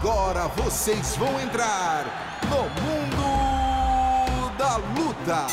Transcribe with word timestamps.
Agora 0.00 0.46
vocês 0.46 1.16
vão 1.16 1.40
entrar 1.40 2.04
no 2.48 2.62
Mundo 2.84 4.56
da 4.56 4.76
Luta. 4.76 5.48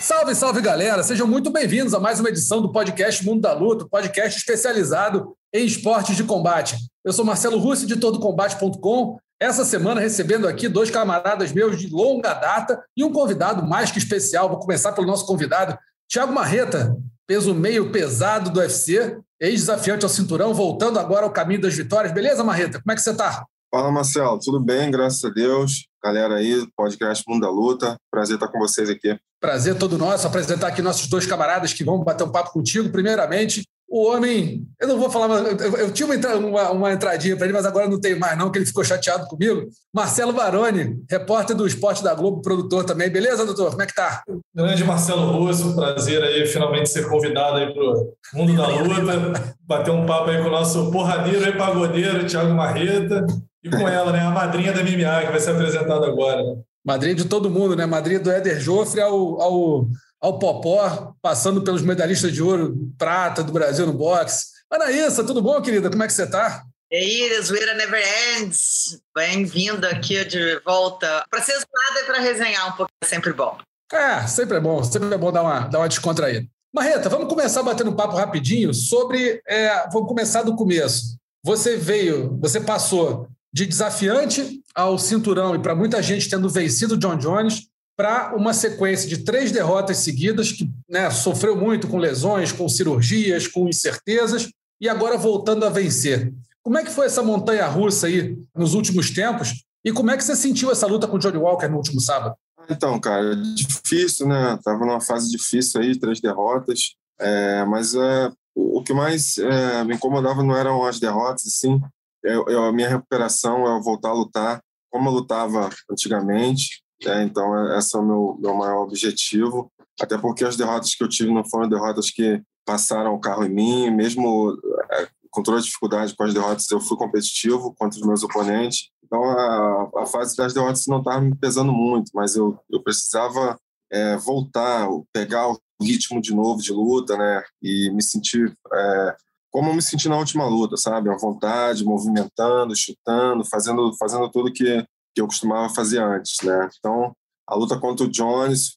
Salve, 0.00 0.34
salve 0.34 0.62
galera! 0.62 1.02
Sejam 1.02 1.26
muito 1.26 1.50
bem-vindos 1.50 1.92
a 1.92 2.00
mais 2.00 2.18
uma 2.18 2.30
edição 2.30 2.62
do 2.62 2.72
podcast 2.72 3.22
Mundo 3.26 3.42
da 3.42 3.52
Luta, 3.52 3.86
podcast 3.86 4.38
especializado 4.38 5.36
em 5.52 5.66
esportes 5.66 6.16
de 6.16 6.24
combate. 6.24 6.78
Eu 7.04 7.12
sou 7.12 7.26
Marcelo 7.26 7.58
Russo 7.58 7.86
de 7.86 7.96
todocombate.com. 7.96 9.18
Essa 9.38 9.66
semana 9.66 10.00
recebendo 10.00 10.48
aqui 10.48 10.66
dois 10.66 10.90
camaradas 10.90 11.52
meus 11.52 11.78
de 11.78 11.88
longa 11.88 12.32
data 12.32 12.82
e 12.96 13.04
um 13.04 13.12
convidado 13.12 13.68
mais 13.68 13.90
que 13.90 13.98
especial. 13.98 14.48
Vou 14.48 14.60
começar 14.60 14.92
pelo 14.92 15.06
nosso 15.06 15.26
convidado, 15.26 15.76
Thiago 16.10 16.32
Marreta, 16.32 16.96
peso 17.26 17.54
meio 17.54 17.92
pesado 17.92 18.48
do 18.48 18.60
UFC, 18.60 19.18
ex-desafiante 19.38 20.06
ao 20.06 20.10
cinturão, 20.10 20.54
voltando 20.54 20.98
agora 20.98 21.26
ao 21.26 21.32
caminho 21.32 21.60
das 21.60 21.74
vitórias. 21.74 22.14
Beleza, 22.14 22.42
Marreta? 22.42 22.80
Como 22.80 22.92
é 22.92 22.94
que 22.94 23.02
você 23.02 23.10
está? 23.10 23.44
Fala, 23.70 23.92
Marcelo. 23.92 24.38
Tudo 24.38 24.60
bem? 24.60 24.90
Graças 24.90 25.22
a 25.22 25.28
Deus. 25.28 25.86
Galera 26.02 26.36
aí, 26.36 26.66
podcast 26.74 27.22
Mundo 27.28 27.42
da 27.42 27.50
Luta. 27.50 27.96
Prazer 28.10 28.36
estar 28.36 28.48
com 28.48 28.58
vocês 28.58 28.88
aqui. 28.88 29.14
Prazer 29.38 29.76
todo 29.76 29.98
nosso 29.98 30.26
apresentar 30.26 30.68
aqui 30.68 30.80
nossos 30.80 31.06
dois 31.06 31.26
camaradas 31.26 31.74
que 31.74 31.84
vão 31.84 32.02
bater 32.02 32.24
um 32.24 32.32
papo 32.32 32.50
contigo. 32.50 32.88
Primeiramente, 32.88 33.64
o 33.90 34.06
homem, 34.06 34.66
eu 34.80 34.88
não 34.88 34.98
vou 34.98 35.10
falar, 35.10 35.28
eu, 35.38 35.76
eu 35.76 35.92
tinha 35.92 36.06
uma, 36.06 36.34
uma, 36.34 36.70
uma 36.70 36.92
entradinha 36.92 37.36
para 37.36 37.46
ele, 37.46 37.54
mas 37.54 37.64
agora 37.64 37.88
não 37.88 38.00
tenho 38.00 38.18
mais, 38.18 38.36
não, 38.36 38.50
que 38.50 38.58
ele 38.58 38.66
ficou 38.66 38.84
chateado 38.84 39.26
comigo. 39.26 39.66
Marcelo 39.94 40.32
Baroni, 40.32 41.02
repórter 41.10 41.56
do 41.56 41.66
Esporte 41.66 42.02
da 42.02 42.14
Globo, 42.14 42.42
produtor 42.42 42.84
também. 42.84 43.10
Beleza, 43.10 43.46
doutor? 43.46 43.70
Como 43.70 43.82
é 43.82 43.86
que 43.86 43.94
tá? 43.94 44.22
Grande 44.54 44.84
Marcelo 44.84 45.32
Russo, 45.32 45.74
prazer 45.74 46.22
aí 46.22 46.46
finalmente 46.46 46.90
ser 46.90 47.08
convidado 47.08 47.56
aí 47.56 47.72
pro 47.72 48.14
mundo 48.34 48.56
da 48.56 48.66
luta, 48.66 49.56
bater 49.62 49.90
um 49.90 50.04
papo 50.04 50.30
aí 50.30 50.42
com 50.42 50.48
o 50.48 50.52
nosso 50.52 50.90
porradeiro 50.90 51.46
e 51.46 51.56
pagodeiro, 51.56 52.26
Thiago 52.26 52.54
Marreta, 52.54 53.26
e 53.62 53.70
com 53.70 53.88
ela, 53.88 54.12
né, 54.12 54.20
a 54.20 54.30
madrinha 54.30 54.72
da 54.72 54.82
MMA, 54.82 55.26
que 55.26 55.32
vai 55.32 55.40
ser 55.40 55.50
apresentada 55.50 56.06
agora. 56.06 56.42
Madrinha 56.84 57.14
de 57.14 57.24
todo 57.24 57.50
mundo, 57.50 57.76
né? 57.76 57.84
Madrinha 57.86 58.20
do 58.20 58.30
Éder 58.30 58.60
Joffre 58.60 59.00
ao, 59.00 59.40
ao 59.40 59.88
ao 60.20 60.38
Popó, 60.38 61.14
passando 61.22 61.62
pelos 61.62 61.82
medalhistas 61.82 62.32
de 62.32 62.42
ouro, 62.42 62.76
prata 62.98 63.42
do 63.42 63.52
Brasil 63.52 63.86
no 63.86 63.92
boxe. 63.92 64.46
Anaísa, 64.70 65.24
tudo 65.24 65.40
bom, 65.40 65.60
querida? 65.62 65.88
Como 65.88 66.02
é 66.02 66.06
que 66.06 66.12
você 66.12 66.24
está? 66.24 66.64
E 66.90 66.96
aí, 66.96 67.36
a 67.36 67.42
zoeira 67.42 67.74
never 67.74 68.02
ends. 68.36 69.00
Bem-vindo 69.14 69.86
aqui 69.86 70.24
de 70.24 70.60
volta. 70.64 71.24
Para 71.30 71.42
ser 71.42 71.52
zoada 71.52 72.00
e 72.00 72.04
para 72.04 72.20
resenhar 72.20 72.68
um 72.68 72.76
pouco 72.76 72.90
é 73.02 73.06
sempre 73.06 73.32
bom. 73.32 73.58
É, 73.92 74.26
sempre 74.26 74.56
é 74.56 74.60
bom. 74.60 74.82
Sempre 74.82 75.14
é 75.14 75.18
bom 75.18 75.30
dar 75.30 75.42
uma, 75.42 75.60
dar 75.60 75.78
uma 75.78 75.88
descontraída. 75.88 76.46
Marreta, 76.74 77.08
vamos 77.08 77.28
começar 77.28 77.62
batendo 77.62 77.90
um 77.90 77.96
papo 77.96 78.16
rapidinho 78.16 78.74
sobre... 78.74 79.40
É, 79.46 79.88
vamos 79.90 80.08
começar 80.08 80.42
do 80.42 80.56
começo. 80.56 81.16
Você 81.44 81.76
veio, 81.76 82.36
você 82.40 82.60
passou 82.60 83.28
de 83.52 83.66
desafiante 83.66 84.60
ao 84.74 84.98
cinturão 84.98 85.54
e 85.54 85.58
para 85.58 85.74
muita 85.74 86.02
gente 86.02 86.28
tendo 86.28 86.48
vencido 86.48 86.96
John 86.96 87.16
Jones, 87.16 87.68
para 87.96 88.36
uma 88.36 88.54
sequência 88.54 89.08
de 89.08 89.18
três 89.18 89.50
derrotas 89.50 89.96
seguidas, 89.98 90.52
que 90.52 90.70
né, 90.88 91.10
sofreu 91.10 91.56
muito 91.56 91.88
com 91.88 91.98
lesões, 91.98 92.52
com 92.52 92.68
cirurgias, 92.68 93.48
com 93.48 93.68
incertezas, 93.68 94.48
e 94.80 94.88
agora 94.88 95.18
voltando 95.18 95.66
a 95.66 95.68
vencer. 95.68 96.32
Como 96.62 96.78
é 96.78 96.84
que 96.84 96.92
foi 96.92 97.06
essa 97.06 97.24
montanha 97.24 97.66
russa 97.66 98.06
aí 98.06 98.38
nos 98.54 98.74
últimos 98.74 99.10
tempos? 99.10 99.64
E 99.84 99.90
como 99.90 100.10
é 100.12 100.16
que 100.16 100.22
você 100.22 100.36
sentiu 100.36 100.70
essa 100.70 100.86
luta 100.86 101.08
com 101.08 101.16
o 101.16 101.18
Johnny 101.18 101.38
Walker 101.38 101.66
no 101.66 101.78
último 101.78 102.00
sábado? 102.00 102.36
Então, 102.70 103.00
cara, 103.00 103.34
difícil, 103.34 104.28
né? 104.28 104.58
Tava 104.62 104.78
numa 104.78 105.00
fase 105.00 105.30
difícil 105.30 105.80
aí, 105.80 105.98
três 105.98 106.20
derrotas. 106.20 106.94
É, 107.18 107.64
mas 107.64 107.94
é, 107.94 108.30
o 108.54 108.82
que 108.82 108.92
mais 108.92 109.38
é, 109.38 109.82
me 109.84 109.94
incomodava 109.94 110.42
não 110.42 110.56
eram 110.56 110.84
as 110.84 111.00
derrotas, 111.00 111.42
sim. 111.54 111.80
Eu, 112.22 112.44
eu, 112.48 112.64
a 112.64 112.72
minha 112.72 112.88
recuperação 112.88 113.64
é 113.66 113.80
voltar 113.80 114.10
a 114.10 114.14
lutar 114.14 114.60
como 114.90 115.08
eu 115.08 115.12
lutava 115.12 115.70
antigamente. 115.90 116.82
É, 117.04 117.22
então, 117.22 117.76
esse 117.76 117.96
é 117.96 118.00
o 118.00 118.04
meu, 118.04 118.38
meu 118.40 118.54
maior 118.54 118.82
objetivo. 118.82 119.70
Até 120.00 120.16
porque 120.16 120.44
as 120.44 120.56
derrotas 120.56 120.94
que 120.94 121.02
eu 121.02 121.08
tive 121.08 121.32
não 121.32 121.44
foram 121.44 121.68
derrotas 121.68 122.10
que 122.10 122.42
passaram 122.64 123.14
o 123.14 123.20
carro 123.20 123.44
em 123.44 123.50
mim, 123.50 123.90
mesmo 123.90 124.56
é, 124.92 125.08
com 125.30 125.42
toda 125.42 125.58
a 125.58 125.62
dificuldade 125.62 126.14
com 126.14 126.24
as 126.24 126.34
derrotas, 126.34 126.70
eu 126.70 126.80
fui 126.80 126.96
competitivo 126.96 127.74
contra 127.78 127.98
os 127.98 128.06
meus 128.06 128.22
oponentes. 128.22 128.90
Então, 129.04 129.22
a, 129.24 129.90
a 130.02 130.06
fase 130.06 130.36
das 130.36 130.52
derrotas 130.52 130.86
não 130.86 130.98
estava 130.98 131.20
me 131.20 131.34
pesando 131.34 131.72
muito, 131.72 132.10
mas 132.14 132.36
eu, 132.36 132.58
eu 132.70 132.82
precisava 132.82 133.58
é, 133.90 134.16
voltar, 134.16 134.86
pegar 135.12 135.48
o 135.48 135.58
ritmo 135.80 136.20
de 136.20 136.34
novo 136.34 136.60
de 136.60 136.72
luta, 136.72 137.16
né? 137.16 137.42
E 137.62 137.90
me 137.90 138.02
sentir 138.02 138.52
é, 138.72 139.16
como 139.50 139.70
eu 139.70 139.74
me 139.74 139.82
senti 139.82 140.08
na 140.08 140.18
última 140.18 140.46
luta, 140.46 140.76
sabe? 140.76 141.10
À 141.10 141.16
vontade, 141.16 141.84
movimentando, 141.84 142.76
chutando, 142.76 143.44
fazendo, 143.44 143.92
fazendo 143.96 144.30
tudo 144.30 144.52
que, 144.52 144.84
que 145.14 145.20
eu 145.20 145.26
costumava 145.26 145.72
fazer 145.72 146.00
antes, 146.00 146.44
né? 146.44 146.68
Então, 146.78 147.14
a 147.46 147.54
luta 147.54 147.78
contra 147.78 148.06
o 148.06 148.10
Jones, 148.10 148.76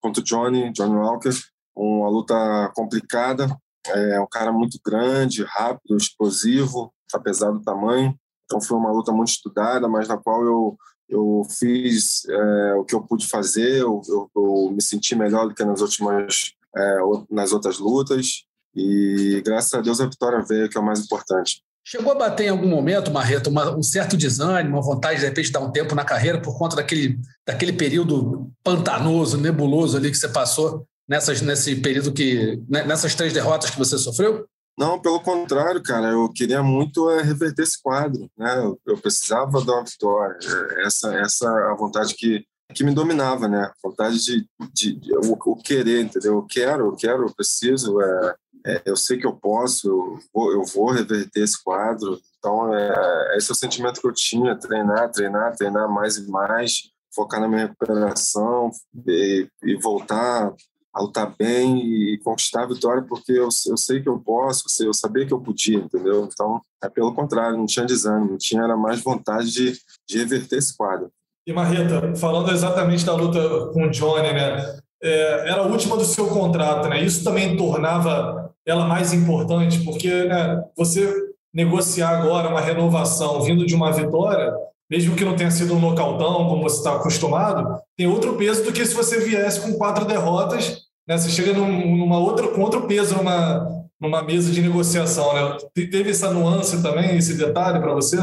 contra 0.00 0.20
o 0.20 0.24
Johnny, 0.24 0.72
Johnny 0.72 0.94
Walker, 0.94 1.30
uma 1.74 2.08
luta 2.08 2.34
complicada, 2.74 3.48
é 3.88 4.20
um 4.20 4.26
cara 4.26 4.52
muito 4.52 4.78
grande, 4.84 5.44
rápido, 5.44 5.96
explosivo, 5.96 6.92
apesar 7.14 7.50
do 7.50 7.62
tamanho. 7.62 8.14
Então 8.44 8.60
foi 8.60 8.76
uma 8.76 8.90
luta 8.92 9.12
muito 9.12 9.28
estudada, 9.28 9.88
mas 9.88 10.08
na 10.08 10.16
qual 10.16 10.44
eu 10.44 10.76
eu 11.08 11.42
fiz 11.48 12.24
é, 12.28 12.74
o 12.74 12.84
que 12.84 12.92
eu 12.92 13.00
pude 13.00 13.28
fazer, 13.28 13.76
eu, 13.76 14.02
eu, 14.08 14.28
eu, 14.34 14.72
me 14.72 14.82
senti 14.82 15.14
melhor 15.14 15.46
do 15.46 15.54
que 15.54 15.64
nas 15.64 15.80
últimas 15.80 16.52
é, 16.76 16.98
nas 17.30 17.52
outras 17.52 17.78
lutas 17.78 18.44
e 18.76 19.42
graças 19.44 19.72
a 19.74 19.80
Deus 19.80 20.00
a 20.00 20.06
vitória 20.06 20.44
veio, 20.46 20.68
que 20.68 20.76
é 20.76 20.80
o 20.80 20.84
mais 20.84 21.00
importante. 21.00 21.62
Chegou 21.84 22.12
a 22.12 22.16
bater 22.16 22.46
em 22.46 22.50
algum 22.50 22.68
momento, 22.68 23.12
Marreto, 23.12 23.48
uma, 23.48 23.76
um 23.76 23.82
certo 23.82 24.16
desânimo, 24.16 24.76
uma 24.76 24.82
vontade 24.82 25.20
de 25.20 25.26
repente 25.26 25.46
de 25.46 25.52
dar 25.52 25.60
um 25.60 25.70
tempo 25.70 25.94
na 25.94 26.04
carreira 26.04 26.40
por 26.40 26.58
conta 26.58 26.74
daquele, 26.74 27.16
daquele 27.46 27.72
período 27.72 28.50
pantanoso, 28.64 29.38
nebuloso 29.38 29.96
ali 29.96 30.10
que 30.10 30.16
você 30.16 30.28
passou 30.28 30.84
nessas, 31.08 31.40
nesse 31.40 31.76
período 31.76 32.12
que. 32.12 32.60
Né, 32.68 32.84
nessas 32.84 33.14
três 33.14 33.32
derrotas 33.32 33.70
que 33.70 33.78
você 33.78 33.96
sofreu? 33.98 34.46
Não, 34.78 35.00
pelo 35.00 35.20
contrário, 35.20 35.82
cara, 35.82 36.08
eu 36.08 36.30
queria 36.30 36.62
muito 36.62 37.08
é, 37.10 37.22
reverter 37.22 37.62
esse 37.62 37.80
quadro, 37.80 38.28
né? 38.36 38.58
Eu, 38.58 38.78
eu 38.84 38.98
precisava 38.98 39.64
dar 39.64 39.74
uma 39.74 39.84
vitória. 39.84 40.36
Essa, 40.84 41.14
essa 41.14 41.46
é 41.46 41.72
a 41.72 41.74
vontade 41.74 42.14
que, 42.14 42.44
que 42.74 42.84
me 42.84 42.92
dominava, 42.92 43.48
né? 43.48 43.62
A 43.62 43.72
vontade 43.82 44.22
de, 44.22 44.46
de, 44.74 44.96
de 44.96 45.14
o, 45.14 45.32
o, 45.32 45.56
querer, 45.56 46.02
entendeu? 46.02 46.34
Eu 46.34 46.42
quero, 46.42 46.86
eu 46.88 46.96
quero, 46.96 47.22
eu 47.22 47.34
preciso. 47.34 47.98
É, 48.02 48.34
é, 48.66 48.82
eu 48.84 48.96
sei 48.96 49.16
que 49.16 49.26
eu 49.26 49.32
posso, 49.32 49.88
eu 49.88 50.18
vou, 50.34 50.52
eu 50.52 50.64
vou 50.64 50.90
reverter 50.90 51.44
esse 51.44 51.62
quadro. 51.62 52.20
Então, 52.38 52.74
é, 52.74 53.36
esse 53.36 53.50
é 53.50 53.52
o 53.52 53.56
sentimento 53.56 54.00
que 54.00 54.08
eu 54.08 54.12
tinha: 54.12 54.56
treinar, 54.56 55.10
treinar, 55.12 55.56
treinar 55.56 55.88
mais 55.88 56.16
e 56.16 56.28
mais, 56.28 56.90
focar 57.14 57.40
na 57.40 57.46
minha 57.46 57.66
recuperação 57.66 58.70
e, 59.06 59.48
e 59.62 59.76
voltar 59.76 60.52
a 60.92 61.02
lutar 61.02 61.32
bem 61.38 61.78
e 61.78 62.18
conquistar 62.24 62.62
a 62.62 62.66
vitória, 62.66 63.02
porque 63.02 63.32
eu, 63.32 63.48
eu 63.66 63.76
sei 63.76 64.02
que 64.02 64.08
eu 64.08 64.18
posso, 64.18 64.64
eu 64.82 64.94
sabia 64.94 65.26
que 65.26 65.32
eu 65.32 65.40
podia, 65.40 65.76
entendeu? 65.76 66.24
Então, 66.24 66.60
é 66.82 66.88
pelo 66.88 67.14
contrário, 67.14 67.58
não 67.58 67.66
tinha 67.66 67.84
desânimo, 67.84 68.38
tinha 68.38 68.62
era 68.62 68.76
mais 68.76 69.02
vontade 69.02 69.52
de, 69.52 69.78
de 70.08 70.18
reverter 70.18 70.56
esse 70.56 70.74
quadro. 70.74 71.12
E 71.46 71.52
Marreta, 71.52 72.16
falando 72.16 72.50
exatamente 72.50 73.04
da 73.04 73.14
luta 73.14 73.70
com 73.72 73.84
o 73.84 73.90
Johnny, 73.90 74.32
né? 74.32 74.80
É, 75.02 75.50
era 75.50 75.60
a 75.60 75.66
última 75.66 75.96
do 75.96 76.04
seu 76.04 76.28
contrato, 76.28 76.88
né? 76.88 77.04
Isso 77.04 77.22
também 77.22 77.56
tornava 77.56 78.45
ela 78.66 78.86
mais 78.86 79.12
importante, 79.12 79.84
porque 79.84 80.24
né, 80.24 80.62
você 80.76 81.08
negociar 81.54 82.10
agora 82.10 82.48
uma 82.48 82.60
renovação 82.60 83.40
vindo 83.42 83.64
de 83.64 83.74
uma 83.74 83.92
vitória, 83.92 84.52
mesmo 84.90 85.16
que 85.16 85.24
não 85.24 85.36
tenha 85.36 85.50
sido 85.50 85.74
um 85.74 85.80
nocautão, 85.80 86.48
como 86.48 86.62
você 86.62 86.78
está 86.78 86.96
acostumado, 86.96 87.80
tem 87.96 88.06
outro 88.06 88.36
peso 88.36 88.64
do 88.64 88.72
que 88.72 88.84
se 88.84 88.94
você 88.94 89.20
viesse 89.20 89.60
com 89.60 89.72
quatro 89.74 90.04
derrotas, 90.04 90.82
né? 91.08 91.16
Você 91.16 91.30
chega 91.30 91.52
num, 91.52 91.96
numa 91.96 92.18
outra, 92.18 92.48
com 92.48 92.60
outro 92.60 92.86
peso 92.86 93.16
numa, 93.16 93.66
numa 94.00 94.22
mesa 94.22 94.50
de 94.50 94.60
negociação, 94.60 95.32
né? 95.32 95.56
Teve 95.74 96.10
essa 96.10 96.30
nuance 96.30 96.82
também, 96.82 97.16
esse 97.16 97.34
detalhe 97.34 97.80
para 97.80 97.94
você? 97.94 98.16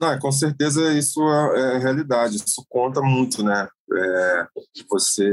Não, 0.00 0.18
com 0.18 0.30
certeza 0.30 0.92
isso 0.92 1.20
é, 1.22 1.76
é 1.76 1.78
realidade, 1.78 2.36
isso 2.36 2.64
conta 2.68 3.00
muito, 3.00 3.42
né? 3.42 3.66
É, 3.92 4.46
você, 4.90 5.30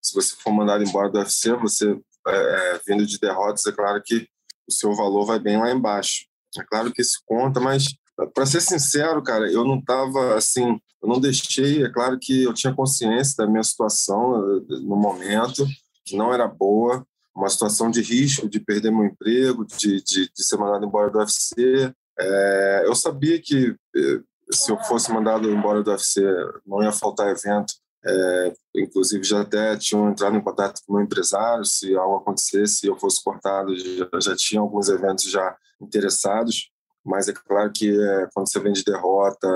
se 0.00 0.14
você 0.14 0.36
for 0.36 0.52
mandado 0.52 0.84
embora 0.84 1.10
do 1.10 1.18
UFC, 1.18 1.52
você 1.54 1.98
é, 2.28 2.74
é, 2.74 2.80
vindo 2.86 3.06
de 3.06 3.18
derrotas, 3.18 3.66
é 3.66 3.72
claro 3.72 4.02
que 4.04 4.28
o 4.68 4.72
seu 4.72 4.94
valor 4.94 5.24
vai 5.24 5.38
bem 5.38 5.58
lá 5.58 5.70
embaixo. 5.70 6.26
É 6.58 6.64
claro 6.64 6.92
que 6.92 7.02
isso 7.02 7.20
conta, 7.26 7.60
mas 7.60 7.86
para 8.34 8.46
ser 8.46 8.60
sincero, 8.60 9.22
cara, 9.22 9.50
eu 9.50 9.64
não 9.64 9.78
estava 9.78 10.36
assim, 10.36 10.78
eu 11.02 11.08
não 11.08 11.20
deixei. 11.20 11.84
É 11.84 11.90
claro 11.90 12.18
que 12.20 12.44
eu 12.44 12.52
tinha 12.52 12.74
consciência 12.74 13.34
da 13.38 13.46
minha 13.46 13.62
situação 13.62 14.60
no 14.68 14.96
momento, 14.96 15.66
que 16.04 16.16
não 16.16 16.32
era 16.32 16.46
boa, 16.48 17.06
uma 17.34 17.48
situação 17.48 17.90
de 17.90 18.02
risco 18.02 18.48
de 18.48 18.58
perder 18.58 18.90
meu 18.90 19.04
emprego, 19.04 19.64
de, 19.64 20.02
de, 20.02 20.30
de 20.32 20.44
ser 20.44 20.56
mandado 20.56 20.84
embora 20.84 21.10
do 21.10 21.18
UFC. 21.18 21.92
É, 22.18 22.82
eu 22.84 22.94
sabia 22.96 23.40
que 23.40 23.76
eh, 23.94 24.20
se 24.50 24.72
eu 24.72 24.78
fosse 24.80 25.12
mandado 25.12 25.48
embora 25.48 25.82
do 25.82 25.90
UFC, 25.90 26.20
não 26.66 26.82
ia 26.82 26.90
faltar 26.90 27.28
evento 27.28 27.74
é, 28.08 28.54
inclusive, 28.76 29.22
já 29.22 29.42
até 29.42 29.76
tinham 29.76 30.08
entrado 30.10 30.36
em 30.36 30.40
contato 30.40 30.80
com 30.86 30.92
o 30.92 30.96
meu 30.96 31.04
empresário, 31.04 31.64
se 31.64 31.94
algo 31.96 32.16
acontecesse, 32.16 32.86
eu 32.86 32.96
fosse 32.98 33.22
cortado, 33.22 33.76
já, 33.76 34.08
já 34.20 34.36
tinha 34.36 34.60
alguns 34.60 34.88
eventos 34.88 35.30
já 35.30 35.56
interessados. 35.80 36.70
mas 37.04 37.28
é 37.28 37.32
claro 37.32 37.70
que 37.72 37.88
é, 37.90 38.28
quando 38.34 38.50
você 38.50 38.58
vem 38.60 38.72
de 38.72 38.84
derrota, 38.84 39.48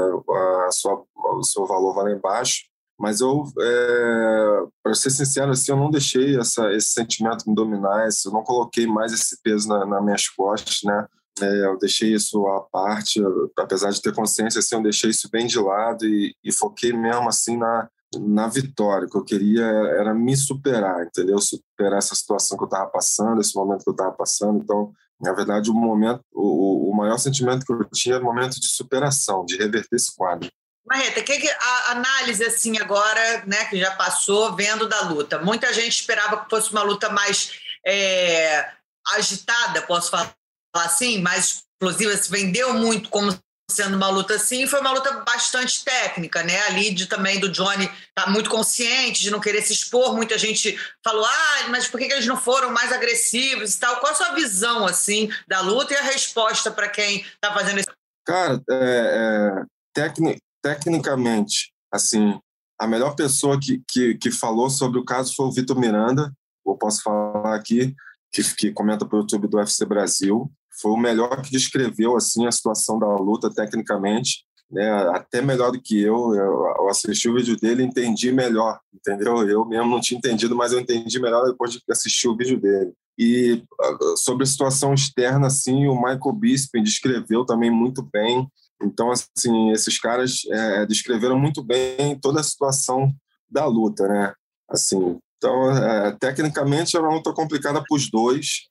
a 0.67 0.71
sua, 0.71 1.05
o 1.17 1.43
seu 1.43 1.67
valor 1.67 1.95
vai 1.95 2.05
lá 2.05 2.13
embaixo. 2.13 2.63
Mas 2.99 3.21
eu, 3.21 3.45
é, 3.61 4.63
para 4.83 4.95
ser 4.95 5.11
sincero, 5.11 5.51
assim, 5.51 5.73
eu 5.73 5.77
não 5.77 5.91
deixei 5.91 6.39
essa, 6.39 6.73
esse 6.73 6.93
sentimento 6.93 7.49
me 7.49 7.55
dominar, 7.55 8.07
eu 8.25 8.33
não 8.33 8.45
coloquei 8.45 8.87
mais 8.87 9.13
esse 9.13 9.41
peso 9.43 9.69
na, 9.69 9.85
nas 9.85 10.05
minhas 10.05 10.29
costas, 10.29 10.81
né? 10.85 11.07
É, 11.41 11.67
eu 11.67 11.79
deixei 11.79 12.13
isso 12.15 12.47
à 12.47 12.61
parte, 12.61 13.21
apesar 13.59 13.91
de 13.91 14.01
ter 14.01 14.15
consciência, 14.15 14.59
assim, 14.59 14.77
eu 14.77 14.83
deixei 14.83 15.11
isso 15.11 15.29
bem 15.33 15.47
de 15.47 15.59
lado 15.59 16.05
e, 16.05 16.35
e 16.45 16.53
foquei 16.53 16.93
mesmo 16.93 17.29
assim 17.29 17.57
na, 17.57 17.89
na 18.21 18.49
vitória. 18.49 19.07
O 19.07 19.11
que 19.11 19.17
eu 19.17 19.25
queria 19.25 19.65
era 19.65 20.15
me 20.15 20.37
superar, 20.37 21.05
entendeu? 21.05 21.39
Superar 21.39 21.99
essa 21.99 22.15
situação 22.15 22.57
que 22.57 22.65
eu 22.65 22.69
estava 22.69 22.91
passando, 22.91 23.41
esse 23.41 23.55
momento 23.55 23.85
que 23.85 23.91
eu 23.91 23.95
estava 23.95 24.13
passando. 24.13 24.63
Então, 24.63 24.93
na 25.21 25.33
verdade, 25.33 25.71
o 25.71 25.75
momento, 25.75 26.21
o, 26.33 26.91
o 26.91 26.97
maior 26.97 27.19
sentimento 27.19 27.65
que 27.65 27.73
eu 27.73 27.85
tinha 27.93 28.17
era 28.17 28.25
o 28.25 28.27
momento 28.27 28.61
de 28.61 28.69
superação, 28.69 29.45
de 29.45 29.57
reverter 29.57 29.97
esse 29.97 30.15
quadro. 30.15 30.51
Marreta, 30.85 31.23
que, 31.23 31.39
que 31.39 31.49
a 31.49 31.93
análise 31.93 32.45
assim 32.45 32.77
agora, 32.79 33.45
né, 33.47 33.65
que 33.67 33.79
já 33.79 33.93
passou, 33.93 34.55
vendo 34.57 34.89
da 34.89 35.03
luta? 35.03 35.39
Muita 35.39 35.73
gente 35.73 36.01
esperava 36.01 36.39
que 36.39 36.51
fosse 36.51 36.73
uma 36.73 36.83
luta 36.83 37.09
mais 37.09 37.53
é, 37.87 38.69
agitada, 39.15 39.83
posso 39.83 40.11
falar 40.11 40.35
assim, 40.75 41.21
mais 41.21 41.63
explosiva, 41.83 42.17
se 42.17 42.31
vendeu 42.31 42.75
muito 42.75 43.09
como 43.11 43.33
sendo 43.71 43.97
uma 43.97 44.09
luta 44.09 44.35
assim, 44.35 44.67
foi 44.67 44.81
uma 44.81 44.93
luta 44.93 45.23
bastante 45.25 45.85
técnica, 45.85 46.43
né? 46.43 46.61
Ali 46.67 46.93
de, 46.93 47.07
também 47.07 47.41
do 47.41 47.51
Johnny 47.51 47.91
tá 48.15 48.29
muito 48.29 48.51
consciente 48.51 49.23
de 49.23 49.31
não 49.31 49.41
querer 49.41 49.63
se 49.63 49.73
expor. 49.73 50.15
Muita 50.15 50.37
gente 50.37 50.79
falou, 51.03 51.25
ah, 51.25 51.69
mas 51.71 51.87
por 51.87 51.99
que, 51.99 52.07
que 52.07 52.13
eles 52.13 52.27
não 52.27 52.37
foram 52.37 52.71
mais 52.71 52.93
agressivos 52.93 53.75
e 53.75 53.81
tal? 53.81 53.97
Qual 54.01 54.13
a 54.13 54.15
sua 54.15 54.35
visão, 54.35 54.85
assim, 54.87 55.31
da 55.49 55.61
luta 55.61 55.95
e 55.95 55.97
a 55.97 56.03
resposta 56.03 56.71
para 56.71 56.89
quem 56.89 57.25
tá 57.41 57.53
fazendo 57.53 57.79
isso? 57.79 57.89
Cara, 58.25 58.63
é, 58.71 58.75
é, 58.75 59.65
tecni 59.95 60.39
tecnicamente, 60.63 61.73
assim, 61.93 62.39
a 62.79 62.87
melhor 62.87 63.17
pessoa 63.17 63.59
que, 63.59 63.83
que, 63.89 64.15
que 64.15 64.31
falou 64.31 64.71
sobre 64.71 65.01
o 65.01 65.05
caso 65.05 65.35
foi 65.35 65.47
o 65.47 65.51
Vitor 65.51 65.77
Miranda, 65.77 66.33
eu 66.65 66.77
posso 66.77 67.03
falar 67.03 67.57
aqui, 67.57 67.97
que, 68.33 68.43
que 68.55 68.71
comenta 68.71 69.05
para 69.05 69.17
o 69.17 69.23
YouTube 69.23 69.49
do 69.49 69.57
UFC 69.57 69.85
Brasil 69.85 70.49
foi 70.83 70.91
o 70.91 70.97
melhor 70.97 71.41
que 71.41 71.51
descreveu 71.51 72.17
assim 72.17 72.47
a 72.47 72.53
situação 72.53 72.99
da 72.99 73.07
luta 73.07 73.49
tecnicamente, 73.49 74.45
né? 74.71 74.91
Até 75.15 75.41
melhor 75.41 75.71
do 75.71 75.81
que 75.81 76.01
eu. 76.03 76.35
Eu 76.35 76.89
assisti 76.89 77.29
o 77.29 77.35
vídeo 77.35 77.57
dele, 77.57 77.83
e 77.83 77.87
entendi 77.87 78.33
melhor, 78.33 78.81
entendeu? 78.93 79.49
Eu 79.49 79.65
mesmo 79.65 79.91
não 79.91 80.01
tinha 80.01 80.19
entendido, 80.19 80.57
mas 80.57 80.73
eu 80.73 80.81
entendi 80.81 81.21
melhor 81.21 81.45
depois 81.45 81.73
de 81.73 81.81
assistir 81.91 82.27
o 82.27 82.37
vídeo 82.37 82.61
dele. 82.61 82.93
E 83.19 83.63
ah, 83.81 83.99
sobre 84.17 84.45
a 84.45 84.47
situação 84.47 84.95
externa, 84.95 85.47
assim, 85.47 85.87
o 85.87 85.95
Michael 85.95 86.33
Bisping 86.33 86.83
descreveu 86.83 87.45
também 87.45 87.71
muito 87.71 88.03
bem. 88.03 88.49
Então, 88.83 89.13
assim, 89.13 89.71
esses 89.71 89.99
caras 90.01 90.41
é, 90.51 90.87
descreveram 90.87 91.39
muito 91.39 91.63
bem 91.63 92.19
toda 92.21 92.41
a 92.41 92.43
situação 92.43 93.13
da 93.49 93.67
luta, 93.67 94.09
né? 94.09 94.35
Assim, 94.69 95.19
então, 95.37 95.71
é, 95.71 96.17
tecnicamente, 96.19 96.97
era 96.97 97.05
uma 97.05 97.17
luta 97.17 97.33
complicada 97.33 97.83
para 97.87 97.97
os 97.97 98.11
dois 98.11 98.67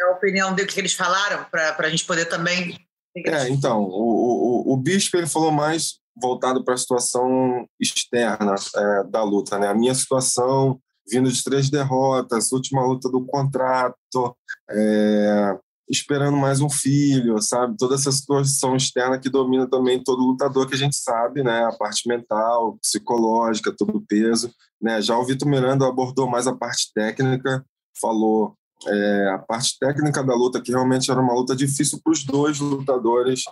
a 0.00 0.12
opinião 0.12 0.54
dele, 0.54 0.68
que 0.68 0.80
eles 0.80 0.94
falaram, 0.94 1.44
para 1.50 1.74
a 1.78 1.90
gente 1.90 2.04
poder 2.04 2.26
também. 2.26 2.78
É, 3.16 3.48
então, 3.48 3.82
o, 3.82 4.70
o, 4.70 4.74
o 4.74 4.76
Bispo 4.76 5.16
ele 5.16 5.26
falou 5.26 5.50
mais 5.50 5.98
voltado 6.20 6.64
para 6.64 6.74
a 6.74 6.78
situação 6.78 7.66
externa 7.80 8.54
é, 8.76 9.04
da 9.04 9.22
luta, 9.22 9.58
né? 9.58 9.68
A 9.68 9.74
minha 9.74 9.94
situação, 9.94 10.78
vindo 11.08 11.30
de 11.30 11.42
três 11.42 11.70
derrotas, 11.70 12.52
última 12.52 12.84
luta 12.84 13.08
do 13.08 13.24
contrato, 13.24 14.36
é, 14.70 15.56
esperando 15.88 16.36
mais 16.36 16.60
um 16.60 16.68
filho, 16.68 17.40
sabe? 17.40 17.76
Toda 17.78 17.94
essa 17.94 18.12
situação 18.12 18.76
externa 18.76 19.18
que 19.18 19.30
domina 19.30 19.68
também 19.68 20.02
todo 20.02 20.22
lutador 20.22 20.66
que 20.68 20.74
a 20.74 20.78
gente 20.78 20.96
sabe, 20.96 21.42
né? 21.42 21.64
A 21.64 21.72
parte 21.72 22.06
mental, 22.08 22.76
psicológica, 22.82 23.74
todo 23.76 23.96
o 23.96 24.06
peso, 24.06 24.52
né? 24.80 25.00
Já 25.00 25.16
o 25.16 25.24
Vitor 25.24 25.48
Miranda 25.48 25.86
abordou 25.86 26.28
mais 26.28 26.46
a 26.46 26.54
parte 26.54 26.92
técnica, 26.94 27.64
falou 28.00 28.57
é, 28.86 29.30
a 29.30 29.38
parte 29.38 29.78
técnica 29.78 30.22
da 30.22 30.34
luta, 30.34 30.60
que 30.60 30.70
realmente 30.70 31.10
era 31.10 31.20
uma 31.20 31.34
luta 31.34 31.56
difícil 31.56 32.00
para 32.02 32.12
os 32.12 32.24
dois 32.24 32.60
lutadores, 32.60 33.42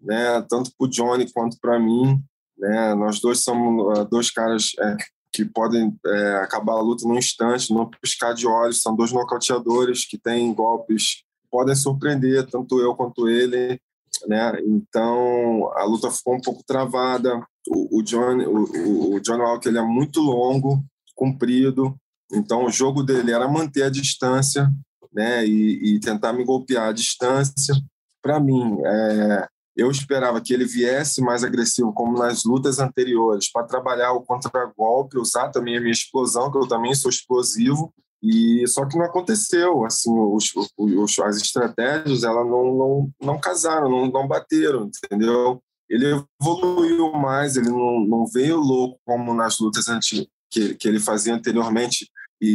né, 0.00 0.40
tanto 0.48 0.70
para 0.76 0.86
o 0.86 0.88
Johnny 0.88 1.30
quanto 1.32 1.58
para 1.60 1.78
mim. 1.78 2.22
Né, 2.58 2.94
nós 2.94 3.20
dois 3.20 3.42
somos 3.42 3.98
uh, 3.98 4.04
dois 4.04 4.30
caras 4.30 4.72
é, 4.78 4.96
que 5.32 5.44
podem 5.44 5.94
é, 6.06 6.36
acabar 6.36 6.74
a 6.74 6.80
luta 6.80 7.06
num 7.06 7.18
instante, 7.18 7.72
num 7.72 7.90
piscar 8.00 8.32
de 8.32 8.46
olhos. 8.46 8.80
São 8.80 8.94
dois 8.96 9.12
nocauteadores 9.12 10.06
que 10.06 10.16
têm 10.16 10.54
golpes 10.54 11.24
podem 11.50 11.74
surpreender, 11.74 12.46
tanto 12.50 12.80
eu 12.80 12.94
quanto 12.94 13.28
ele. 13.28 13.80
Né? 14.26 14.60
Então 14.66 15.70
a 15.74 15.84
luta 15.84 16.10
ficou 16.10 16.34
um 16.34 16.40
pouco 16.40 16.62
travada. 16.64 17.38
O, 17.68 17.98
o 17.98 18.02
John, 18.02 18.38
o, 18.38 19.14
o 19.14 19.20
John 19.20 19.38
Walker 19.38 19.68
ele 19.68 19.78
é 19.78 19.82
muito 19.82 20.20
longo, 20.20 20.84
comprido, 21.14 21.96
então, 22.32 22.64
o 22.64 22.70
jogo 22.70 23.02
dele 23.02 23.32
era 23.32 23.48
manter 23.48 23.82
a 23.84 23.90
distância 23.90 24.70
né, 25.12 25.46
e, 25.46 25.96
e 25.96 26.00
tentar 26.00 26.32
me 26.32 26.44
golpear 26.44 26.88
à 26.88 26.92
distância. 26.92 27.74
Para 28.22 28.40
mim, 28.40 28.78
é, 28.84 29.48
eu 29.76 29.90
esperava 29.90 30.40
que 30.40 30.52
ele 30.52 30.64
viesse 30.64 31.20
mais 31.20 31.44
agressivo, 31.44 31.92
como 31.92 32.18
nas 32.18 32.44
lutas 32.44 32.78
anteriores, 32.78 33.50
para 33.50 33.66
trabalhar 33.66 34.12
o 34.12 34.22
contragolpe, 34.22 35.18
usar 35.18 35.50
também 35.50 35.76
a 35.76 35.80
minha 35.80 35.92
explosão, 35.92 36.50
que 36.50 36.58
eu 36.58 36.66
também 36.66 36.94
sou 36.94 37.10
explosivo. 37.10 37.92
E 38.22 38.66
só 38.66 38.84
que 38.86 38.96
não 38.96 39.04
aconteceu, 39.04 39.84
assim, 39.84 40.10
os, 40.10 40.50
os, 40.76 41.18
as 41.20 41.36
estratégias 41.36 42.24
ela 42.24 42.44
não, 42.44 42.74
não, 42.74 43.10
não 43.22 43.38
casaram, 43.38 43.88
não, 43.88 44.10
não 44.10 44.26
bateram, 44.26 44.90
entendeu? 45.04 45.62
Ele 45.88 46.24
evoluiu 46.40 47.12
mais, 47.12 47.56
ele 47.56 47.68
não, 47.68 48.00
não 48.00 48.26
veio 48.26 48.56
louco 48.56 48.98
como 49.04 49.32
nas 49.32 49.60
lutas 49.60 49.86
antigas 49.86 50.35
que, 50.50 50.74
que 50.74 50.88
ele 50.88 51.00
fazia 51.00 51.34
anteriormente 51.34 52.10
e, 52.40 52.48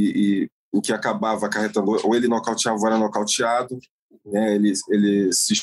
e 0.44 0.50
o 0.72 0.82
que 0.82 0.94
acabava 0.94 1.46
acarretando 1.46 2.00
ou 2.04 2.16
ele 2.16 2.28
nocauteava 2.28 2.80
ou 2.80 2.88
era 2.88 2.98
nocauteado, 2.98 3.78
né? 4.26 4.56
ele, 4.56 4.74
ele 4.90 5.34
se, 5.34 5.54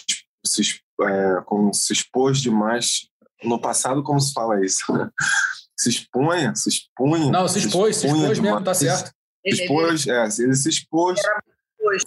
se, 0.45 0.63
é, 1.03 1.41
como 1.47 1.73
se 1.73 1.93
expôs 1.93 2.41
demais. 2.41 3.09
No 3.45 3.61
passado, 3.61 4.03
como 4.03 4.21
se 4.21 4.33
fala 4.33 4.65
isso? 4.65 4.85
se 5.79 5.89
expunha, 5.89 6.55
se 6.55 6.69
expunha. 6.69 7.31
Não, 7.31 7.47
se 7.47 7.61
expôs, 7.61 7.97
se, 7.97 8.07
expôs 8.07 8.23
demais, 8.23 8.41
mesmo, 8.41 8.65
tá 8.65 8.75
certo. 8.75 9.13
Se 9.47 9.63
expôs, 9.63 10.07
é, 10.07 10.29
ele 10.43 10.55
se 10.55 10.69
expôs. 10.69 11.21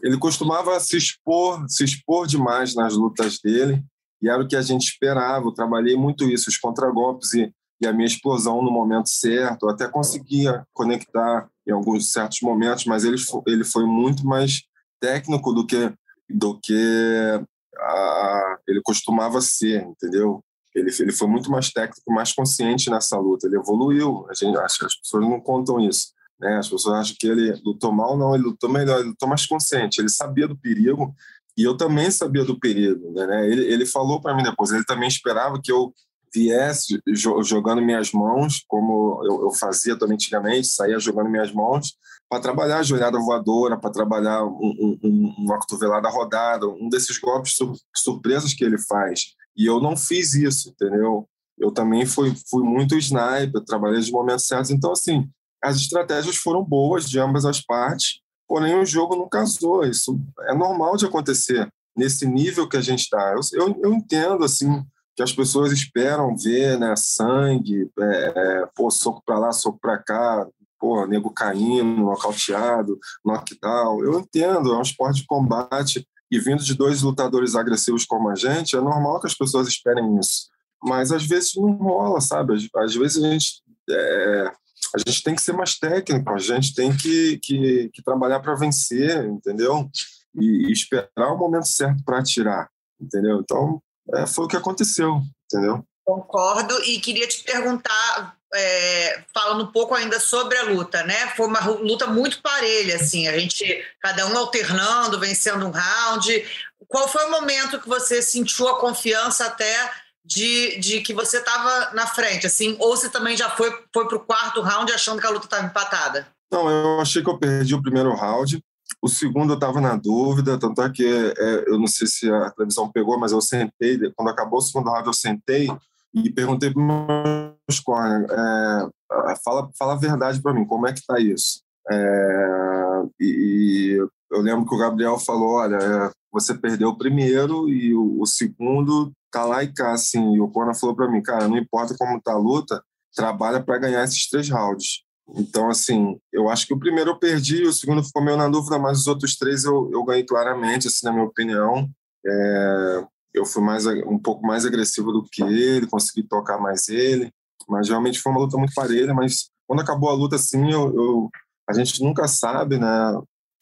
Ele 0.04 0.18
costumava 0.18 0.80
se 0.80 0.98
expor, 0.98 1.66
se 1.68 1.84
expor 1.84 2.28
demais 2.28 2.76
nas 2.76 2.94
lutas 2.94 3.40
dele, 3.40 3.84
e 4.22 4.30
era 4.30 4.44
o 4.44 4.48
que 4.48 4.56
a 4.56 4.62
gente 4.62 4.84
esperava. 4.84 5.48
Eu 5.48 5.54
trabalhei 5.54 5.96
muito 5.96 6.30
isso, 6.30 6.50
os 6.50 6.58
contragolpes 6.58 7.34
e 7.34 7.52
e 7.82 7.88
a 7.88 7.94
minha 7.94 8.08
explosão 8.08 8.62
no 8.62 8.72
momento 8.72 9.10
certo. 9.10 9.66
Eu 9.66 9.72
até 9.72 9.88
conseguia 9.88 10.66
conectar 10.72 11.50
em 11.68 11.72
alguns 11.72 12.12
certos 12.12 12.40
momentos, 12.42 12.86
mas 12.86 13.04
ele, 13.04 13.18
ele 13.48 13.64
foi 13.64 13.86
muito 13.86 14.26
mais 14.26 14.62
técnico 15.00 15.52
do 15.52 15.66
que 15.66 15.92
do 16.34 16.58
que 16.60 17.44
a, 17.78 18.58
ele 18.68 18.82
costumava 18.82 19.42
ser, 19.42 19.84
entendeu? 19.84 20.42
Ele, 20.74 20.90
ele 21.00 21.12
foi 21.12 21.28
muito 21.28 21.52
mais 21.52 21.70
técnico, 21.72 22.14
mais 22.14 22.32
consciente 22.32 22.90
nessa 22.90 23.18
luta. 23.18 23.48
Ele 23.48 23.58
evoluiu. 23.58 24.26
A 24.30 24.34
gente 24.34 24.58
acha 24.58 24.86
as 24.86 24.96
pessoas 24.96 25.24
não 25.24 25.40
contam 25.42 25.80
isso. 25.80 26.14
Né? 26.40 26.58
As 26.58 26.70
pessoas 26.70 26.96
acham 26.96 27.16
que 27.20 27.28
ele 27.28 27.52
lutou 27.66 27.92
mal, 27.92 28.18
não. 28.18 28.34
Ele 28.34 28.46
lutou 28.46 28.70
melhor. 28.70 29.00
Ele 29.00 29.10
lutou 29.10 29.28
mais 29.28 29.46
consciente. 29.46 30.00
Ele 30.00 30.10
sabia 30.10 30.48
do 30.48 30.58
perigo 30.58 31.14
e 31.58 31.64
eu 31.64 31.76
também 31.76 32.10
sabia 32.10 32.46
do 32.46 32.58
perigo. 32.58 33.12
Né? 33.12 33.50
Ele, 33.50 33.66
ele 33.66 33.86
falou 33.86 34.22
para 34.22 34.34
mim 34.34 34.44
depois. 34.44 34.72
Ele 34.72 34.86
também 34.86 35.10
esperava 35.10 35.60
que 35.62 35.72
eu 35.72 35.94
viesse 36.34 37.00
jogando 37.08 37.82
minhas 37.82 38.12
mãos, 38.12 38.64
como 38.68 39.22
eu, 39.24 39.44
eu 39.44 39.52
fazia 39.52 39.98
também 39.98 40.16
antigamente, 40.16 40.68
saía 40.68 41.00
jogando 41.00 41.30
minhas 41.30 41.52
mãos, 41.52 41.96
para 42.30 42.42
trabalhar 42.42 42.78
a 42.78 42.84
joelhada 42.84 43.20
voadora, 43.20 43.78
para 43.78 43.92
trabalhar 43.92 44.46
um, 44.46 44.98
um, 45.04 45.36
uma 45.38 45.60
cotovelada 45.60 46.08
rodada, 46.08 46.66
um 46.68 46.88
desses 46.88 47.18
golpes 47.18 47.56
sur 47.56 47.74
surpresas 47.96 48.54
que 48.54 48.64
ele 48.64 48.78
faz. 48.78 49.34
E 49.56 49.66
eu 49.66 49.82
não 49.82 49.98
fiz 49.98 50.34
isso, 50.34 50.70
entendeu? 50.70 51.28
Eu 51.60 51.72
também 51.72 52.06
fui, 52.06 52.34
fui 52.50 52.64
muito 52.64 52.98
sniper, 52.98 53.62
trabalhei 53.66 53.98
nos 53.98 54.10
momentos 54.10 54.48
certos. 54.48 54.72
Então, 54.72 54.94
assim, 54.94 55.30
as 55.62 55.76
estratégias 55.76 56.38
foram 56.38 56.64
boas 56.64 57.10
de 57.10 57.20
ambas 57.20 57.46
as 57.46 57.62
partes, 57.62 58.22
porém 58.48 58.80
o 58.80 58.86
jogo 58.86 59.16
não 59.16 59.28
casou. 59.28 59.84
Isso 59.84 60.18
é 60.48 60.56
normal 60.56 60.96
de 60.96 61.06
acontecer 61.06 61.70
nesse 61.96 62.26
nível 62.26 62.68
que 62.68 62.78
a 62.78 62.82
gente 62.82 63.02
está. 63.02 63.34
Eu, 63.34 63.42
eu, 63.60 63.80
eu 63.84 63.94
entendo, 63.94 64.46
assim, 64.46 64.84
que 65.16 65.24
as 65.24 65.32
pessoas 65.32 65.72
esperam 65.72 66.36
ver, 66.36 66.80
né? 66.80 66.94
Sangue, 66.96 67.90
é, 68.00 68.34
é 68.36 68.66
pô, 68.76 68.90
soco 68.90 69.22
para 69.26 69.40
lá, 69.40 69.52
soco 69.52 69.80
para 69.80 69.98
cá, 69.98 70.48
pô, 70.80 71.06
nego 71.06 71.32
caindo, 71.32 72.04
nocauteado, 72.04 72.98
knockdown. 73.24 74.04
Eu 74.04 74.20
entendo, 74.20 74.74
é 74.74 74.78
um 74.78 74.82
esporte 74.82 75.22
de 75.22 75.28
combate 75.28 76.08
e 76.30 76.40
vindo 76.40 76.64
de 76.64 76.74
dois 76.74 77.02
lutadores 77.02 77.56
agressivos 77.56 78.06
como 78.06 78.30
a 78.30 78.36
gente, 78.36 78.76
é 78.76 78.82
normal 78.82 79.20
que 79.20 79.28
as 79.28 79.36
pessoas 79.36 79.68
esperem 79.68 80.18
isso. 80.18 80.50
Mas 80.84 81.12
às 81.12 81.26
vezes 81.26 81.56
não 81.56 81.74
rola, 81.74 82.22
sabe? 82.22 82.56
Às, 82.56 82.68
às 82.76 82.96
vezes 82.96 83.24
a 83.24 83.30
gente, 83.30 83.62
é, 83.90 84.52
a 84.96 84.98
gente 84.98 85.24
tem 85.24 85.36
que 85.36 85.42
ser 85.42 85.54
mais 85.54 85.78
técnico, 85.78 86.30
a 86.32 86.40
gente 86.40 86.74
tem 86.74 86.96
que, 86.96 87.38
que, 87.44 87.90
que 87.94 88.04
trabalhar 88.04 88.40
para 88.40 88.56
vencer, 88.56 89.26
entendeu? 89.26 89.90
E, 90.34 90.70
e 90.70 90.72
esperar 90.72 91.34
o 91.34 91.38
momento 91.38 91.68
certo 91.68 92.02
para 92.06 92.20
atirar 92.20 92.70
entendeu? 93.02 93.40
Então, 93.42 93.82
é, 94.14 94.26
foi 94.26 94.46
o 94.46 94.48
que 94.48 94.58
aconteceu, 94.58 95.22
entendeu? 95.46 95.84
Concordo 96.04 96.78
e 96.84 97.00
queria 97.00 97.28
te 97.28 97.44
perguntar, 97.44 98.36
é, 98.54 99.24
falando 99.34 99.64
um 99.64 99.72
pouco 99.72 99.94
ainda 99.94 100.20
sobre 100.20 100.58
a 100.58 100.64
luta, 100.64 101.04
né? 101.04 101.28
Foi 101.36 101.48
uma 101.48 101.64
luta 101.66 102.08
muito 102.08 102.42
parelha, 102.42 102.96
assim, 102.96 103.28
a 103.28 103.38
gente, 103.38 103.66
cada 104.00 104.26
um 104.28 104.38
alternando, 104.38 105.20
vencendo 105.20 105.66
um 105.66 105.72
round. 105.72 106.46
Qual 106.88 107.08
foi 107.08 107.26
o 107.26 107.32
momento 107.32 107.80
que 107.80 107.88
você 107.88 108.22
sentiu 108.22 108.68
a 108.68 108.80
confiança 108.80 109.46
até 109.46 109.92
de, 110.26 110.78
de 110.80 111.02
que 111.02 111.14
você 111.14 111.38
estava 111.38 111.92
na 111.94 112.08
frente, 112.08 112.46
assim, 112.46 112.76
ou 112.80 112.96
você 112.96 113.10
também 113.10 113.36
já 113.38 113.50
foi, 113.50 113.72
foi 113.94 114.08
para 114.08 114.18
o 114.18 114.26
quarto 114.26 114.62
round 114.62 114.92
achando 114.92 115.20
que 115.22 115.28
a 115.28 115.32
luta 115.32 115.46
estava 115.46 115.66
empatada? 115.66 116.28
Não, 116.52 116.70
eu 116.70 117.00
achei 117.00 117.24
que 117.24 117.30
eu 117.30 117.38
perdi 117.38 117.74
o 117.74 117.82
primeiro 117.82 118.14
round. 118.14 118.62
O 119.02 119.08
segundo 119.08 119.54
eu 119.54 119.56
estava 119.56 119.82
na 119.82 119.96
dúvida, 119.96 120.60
tanto 120.60 120.82
é 120.82 120.92
que 120.92 121.06
é, 121.06 121.64
eu 121.68 121.80
não 121.80 121.88
sei 121.88 122.06
se 122.08 122.32
a 122.32 122.52
televisão 122.52 122.92
pegou, 122.92 123.20
mas 123.20 123.32
eu 123.32 123.42
sentei, 123.42 123.98
quando 124.16 124.30
acabou 124.30 124.60
o 124.60 124.62
segundo 124.62 124.92
round 124.92 125.08
eu 125.08 125.14
sentei 125.14 125.68
e 126.14 126.30
perguntei 126.30 126.72
para 126.72 126.84
meus 126.84 127.80
corner, 127.84 128.28
é, 128.30 129.36
fala, 129.44 129.70
fala 129.78 129.94
a 129.94 129.98
verdade 129.98 130.42
para 130.42 130.54
mim, 130.54 130.66
como 130.66 130.88
é 130.88 130.94
que 130.94 131.00
está 131.00 131.20
isso? 131.20 131.64
É, 131.90 133.04
e, 133.20 133.26
e, 133.26 133.98
eu 134.32 134.42
lembro 134.42 134.66
que 134.66 134.76
o 134.76 134.78
Gabriel 134.78 135.18
falou, 135.18 135.56
olha, 135.56 135.78
é, 135.78 136.12
você 136.32 136.54
perdeu 136.54 136.90
o 136.90 136.98
primeiro 136.98 137.68
e 137.68 137.94
o, 137.94 138.22
o 138.22 138.26
segundo 138.26 139.12
tá 139.32 139.44
lá 139.46 139.64
e 139.64 139.74
cá, 139.74 139.94
assim. 139.94 140.36
E 140.36 140.42
o 140.42 140.48
Conor 140.48 140.76
falou 140.76 140.96
para 140.96 141.10
mim, 141.10 141.22
cara, 141.22 141.48
não 141.48 141.58
importa 141.58 141.96
como 141.98 142.22
tá 142.22 142.34
a 142.34 142.38
luta, 142.38 142.84
trabalha 143.16 143.62
para 143.62 143.80
ganhar 143.80 144.04
esses 144.04 144.30
três 144.30 144.50
rounds. 144.50 145.04
Então, 145.36 145.70
assim, 145.70 146.20
eu 146.32 146.50
acho 146.50 146.68
que 146.68 146.74
o 146.74 146.80
primeiro 146.80 147.12
eu 147.12 147.20
perdi, 147.20 147.64
o 147.64 147.74
segundo 147.74 148.04
ficou 148.04 148.24
meio 148.24 148.38
na 148.38 148.50
dúvida, 148.50 148.78
mas 148.78 149.00
os 149.00 149.08
outros 149.08 149.36
três 149.38 149.64
eu, 149.64 149.90
eu 149.92 150.04
ganhei 150.04 150.26
claramente, 150.26 150.88
assim, 150.88 151.06
na 151.06 151.14
minha 151.14 151.26
opinião. 151.26 151.90
É, 152.26 153.04
eu 153.34 153.46
fui 153.46 153.64
mais 153.64 153.86
um 153.86 154.20
pouco 154.20 154.46
mais 154.46 154.66
agressivo 154.66 155.12
do 155.12 155.24
que 155.24 155.42
ele, 155.42 155.88
consegui 155.88 156.24
tocar 156.24 156.60
mais 156.60 156.90
ele, 156.90 157.32
mas 157.68 157.88
realmente 157.88 158.20
foi 158.20 158.32
uma 158.32 158.42
luta 158.42 158.58
muito 158.58 158.74
parelha. 158.74 159.14
Mas 159.14 159.50
quando 159.66 159.82
acabou 159.82 160.10
a 160.10 160.14
luta, 160.14 160.36
assim, 160.36 160.72
eu, 160.72 160.94
eu 160.94 161.30
a 161.70 161.74
gente 161.74 162.04
nunca 162.04 162.28
sabe, 162.28 162.78
né? 162.78 162.88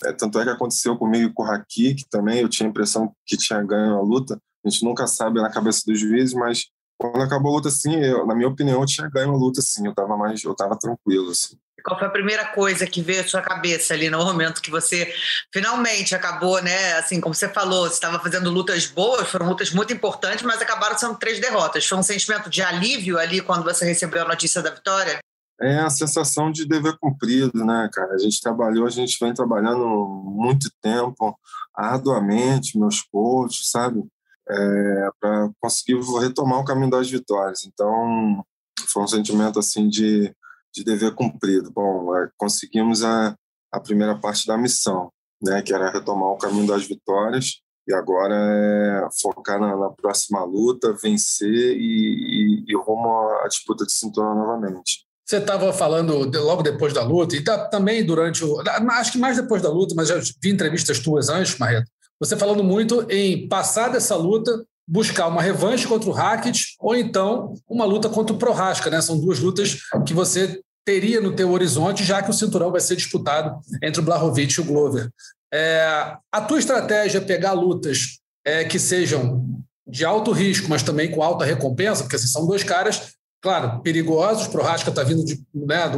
É, 0.06 0.14
tanto 0.14 0.40
é 0.40 0.44
que 0.44 0.50
aconteceu 0.50 0.98
comigo 0.98 1.30
e 1.30 1.34
com 1.34 1.44
o 1.44 1.46
Haki, 1.46 1.94
que 1.94 2.10
também 2.10 2.40
eu 2.40 2.50
tinha 2.50 2.68
a 2.68 2.70
impressão 2.70 3.14
que 3.26 3.38
tinha 3.38 3.62
ganho 3.62 3.96
a 3.96 4.02
luta. 4.02 4.40
A 4.66 4.70
gente 4.70 4.84
nunca 4.84 5.06
sabe 5.06 5.42
na 5.42 5.52
cabeça 5.52 5.84
dos 5.86 6.00
juízes, 6.00 6.34
mas 6.34 6.68
quando 7.00 7.22
acabou 7.22 7.54
a 7.54 7.56
luta, 7.56 7.70
assim, 7.70 7.96
eu, 7.96 8.28
na 8.28 8.36
minha 8.36 8.50
opinião, 8.50 8.82
eu 8.82 8.86
tinha 8.86 9.10
ganho 9.10 9.32
a 9.32 9.38
luta, 9.38 9.62
assim. 9.62 9.88
Eu 9.88 9.96
tava 9.96 10.18
mais, 10.18 10.44
eu 10.44 10.54
tava 10.54 10.78
tranquilo, 10.78 11.32
assim. 11.32 11.58
Qual 11.82 11.98
foi 11.98 12.10
a 12.10 12.12
primeira 12.12 12.46
coisa 12.48 12.86
que 12.86 13.02
veio 13.02 13.22
à 13.22 13.24
sua 13.24 13.42
cabeça 13.42 13.94
ali 13.94 14.10
no 14.10 14.18
momento 14.18 14.62
que 14.62 14.70
você 14.70 15.14
finalmente 15.50 16.14
acabou, 16.14 16.62
né? 16.62 16.94
Assim, 16.96 17.22
como 17.22 17.34
você 17.34 17.48
falou, 17.48 17.88
você 17.88 17.94
estava 17.94 18.20
fazendo 18.20 18.50
lutas 18.50 18.86
boas, 18.86 19.30
foram 19.30 19.48
lutas 19.48 19.72
muito 19.72 19.94
importantes, 19.94 20.44
mas 20.44 20.62
acabaram 20.62 20.98
sendo 20.98 21.16
três 21.16 21.40
derrotas. 21.40 21.88
Foi 21.88 21.98
um 21.98 22.04
sentimento 22.04 22.50
de 22.50 22.62
alívio 22.62 23.18
ali 23.18 23.40
quando 23.40 23.64
você 23.64 23.86
recebeu 23.86 24.24
a 24.24 24.28
notícia 24.28 24.62
da 24.62 24.72
vitória? 24.72 25.20
É 25.62 25.80
a 25.80 25.90
sensação 25.90 26.52
de 26.52 26.68
dever 26.68 26.98
cumprido, 27.00 27.66
né, 27.66 27.90
cara? 27.94 28.14
A 28.14 28.18
gente 28.18 28.42
trabalhou, 28.42 28.86
a 28.86 28.90
gente 28.90 29.18
vem 29.22 29.34
trabalhando 29.34 29.88
muito 30.26 30.70
tempo, 30.82 31.38
arduamente, 31.74 32.78
meus 32.78 33.02
coaches, 33.02 33.70
sabe? 33.70 34.04
É, 34.52 35.10
para 35.20 35.50
conseguir 35.60 36.00
retomar 36.20 36.60
o 36.60 36.66
caminho 36.66 36.90
das 36.90 37.10
vitórias. 37.10 37.60
Então, 37.66 38.44
foi 38.88 39.04
um 39.04 39.08
sentimento 39.08 39.60
assim 39.60 39.88
de, 39.88 40.34
de 40.74 40.84
dever 40.84 41.14
cumprido. 41.14 41.72
Bom, 41.72 42.16
é, 42.16 42.30
conseguimos 42.38 43.04
a, 43.04 43.36
a 43.72 43.80
primeira 43.80 44.18
parte 44.18 44.48
da 44.48 44.58
missão, 44.58 45.12
né, 45.42 45.62
que 45.62 45.74
era 45.74 45.92
retomar 45.92 46.30
o 46.30 46.38
caminho 46.38 46.68
das 46.68 46.86
vitórias 46.86 47.62
e 47.90 47.94
agora 47.94 48.36
é 48.36 49.08
focar 49.20 49.60
na, 49.60 49.76
na 49.76 49.90
próxima 49.90 50.44
luta, 50.44 50.94
vencer 50.94 51.50
e, 51.50 52.64
e, 52.66 52.66
e 52.68 52.76
rumo 52.76 53.10
à 53.44 53.48
disputa 53.48 53.84
de 53.84 53.92
cinturão 53.92 54.36
novamente. 54.36 55.06
Você 55.26 55.38
estava 55.38 55.74
falando 55.74 56.14
logo 56.40 56.62
depois 56.62 56.94
da 56.94 57.04
luta, 57.04 57.36
e 57.36 57.44
tá, 57.44 57.68
também 57.68 58.04
durante 58.04 58.44
o. 58.44 58.62
Acho 58.92 59.12
que 59.12 59.18
mais 59.18 59.38
depois 59.38 59.62
da 59.62 59.70
luta, 59.70 59.94
mas 59.96 60.08
já 60.08 60.16
vi 60.42 60.50
entrevistas 60.50 61.00
tuas 61.00 61.30
antes, 61.30 61.58
Marreto. 61.58 61.90
Você 62.20 62.36
falando 62.36 62.64
muito 62.64 63.06
em 63.10 63.48
passar 63.48 63.90
dessa 63.90 64.16
luta, 64.16 64.66
buscar 64.88 65.28
uma 65.28 65.42
revanche 65.42 65.88
contra 65.88 66.10
o 66.10 66.14
Hackett, 66.14 66.76
ou 66.80 66.96
então 66.96 67.54
uma 67.68 67.86
luta 67.86 68.10
contra 68.10 68.36
o 68.36 68.38
Prohaska, 68.38 68.90
né? 68.90 69.02
São 69.02 69.20
duas 69.20 69.40
lutas 69.40 69.78
que 70.06 70.14
você 70.14 70.60
teria 70.86 71.22
no 71.22 71.36
teu 71.36 71.52
horizonte, 71.52 72.04
já 72.04 72.22
que 72.22 72.30
o 72.30 72.34
cinturão 72.34 72.72
vai 72.72 72.82
ser 72.82 72.96
disputado 72.96 73.60
entre 73.82 74.02
o 74.02 74.04
Blahovic 74.04 74.54
e 74.58 74.62
o 74.62 74.66
Glover. 74.66 75.10
É, 75.54 76.18
a 76.32 76.42
tua 76.42 76.60
estratégia 76.60 77.20
é 77.20 77.22
pegar 77.22 77.54
lutas 77.54 78.20
é, 78.44 78.64
que 78.64 78.80
sejam 78.80 79.46
de 79.88 80.06
alto 80.06 80.32
risco, 80.32 80.68
mas 80.70 80.84
também 80.84 81.12
com 81.12 81.24
alta 81.24 81.46
recompensa, 81.46 82.04
porque 82.04 82.16
assim, 82.16 82.28
são 82.28 82.46
dois 82.46 82.64
caras 82.64 83.14
claro, 83.42 83.80
perigosos. 83.82 84.48
O 84.48 84.52
Prohaska 84.52 84.90
está 84.90 85.04
vindo 85.04 85.24
de, 85.24 85.42
né, 85.54 85.90
de, 85.90 85.98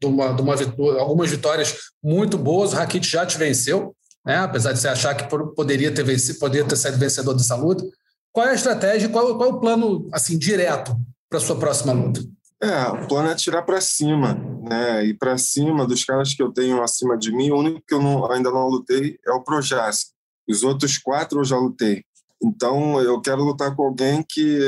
de, 0.00 0.06
uma, 0.06 0.32
de 0.32 0.42
uma, 0.42 0.54
algumas 1.00 1.30
vitórias 1.30 1.74
muito 2.02 2.38
boas. 2.38 2.72
O 2.72 2.76
Rakit 2.76 3.08
já 3.08 3.26
te 3.26 3.36
venceu, 3.38 3.94
né, 4.26 4.38
apesar 4.38 4.72
de 4.72 4.80
você 4.80 4.88
achar 4.88 5.14
que 5.14 5.28
poderia 5.54 5.94
ter, 5.94 6.02
vencido, 6.02 6.38
poderia 6.38 6.66
ter 6.66 6.76
sido 6.76 6.98
vencedor 6.98 7.34
dessa 7.34 7.54
luta. 7.54 7.84
Qual 8.32 8.46
é 8.46 8.50
a 8.50 8.54
estratégia? 8.54 9.08
Qual, 9.08 9.36
qual 9.36 9.50
é 9.50 9.52
o 9.52 9.60
plano 9.60 10.08
assim 10.12 10.36
direto 10.36 10.96
para 11.30 11.40
sua 11.40 11.56
próxima 11.56 11.92
luta? 11.92 12.20
É, 12.60 12.88
o 12.88 13.06
plano 13.06 13.30
é 13.30 13.34
tirar 13.34 13.62
para 13.62 13.80
cima, 13.80 14.34
né? 14.62 15.04
E 15.06 15.14
para 15.14 15.38
cima 15.38 15.86
dos 15.86 16.04
caras 16.04 16.34
que 16.34 16.42
eu 16.42 16.52
tenho 16.52 16.82
acima 16.82 17.16
de 17.16 17.30
mim, 17.30 17.50
o 17.50 17.58
único 17.58 17.82
que 17.86 17.94
eu 17.94 18.02
não, 18.02 18.30
ainda 18.30 18.50
não 18.50 18.66
lutei 18.66 19.18
é 19.26 19.30
o 19.30 19.42
Projask. 19.42 20.08
Os 20.48 20.62
outros 20.62 20.98
quatro 20.98 21.40
eu 21.40 21.44
já 21.44 21.56
lutei. 21.56 22.02
Então 22.42 23.00
eu 23.00 23.20
quero 23.20 23.42
lutar 23.42 23.74
com 23.74 23.84
alguém 23.84 24.24
que 24.26 24.58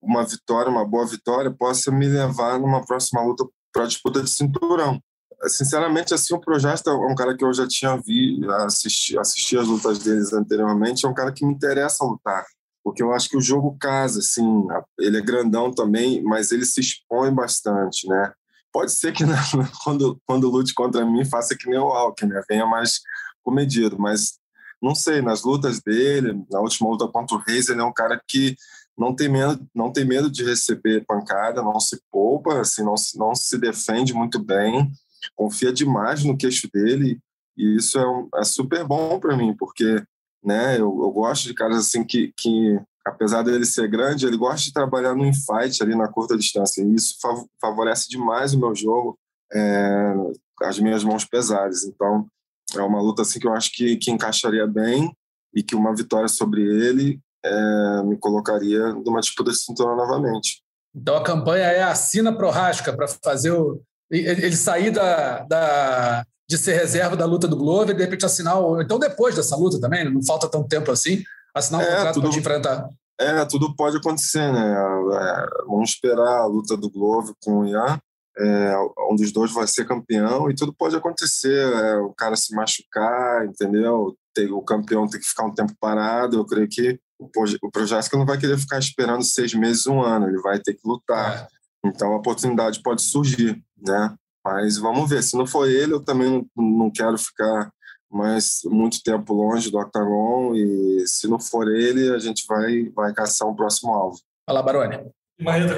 uma 0.00 0.24
vitória, 0.24 0.70
uma 0.70 0.84
boa 0.84 1.06
vitória, 1.06 1.50
possa 1.50 1.90
me 1.90 2.08
levar 2.08 2.58
numa 2.58 2.84
próxima 2.84 3.22
luta 3.22 3.44
para 3.72 3.84
a 3.84 3.86
disputa 3.86 4.22
de 4.22 4.30
cinturão. 4.30 5.00
Sinceramente, 5.48 6.14
assim, 6.14 6.34
o 6.34 6.40
Projasta 6.40 6.90
é 6.90 6.94
um 6.94 7.14
cara 7.14 7.36
que 7.36 7.44
eu 7.44 7.52
já 7.52 7.66
tinha 7.68 7.96
visto, 7.96 8.50
assisti, 8.50 9.18
assisti 9.18 9.56
as 9.58 9.68
lutas 9.68 9.98
deles 9.98 10.32
anteriormente, 10.32 11.04
é 11.04 11.08
um 11.08 11.14
cara 11.14 11.32
que 11.32 11.44
me 11.44 11.52
interessa 11.52 12.04
lutar, 12.04 12.44
porque 12.82 13.02
eu 13.02 13.12
acho 13.12 13.28
que 13.28 13.36
o 13.36 13.42
jogo 13.42 13.76
casa, 13.78 14.20
assim, 14.20 14.66
ele 14.98 15.18
é 15.18 15.20
grandão 15.20 15.70
também, 15.70 16.22
mas 16.22 16.52
ele 16.52 16.64
se 16.64 16.80
expõe 16.80 17.32
bastante, 17.32 18.08
né? 18.08 18.32
Pode 18.72 18.92
ser 18.92 19.12
que 19.12 19.24
quando, 19.84 20.20
quando 20.26 20.50
lute 20.50 20.74
contra 20.74 21.04
mim 21.04 21.24
faça 21.24 21.56
que 21.56 21.68
nem 21.68 21.78
o 21.78 21.92
Alckmin, 21.92 22.32
né? 22.32 22.42
venha 22.48 22.66
mais 22.66 23.00
comedido, 23.42 23.98
mas 23.98 24.38
não 24.82 24.94
sei, 24.94 25.22
nas 25.22 25.42
lutas 25.42 25.80
dele, 25.80 26.44
na 26.50 26.60
última 26.60 26.88
luta 26.90 27.08
contra 27.08 27.36
o 27.36 27.40
Reis, 27.40 27.68
ele 27.68 27.80
é 27.80 27.84
um 27.84 27.92
cara 27.92 28.20
que 28.26 28.54
não 28.96 29.14
tem 29.14 29.28
medo, 29.28 29.66
não 29.74 29.92
tem 29.92 30.04
medo 30.04 30.30
de 30.30 30.44
receber 30.44 31.04
pancada, 31.04 31.62
não 31.62 31.78
se 31.78 32.00
poupa, 32.10 32.60
assim, 32.60 32.82
não, 32.82 32.94
não 33.16 33.34
se 33.34 33.58
defende 33.58 34.14
muito 34.14 34.38
bem, 34.42 34.90
confia 35.34 35.72
demais 35.72 36.24
no 36.24 36.36
queixo 36.36 36.68
dele 36.72 37.18
e 37.56 37.76
isso 37.76 37.98
é, 37.98 38.06
um, 38.06 38.28
é 38.34 38.44
super 38.44 38.84
bom 38.84 39.18
para 39.18 39.36
mim, 39.36 39.54
porque 39.56 40.02
né, 40.44 40.74
eu, 40.74 40.82
eu, 41.02 41.10
gosto 41.10 41.44
de 41.44 41.54
caras 41.54 41.78
assim 41.78 42.04
que, 42.04 42.32
que, 42.36 42.78
apesar 43.04 43.42
dele 43.42 43.64
ser 43.64 43.88
grande, 43.88 44.26
ele 44.26 44.36
gosta 44.36 44.66
de 44.66 44.72
trabalhar 44.72 45.14
no 45.14 45.26
infight 45.26 45.82
ali 45.82 45.96
na 45.96 46.08
curta 46.08 46.36
distância 46.36 46.82
e 46.82 46.94
isso 46.94 47.16
favorece 47.60 48.08
demais 48.08 48.52
o 48.52 48.60
meu 48.60 48.74
jogo, 48.74 49.18
é, 49.52 50.14
as 50.62 50.78
minhas 50.78 51.02
mãos 51.02 51.24
pesadas. 51.24 51.84
Então, 51.84 52.26
é 52.74 52.82
uma 52.82 53.00
luta 53.00 53.22
assim 53.22 53.40
que 53.40 53.46
eu 53.46 53.54
acho 53.54 53.72
que, 53.72 53.96
que 53.96 54.10
encaixaria 54.10 54.66
bem 54.66 55.10
e 55.54 55.62
que 55.62 55.74
uma 55.74 55.94
vitória 55.94 56.28
sobre 56.28 56.62
ele 56.62 57.18
é, 57.44 58.02
me 58.04 58.18
colocaria 58.18 58.92
numa 58.92 59.20
disputa 59.20 59.50
de 59.50 59.58
cinturão 59.58 59.96
novamente. 59.96 60.62
Então 60.94 61.16
a 61.16 61.22
campanha 61.22 61.66
é 61.66 61.82
assina 61.82 62.36
Prorasca 62.36 62.94
para 62.94 63.06
fazer 63.06 63.52
o, 63.52 63.80
ele 64.10 64.56
sair 64.56 64.90
da, 64.90 65.40
da, 65.44 66.24
de 66.48 66.56
ser 66.58 66.74
reserva 66.74 67.16
da 67.16 67.24
luta 67.24 67.48
do 67.48 67.56
Glover 67.56 67.94
e 67.94 67.98
de 67.98 68.04
repente 68.04 68.24
assinar, 68.24 68.60
o, 68.60 68.80
então 68.80 68.98
depois 68.98 69.34
dessa 69.34 69.56
luta 69.56 69.80
também, 69.80 70.08
não 70.08 70.22
falta 70.24 70.48
tanto 70.48 70.68
tempo 70.68 70.90
assim, 70.90 71.22
assinar 71.54 71.80
um 71.80 71.84
é, 71.84 71.96
contrato 71.96 72.20
para 72.20 72.30
te 72.30 72.38
enfrentar. 72.38 72.88
É, 73.18 73.44
tudo 73.46 73.74
pode 73.74 73.96
acontecer, 73.96 74.52
né? 74.52 74.72
É, 74.72 75.46
vamos 75.66 75.90
esperar 75.90 76.40
a 76.40 76.46
luta 76.46 76.76
do 76.76 76.90
Glover 76.90 77.34
com 77.42 77.60
o 77.60 77.66
Ian. 77.66 77.98
É, 78.38 78.76
um 79.10 79.16
dos 79.16 79.32
dois 79.32 79.50
vai 79.50 79.66
ser 79.66 79.86
campeão 79.86 80.50
e 80.50 80.54
tudo 80.54 80.72
pode 80.72 80.94
acontecer. 80.94 81.72
É, 81.72 81.96
o 81.96 82.12
cara 82.12 82.36
se 82.36 82.54
machucar, 82.54 83.46
entendeu? 83.46 84.14
Tem, 84.34 84.52
o 84.52 84.60
campeão 84.60 85.08
tem 85.08 85.18
que 85.18 85.26
ficar 85.26 85.44
um 85.44 85.54
tempo 85.54 85.72
parado. 85.80 86.36
Eu 86.36 86.44
creio 86.44 86.68
que 86.68 87.00
o 87.18 87.70
Projásica 87.70 88.16
não 88.18 88.26
vai 88.26 88.38
querer 88.38 88.58
ficar 88.58 88.78
esperando 88.78 89.24
seis 89.24 89.54
meses, 89.54 89.86
um 89.86 90.02
ano, 90.02 90.28
ele 90.28 90.40
vai 90.42 90.58
ter 90.60 90.74
que 90.74 90.86
lutar. 90.86 91.44
É. 91.44 91.88
Então 91.88 92.12
a 92.12 92.16
oportunidade 92.16 92.82
pode 92.82 93.02
surgir, 93.02 93.62
né? 93.76 94.14
Mas 94.44 94.78
vamos 94.78 95.08
ver. 95.08 95.22
Se 95.22 95.36
não 95.36 95.46
for 95.46 95.68
ele, 95.68 95.92
eu 95.92 96.00
também 96.00 96.46
não, 96.56 96.90
quero 96.90 97.18
ficar 97.18 97.70
mais 98.10 98.60
muito 98.64 99.02
tempo 99.02 99.34
longe 99.34 99.70
do 99.70 99.78
octagon 99.78 100.54
e 100.54 101.04
se 101.06 101.26
não 101.26 101.40
for 101.40 101.68
ele, 101.68 102.14
a 102.14 102.18
gente 102.18 102.44
vai 102.48 102.84
vai 102.94 103.12
caçar 103.12 103.48
um 103.48 103.54
próximo 103.54 103.92
alvo. 103.92 104.18
Fala, 104.48 104.62
Baroni. 104.62 104.98
Marreta, 105.40 105.74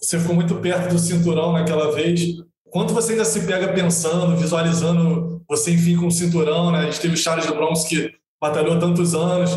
você 0.00 0.18
ficou 0.18 0.34
muito 0.34 0.54
perto 0.60 0.92
do 0.92 0.98
cinturão 0.98 1.52
naquela 1.52 1.92
vez, 1.92 2.20
quanto 2.70 2.94
você 2.94 3.12
ainda 3.12 3.24
se 3.24 3.44
pega 3.44 3.72
pensando, 3.72 4.36
visualizando 4.36 5.42
você 5.46 5.72
enfim 5.72 5.96
com 5.96 6.06
o 6.06 6.10
cinturão, 6.10 6.70
né? 6.70 6.78
A 6.78 6.84
gente 6.84 7.00
teve 7.00 7.14
o 7.14 7.18
Charles 7.18 7.46
do 7.46 7.54
Bronx 7.54 7.84
que 7.84 8.14
batalhou 8.40 8.78
tantos 8.78 9.14
anos 9.14 9.50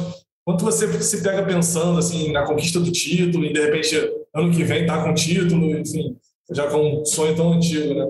Quanto 0.48 0.64
você 0.64 0.88
se 1.04 1.22
pega 1.22 1.44
pensando 1.44 2.00
assim 2.00 2.32
na 2.32 2.46
conquista 2.46 2.80
do 2.80 2.90
título 2.90 3.44
e 3.44 3.52
de 3.52 3.60
repente 3.60 3.98
ano 4.34 4.50
que 4.50 4.64
vem 4.64 4.86
tá 4.86 5.04
com 5.04 5.14
título, 5.14 5.78
enfim, 5.78 6.16
já 6.52 6.70
com 6.70 7.02
um 7.02 7.06
sonho 7.06 7.36
tão 7.36 7.54
antigo, 7.54 7.94
né? 7.94 8.06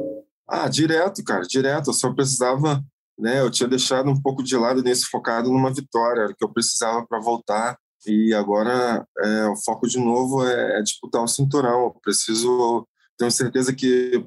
Ah, 0.47 0.67
direto, 0.69 1.23
cara, 1.23 1.41
direto. 1.41 1.89
Eu 1.89 1.93
só 1.93 2.13
precisava, 2.13 2.83
né? 3.17 3.41
Eu 3.41 3.51
tinha 3.51 3.67
deixado 3.67 4.09
um 4.09 4.21
pouco 4.21 4.43
de 4.43 4.55
lado 4.55 4.81
nesse 4.81 5.05
focado 5.05 5.51
numa 5.51 5.73
vitória, 5.73 6.33
que 6.37 6.43
eu 6.43 6.49
precisava 6.49 7.05
para 7.05 7.19
voltar. 7.19 7.77
E 8.05 8.33
agora 8.33 9.05
é, 9.19 9.45
o 9.47 9.55
foco 9.57 9.87
de 9.87 9.99
novo 9.99 10.45
é, 10.45 10.79
é, 10.79 10.81
disputar 10.81 11.23
o 11.23 11.27
cinturão. 11.27 11.85
Eu 11.85 11.91
preciso, 12.01 12.87
tenho 13.17 13.31
certeza 13.31 13.73
que 13.73 14.25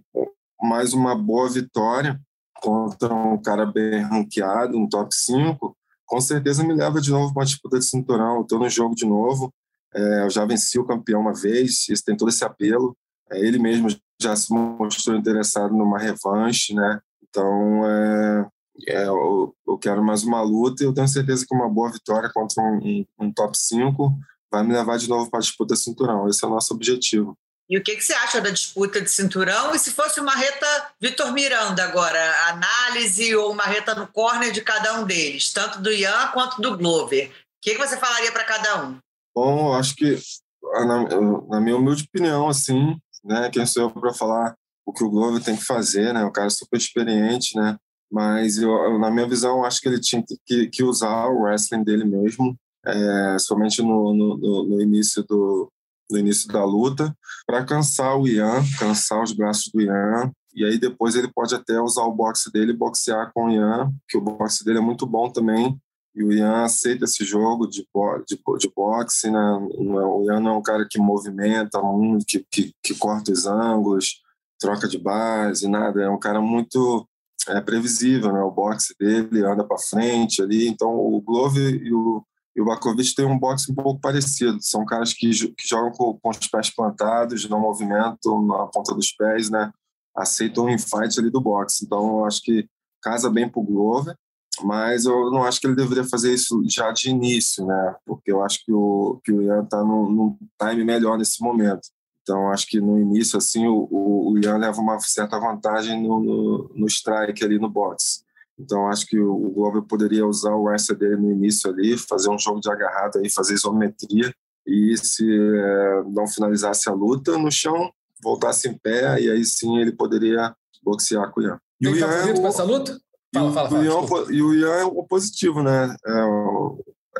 mais 0.61 0.93
uma 0.93 1.15
boa 1.15 1.49
vitória 1.49 2.21
contra 2.61 3.15
um 3.15 3.41
cara 3.41 3.65
bem 3.65 4.03
ranqueado, 4.03 4.77
um 4.77 4.87
top 4.87 5.15
5, 5.15 5.75
com 6.05 6.21
certeza 6.21 6.63
me 6.63 6.75
leva 6.75 7.01
de 7.01 7.11
novo 7.11 7.33
para 7.33 7.41
uma 7.41 7.47
disputa 7.47 7.79
de 7.79 7.87
cinturão. 7.87 8.43
Estou 8.43 8.59
no 8.59 8.69
jogo 8.69 8.95
de 8.95 9.07
novo. 9.07 9.53
É, 9.95 10.25
eu 10.25 10.31
já 10.31 10.45
venci 10.45 10.79
o 10.79 10.87
campeão 10.87 11.21
uma 11.21 11.33
vez, 11.33 11.89
isso 11.89 12.05
tem 12.05 12.17
todo 12.17 12.29
esse 12.29 12.45
apelo. 12.45 12.97
É, 13.33 13.39
ele 13.39 13.59
mesmo 13.59 13.89
já 14.21 14.37
se 14.37 14.53
mostrou 14.53 15.17
interessado 15.17 15.75
numa 15.75 15.99
revanche, 15.99 16.75
né? 16.75 17.01
Então, 17.23 17.87
é, 17.87 18.47
é, 18.89 19.07
eu, 19.07 19.55
eu, 19.67 19.79
quero 19.79 20.03
mais 20.03 20.23
uma 20.23 20.43
luta 20.43 20.83
e 20.83 20.87
eu 20.87 20.93
tenho 20.93 21.09
certeza 21.09 21.47
que 21.47 21.55
uma 21.55 21.69
boa 21.69 21.91
vitória 21.91 22.31
contra 22.33 22.63
um, 22.63 22.79
um, 22.79 23.07
um 23.19 23.33
top 23.33 23.57
5 23.57 24.13
vai 24.51 24.65
me 24.65 24.73
levar 24.73 24.99
de 24.99 25.09
novo 25.09 25.31
para 25.31 25.39
a 25.39 25.43
disputa 25.43 25.77
cinturão. 25.77 26.29
Esse 26.29 26.45
é 26.45 26.49
o 26.49 26.51
nosso 26.51 26.75
objetivo. 26.75 27.37
E 27.69 27.79
o 27.79 27.83
que, 27.85 27.95
que 27.95 28.03
você 28.03 28.13
acha 28.15 28.41
da 28.41 28.51
disputa 28.51 29.01
de 29.01 29.09
cinturão? 29.09 29.73
E 29.73 29.79
se 29.79 29.93
fosse 29.93 30.21
uma 30.21 30.35
reta 30.35 30.67
Vitor 31.01 31.33
Miranda 31.33 31.85
agora, 31.85 32.49
análise 32.49 33.33
ou 33.37 33.53
uma 33.53 33.63
reta 33.63 33.95
no 33.95 34.09
corner 34.09 34.51
de 34.51 34.61
cada 34.61 34.99
um 35.01 35.05
deles, 35.05 35.53
tanto 35.53 35.81
do 35.81 35.93
Ian 35.93 36.33
quanto 36.33 36.61
do 36.61 36.77
Glover. 36.77 37.29
O 37.29 37.33
que, 37.63 37.77
que 37.77 37.79
você 37.79 37.97
falaria 37.97 38.33
para 38.33 38.43
cada 38.43 38.85
um? 38.85 38.99
Bom, 39.33 39.73
acho 39.73 39.95
que, 39.95 40.19
na, 40.61 41.05
na 41.49 41.61
minha 41.61 41.77
humilde 41.77 42.09
opinião, 42.13 42.49
assim, 42.49 43.01
né? 43.25 43.51
Quem 43.51 43.67
sou 43.67 43.85
eu 43.85 43.91
para 43.91 44.13
falar 44.13 44.55
o 44.87 44.93
que 44.93 45.05
o 45.05 45.11
Glover 45.11 45.43
tem 45.43 45.57
que 45.57 45.65
fazer, 45.65 46.13
né? 46.13 46.25
O 46.25 46.33
cara 46.33 46.49
é 46.49 46.51
super 46.51 46.77
experiente, 46.77 47.57
né? 47.57 47.77
Mas 48.11 48.59
eu, 48.59 48.99
na 48.99 49.11
minha 49.11 49.29
visão, 49.29 49.65
acho 49.65 49.81
que 49.81 49.89
ele 49.89 50.01
tinha 50.01 50.23
que, 50.45 50.69
que 50.69 50.83
usar 50.83 51.29
o 51.29 51.43
wrestling 51.43 51.85
dele 51.85 52.05
mesmo, 52.05 52.57
é, 52.85 53.37
somente 53.39 53.83
no, 53.83 54.13
no, 54.13 54.65
no, 54.65 54.81
início 54.81 55.23
do 55.25 55.71
no 56.11 56.19
início 56.19 56.49
da 56.49 56.65
luta, 56.65 57.17
para 57.47 57.65
cansar 57.65 58.19
o 58.19 58.27
Ian, 58.27 58.65
cansar 58.81 59.23
os 59.23 59.33
braços 59.33 59.71
do 59.73 59.81
Ian, 59.81 60.33
e 60.53 60.65
aí 60.65 60.77
depois 60.77 61.15
ele 61.15 61.31
pode 61.33 61.55
até 61.55 61.81
usar 61.81 62.03
o 62.03 62.13
boxe 62.13 62.51
dele 62.51 62.73
e 62.73 62.77
boxear 62.77 63.31
com 63.33 63.47
o 63.47 63.51
Ian, 63.53 63.93
que 64.09 64.19
o 64.19 64.21
boxe 64.21 64.65
dele 64.65 64.79
é 64.79 64.83
muito 64.83 65.07
bom 65.07 65.31
também, 65.31 65.79
e 66.15 66.25
o 66.25 66.33
Ian 66.33 66.65
aceita 66.65 67.05
esse 67.05 67.25
jogo 67.25 67.67
de, 67.67 67.87
de, 68.27 68.37
de 68.59 68.73
boxe, 68.75 69.31
né? 69.31 69.69
O 69.79 70.25
Ian 70.25 70.41
não 70.41 70.51
é 70.55 70.59
um 70.59 70.63
cara 70.63 70.87
que 70.89 70.99
movimenta 70.99 71.81
muito, 71.81 72.27
que, 72.27 72.45
que, 72.51 72.75
que 72.83 72.95
corta 72.97 73.31
os 73.31 73.47
ângulos, 73.47 74.21
troca 74.59 74.89
de 74.89 74.99
base, 74.99 75.69
nada. 75.69 76.03
É 76.03 76.11
um 76.11 76.19
cara 76.19 76.41
muito 76.41 77.09
é, 77.49 77.61
previsível, 77.61 78.33
né? 78.33 78.41
O 78.41 78.51
boxe 78.51 78.95
dele 78.99 79.45
anda 79.45 79.65
para 79.65 79.79
frente 79.79 80.43
ali. 80.43 80.67
Então, 80.67 80.91
o 80.91 81.21
Glover 81.21 81.75
e 81.75 81.93
o, 81.93 82.25
e 82.57 82.61
o 82.61 82.65
Bakovic 82.65 83.15
têm 83.15 83.25
um 83.25 83.39
boxe 83.39 83.71
um 83.71 83.75
pouco 83.75 84.01
parecido. 84.01 84.59
São 84.61 84.85
caras 84.85 85.15
que, 85.15 85.31
que 85.31 85.69
jogam 85.69 85.93
com, 85.93 86.19
com, 86.19 86.31
os 86.31 86.49
pés 86.49 86.75
plantados, 86.75 87.49
não 87.49 87.61
movimentam 87.61 88.45
na 88.45 88.67
ponta 88.67 88.95
dos 88.95 89.13
pés, 89.13 89.49
né? 89.49 89.73
Aceitam 90.17 90.65
o 90.65 90.71
infight 90.71 91.21
ali 91.21 91.31
do 91.31 91.41
boxe. 91.41 91.85
Então, 91.85 92.19
eu 92.19 92.25
acho 92.25 92.43
que 92.43 92.69
casa 93.01 93.31
bem 93.31 93.49
para 93.49 93.61
o 93.61 93.65
Glover 93.65 94.17
mas 94.63 95.05
eu 95.05 95.31
não 95.31 95.45
acho 95.45 95.61
que 95.61 95.67
ele 95.67 95.77
deveria 95.77 96.05
fazer 96.05 96.33
isso 96.35 96.63
já 96.67 96.91
de 96.91 97.09
início, 97.09 97.65
né? 97.65 97.95
Porque 98.05 98.31
eu 98.33 98.43
acho 98.43 98.65
que 98.65 98.73
o, 98.73 99.21
que 99.25 99.33
o 99.33 99.43
Ian 99.43 99.63
está 99.63 99.83
num, 99.83 100.11
num 100.11 100.39
time 100.61 100.85
melhor 100.85 101.17
nesse 101.17 101.43
momento. 101.43 101.89
Então, 102.23 102.51
acho 102.51 102.67
que 102.67 102.81
no 102.81 103.01
início, 103.01 103.39
assim, 103.39 103.67
o, 103.67 103.89
o, 103.91 104.39
Ian 104.39 104.59
leva 104.59 104.81
uma 104.81 104.99
certa 105.01 105.39
vantagem 105.39 106.03
no, 106.03 106.21
no, 106.21 106.71
no 106.75 106.87
strike 106.87 107.45
ali 107.45 107.59
no 107.59 107.69
box. 107.69 108.23
Então, 108.59 108.89
acho 108.89 109.07
que 109.07 109.19
o, 109.19 109.33
o 109.33 109.51
Glover 109.51 109.83
poderia 109.83 110.27
usar 110.27 110.55
o 110.55 110.65
wrestler 110.65 110.99
dele 110.99 111.17
no 111.17 111.33
início 111.33 111.71
ali, 111.71 111.97
fazer 111.97 112.29
um 112.29 112.39
jogo 112.39 112.61
de 112.61 112.71
agarrado 112.71 113.19
aí, 113.19 113.31
fazer 113.31 113.55
isometria 113.55 114.33
e 114.67 114.97
se 114.99 115.25
é, 115.25 116.03
não 116.07 116.27
finalizasse 116.29 116.89
a 116.89 116.93
luta 116.93 117.37
no 117.39 117.51
chão, 117.51 117.91
voltasse 118.23 118.69
em 118.69 118.77
pé 118.77 119.21
e 119.21 119.31
aí 119.31 119.45
sim 119.45 119.79
ele 119.79 119.93
poderia 119.93 120.55
boxear 120.83 121.31
com 121.33 121.41
o 121.41 121.43
Ian. 121.43 121.61
E 121.81 121.89
o 121.89 121.97
Ian 121.97 122.07
é 122.07 122.33
o... 122.33 122.47
essa 122.47 122.63
luta? 122.63 123.01
Fala, 123.33 123.53
fala, 123.53 123.71
fala, 123.71 123.85
Ian, 123.85 124.33
e 124.33 124.43
o 124.43 124.55
Ian 124.55 124.75
é 124.77 124.85
o 124.85 125.05
positivo, 125.05 125.63
né? 125.63 125.95
É, 126.05 126.13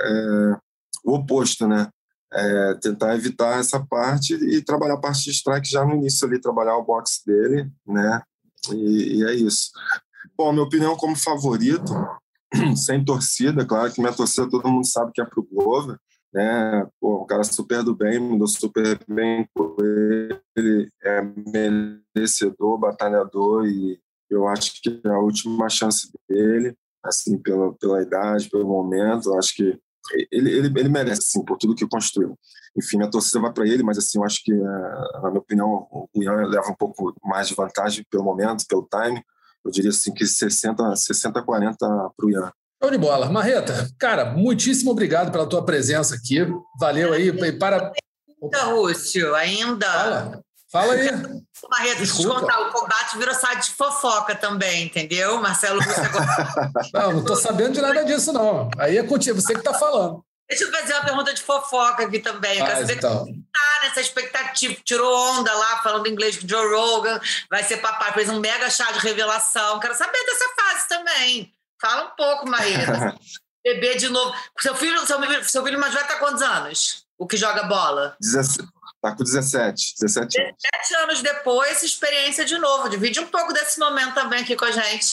é, 0.01 0.57
o 1.05 1.15
oposto, 1.15 1.67
né? 1.69 1.89
É 2.33 2.75
tentar 2.75 3.15
evitar 3.15 3.59
essa 3.59 3.85
parte 3.85 4.35
e 4.35 4.63
trabalhar 4.63 4.95
a 4.95 5.01
parte 5.01 5.25
de 5.25 5.31
strike 5.31 5.69
já 5.69 5.85
no 5.85 5.95
início 5.95 6.27
ali, 6.27 6.41
trabalhar 6.41 6.77
o 6.77 6.85
boxe 6.85 7.25
dele, 7.25 7.71
né? 7.87 8.23
E, 8.73 9.19
e 9.19 9.25
é 9.25 9.35
isso. 9.35 9.71
Bom, 10.37 10.53
minha 10.53 10.65
opinião 10.65 10.97
como 10.97 11.17
favorito, 11.17 11.93
sem 12.77 13.05
torcida, 13.05 13.65
claro 13.65 13.93
que 13.93 14.01
minha 14.01 14.13
torcida 14.13 14.49
todo 14.49 14.69
mundo 14.69 14.87
sabe 14.87 15.13
que 15.13 15.21
é 15.21 15.25
pro 15.25 15.47
Glover, 15.51 15.97
né? 16.33 16.87
Pô, 17.01 17.23
um 17.23 17.27
cara 17.27 17.45
super 17.45 17.83
do 17.83 17.95
bem, 17.95 18.19
mudou 18.19 18.49
super 18.49 18.99
bem 19.09 19.49
com 19.55 19.77
ele, 20.57 20.91
é 21.03 21.23
merecedor, 22.15 22.79
batalhador 22.79 23.67
e 23.67 24.01
eu 24.31 24.47
acho 24.49 24.81
que 24.83 25.01
é 25.05 25.09
a 25.09 25.19
última 25.19 25.69
chance 25.69 26.11
dele, 26.29 26.75
assim, 27.05 27.39
pela, 27.39 27.73
pela 27.75 28.03
idade, 28.03 28.49
pelo 28.49 28.67
momento, 28.67 29.31
eu 29.31 29.39
acho 29.39 29.55
que 29.55 29.79
ele, 30.31 30.51
ele, 30.51 30.81
ele 30.81 30.89
merece, 30.89 31.21
assim, 31.21 31.45
por 31.45 31.57
tudo 31.59 31.75
que 31.75 31.87
construiu. 31.87 32.39
Enfim, 32.77 33.03
a 33.03 33.09
torcida 33.09 33.41
vai 33.41 33.53
para 33.53 33.67
ele, 33.67 33.83
mas, 33.83 33.99
assim, 33.99 34.19
eu 34.19 34.25
acho 34.25 34.43
que, 34.43 34.53
eh, 34.53 35.21
na 35.23 35.31
minha 35.31 35.41
opinião, 35.41 35.87
o 35.91 36.09
Ian 36.17 36.47
leva 36.47 36.71
um 36.71 36.75
pouco 36.75 37.15
mais 37.23 37.49
de 37.49 37.55
vantagem 37.55 38.05
pelo 38.11 38.25
momento, 38.25 38.65
pelo 38.69 38.89
time. 38.91 39.23
Eu 39.65 39.71
diria, 39.71 39.91
assim, 39.91 40.13
que 40.13 40.27
60, 40.27 40.97
60 40.97 41.43
40 41.43 41.77
para 41.79 42.27
o 42.27 42.31
Ian. 42.31 42.53
Show 42.83 42.91
de 42.91 42.99
bola. 42.99 43.31
Marreta, 43.31 43.89
cara, 43.99 44.33
muitíssimo 44.33 44.91
obrigado 44.91 45.31
pela 45.31 45.47
tua 45.47 45.65
presença 45.65 46.15
aqui. 46.15 46.39
Valeu 46.79 47.13
aí. 47.13 47.31
Para... 47.59 47.93
Ainda, 48.43 48.65
Rússio, 48.65 49.35
ainda. 49.35 49.87
Fala. 49.87 50.45
Fala 50.71 50.95
aí. 50.95 51.11
Marreta, 51.69 51.97
deixa 51.97 52.13
eu 52.13 52.17
te 52.17 52.27
contar, 52.29 52.61
o 52.61 52.71
combate 52.71 53.19
virou 53.19 53.35
site 53.35 53.71
de 53.71 53.75
fofoca 53.75 54.37
também, 54.37 54.85
entendeu? 54.85 55.41
Marcelo 55.41 55.83
você 55.83 56.01
agora. 56.01 56.71
não, 56.95 57.13
não 57.13 57.21
estou 57.21 57.37
sabendo 57.37 57.73
de 57.73 57.81
nada 57.81 58.05
disso, 58.05 58.33
não. 58.33 58.71
Aí 58.79 58.97
é 58.97 59.03
contigo, 59.03 59.41
você 59.41 59.53
que 59.53 59.59
está 59.59 59.75
falando. 59.75 60.25
Deixa 60.49 60.65
eu 60.65 60.73
fazer 60.73 60.93
uma 60.95 61.05
pergunta 61.05 61.35
de 61.35 61.43
fofoca 61.43 62.05
aqui 62.05 62.19
também. 62.19 62.59
Eu 62.59 62.67
quero 62.67 62.81
saber 62.81 62.97
então. 62.97 63.25
que 63.25 63.33
tá 63.33 63.85
nessa 63.85 64.01
expectativa. 64.01 64.77
Tirou 64.85 65.17
onda 65.33 65.53
lá, 65.53 65.79
falando 65.79 66.09
inglês 66.09 66.37
com 66.37 66.45
o 66.45 66.49
Joe 66.49 66.75
Rogan, 66.75 67.21
vai 67.49 67.63
ser 67.63 67.77
papai, 67.79 68.13
fez 68.13 68.29
um 68.29 68.41
mega 68.41 68.69
chá 68.69 68.91
de 68.93 68.99
revelação. 68.99 69.79
Quero 69.79 69.95
saber 69.95 70.25
dessa 70.25 70.49
fase 70.57 70.89
também. 70.89 71.53
Fala 71.81 72.07
um 72.07 72.17
pouco, 72.17 72.49
Marreta. 72.49 73.17
Bebê 73.65 73.97
de 73.97 74.09
novo. 74.09 74.35
Seu 74.59 74.75
filho, 74.75 75.07
seu, 75.07 75.45
seu 75.45 75.63
filho 75.63 75.79
mais 75.79 75.93
velho 75.93 76.05
está 76.05 76.19
quantos 76.19 76.43
anos? 76.43 77.05
O 77.19 77.27
que 77.27 77.37
joga 77.37 77.65
bola? 77.65 78.17
17. 78.21 78.69
Tá 79.03 79.17
com 79.17 79.25
17, 79.25 79.95
17 79.99 80.41
anos. 80.41 80.55
17 80.63 81.03
anos 81.03 81.23
depois, 81.23 81.83
experiência 81.83 82.45
de 82.45 82.59
novo. 82.59 82.89
Divide 82.89 83.21
um 83.21 83.27
pouco 83.27 83.53
desse 83.53 83.79
momento 83.81 84.15
também 84.15 84.41
aqui 84.41 84.55
com 84.55 84.67
a 84.67 84.71
gente. 84.71 85.11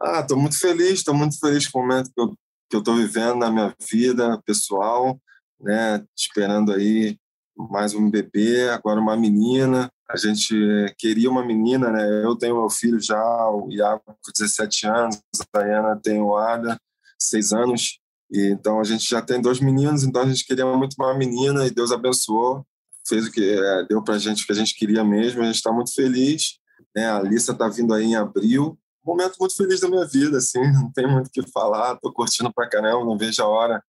Ah, 0.00 0.20
estou 0.20 0.38
muito 0.38 0.58
feliz, 0.58 0.98
estou 0.98 1.14
muito 1.14 1.38
feliz 1.38 1.66
com 1.66 1.78
o 1.78 1.82
momento 1.82 2.10
que 2.14 2.20
eu 2.20 2.34
que 2.70 2.76
eu 2.76 2.80
estou 2.80 2.94
vivendo 2.94 3.34
na 3.34 3.50
minha 3.50 3.74
vida 3.90 4.40
pessoal, 4.46 5.20
né? 5.60 6.04
Esperando 6.16 6.72
aí 6.72 7.18
mais 7.56 7.94
um 7.94 8.08
bebê, 8.08 8.70
agora 8.70 9.00
uma 9.00 9.16
menina. 9.16 9.90
A 10.08 10.16
gente 10.16 10.54
queria 10.96 11.28
uma 11.28 11.44
menina, 11.44 11.90
né? 11.90 12.24
Eu 12.24 12.36
tenho 12.36 12.60
meu 12.60 12.70
filho 12.70 13.00
já, 13.00 13.20
o 13.50 13.68
Iago, 13.70 14.02
com 14.06 14.32
17 14.32 14.86
anos, 14.86 15.20
a 15.52 15.62
Diana 15.62 16.00
tem 16.00 16.20
o 16.20 16.36
Ada, 16.36 16.78
6 17.18 17.52
anos. 17.52 17.98
E, 18.30 18.52
então 18.52 18.78
a 18.78 18.84
gente 18.84 19.08
já 19.08 19.20
tem 19.20 19.40
dois 19.40 19.58
meninos, 19.58 20.04
então 20.04 20.22
a 20.22 20.26
gente 20.26 20.46
queria 20.46 20.64
muito 20.64 20.94
uma 20.96 21.12
menina 21.12 21.66
e 21.66 21.70
Deus 21.70 21.90
abençoou 21.90 22.64
fez 23.10 23.26
o 23.26 23.30
que 23.30 23.42
é, 23.42 23.84
deu 23.86 24.02
para 24.02 24.14
a 24.14 24.18
gente 24.18 24.42
o 24.42 24.46
que 24.46 24.52
a 24.52 24.56
gente 24.56 24.74
queria 24.74 25.04
mesmo. 25.04 25.42
A 25.42 25.46
gente 25.46 25.56
está 25.56 25.70
muito 25.70 25.92
feliz. 25.92 26.58
Né? 26.96 27.06
A 27.06 27.16
Alissa 27.16 27.52
está 27.52 27.68
vindo 27.68 27.92
aí 27.92 28.04
em 28.04 28.16
abril. 28.16 28.78
Um 29.04 29.10
momento 29.10 29.36
muito 29.38 29.54
feliz 29.56 29.80
da 29.80 29.88
minha 29.88 30.06
vida, 30.06 30.38
assim, 30.38 30.60
não 30.72 30.90
tem 30.92 31.06
muito 31.06 31.26
o 31.26 31.30
que 31.30 31.42
falar. 31.50 31.94
Estou 31.94 32.12
curtindo 32.12 32.52
para 32.52 32.68
caramba, 32.68 33.04
não 33.04 33.18
vejo 33.18 33.42
a 33.42 33.48
hora 33.48 33.82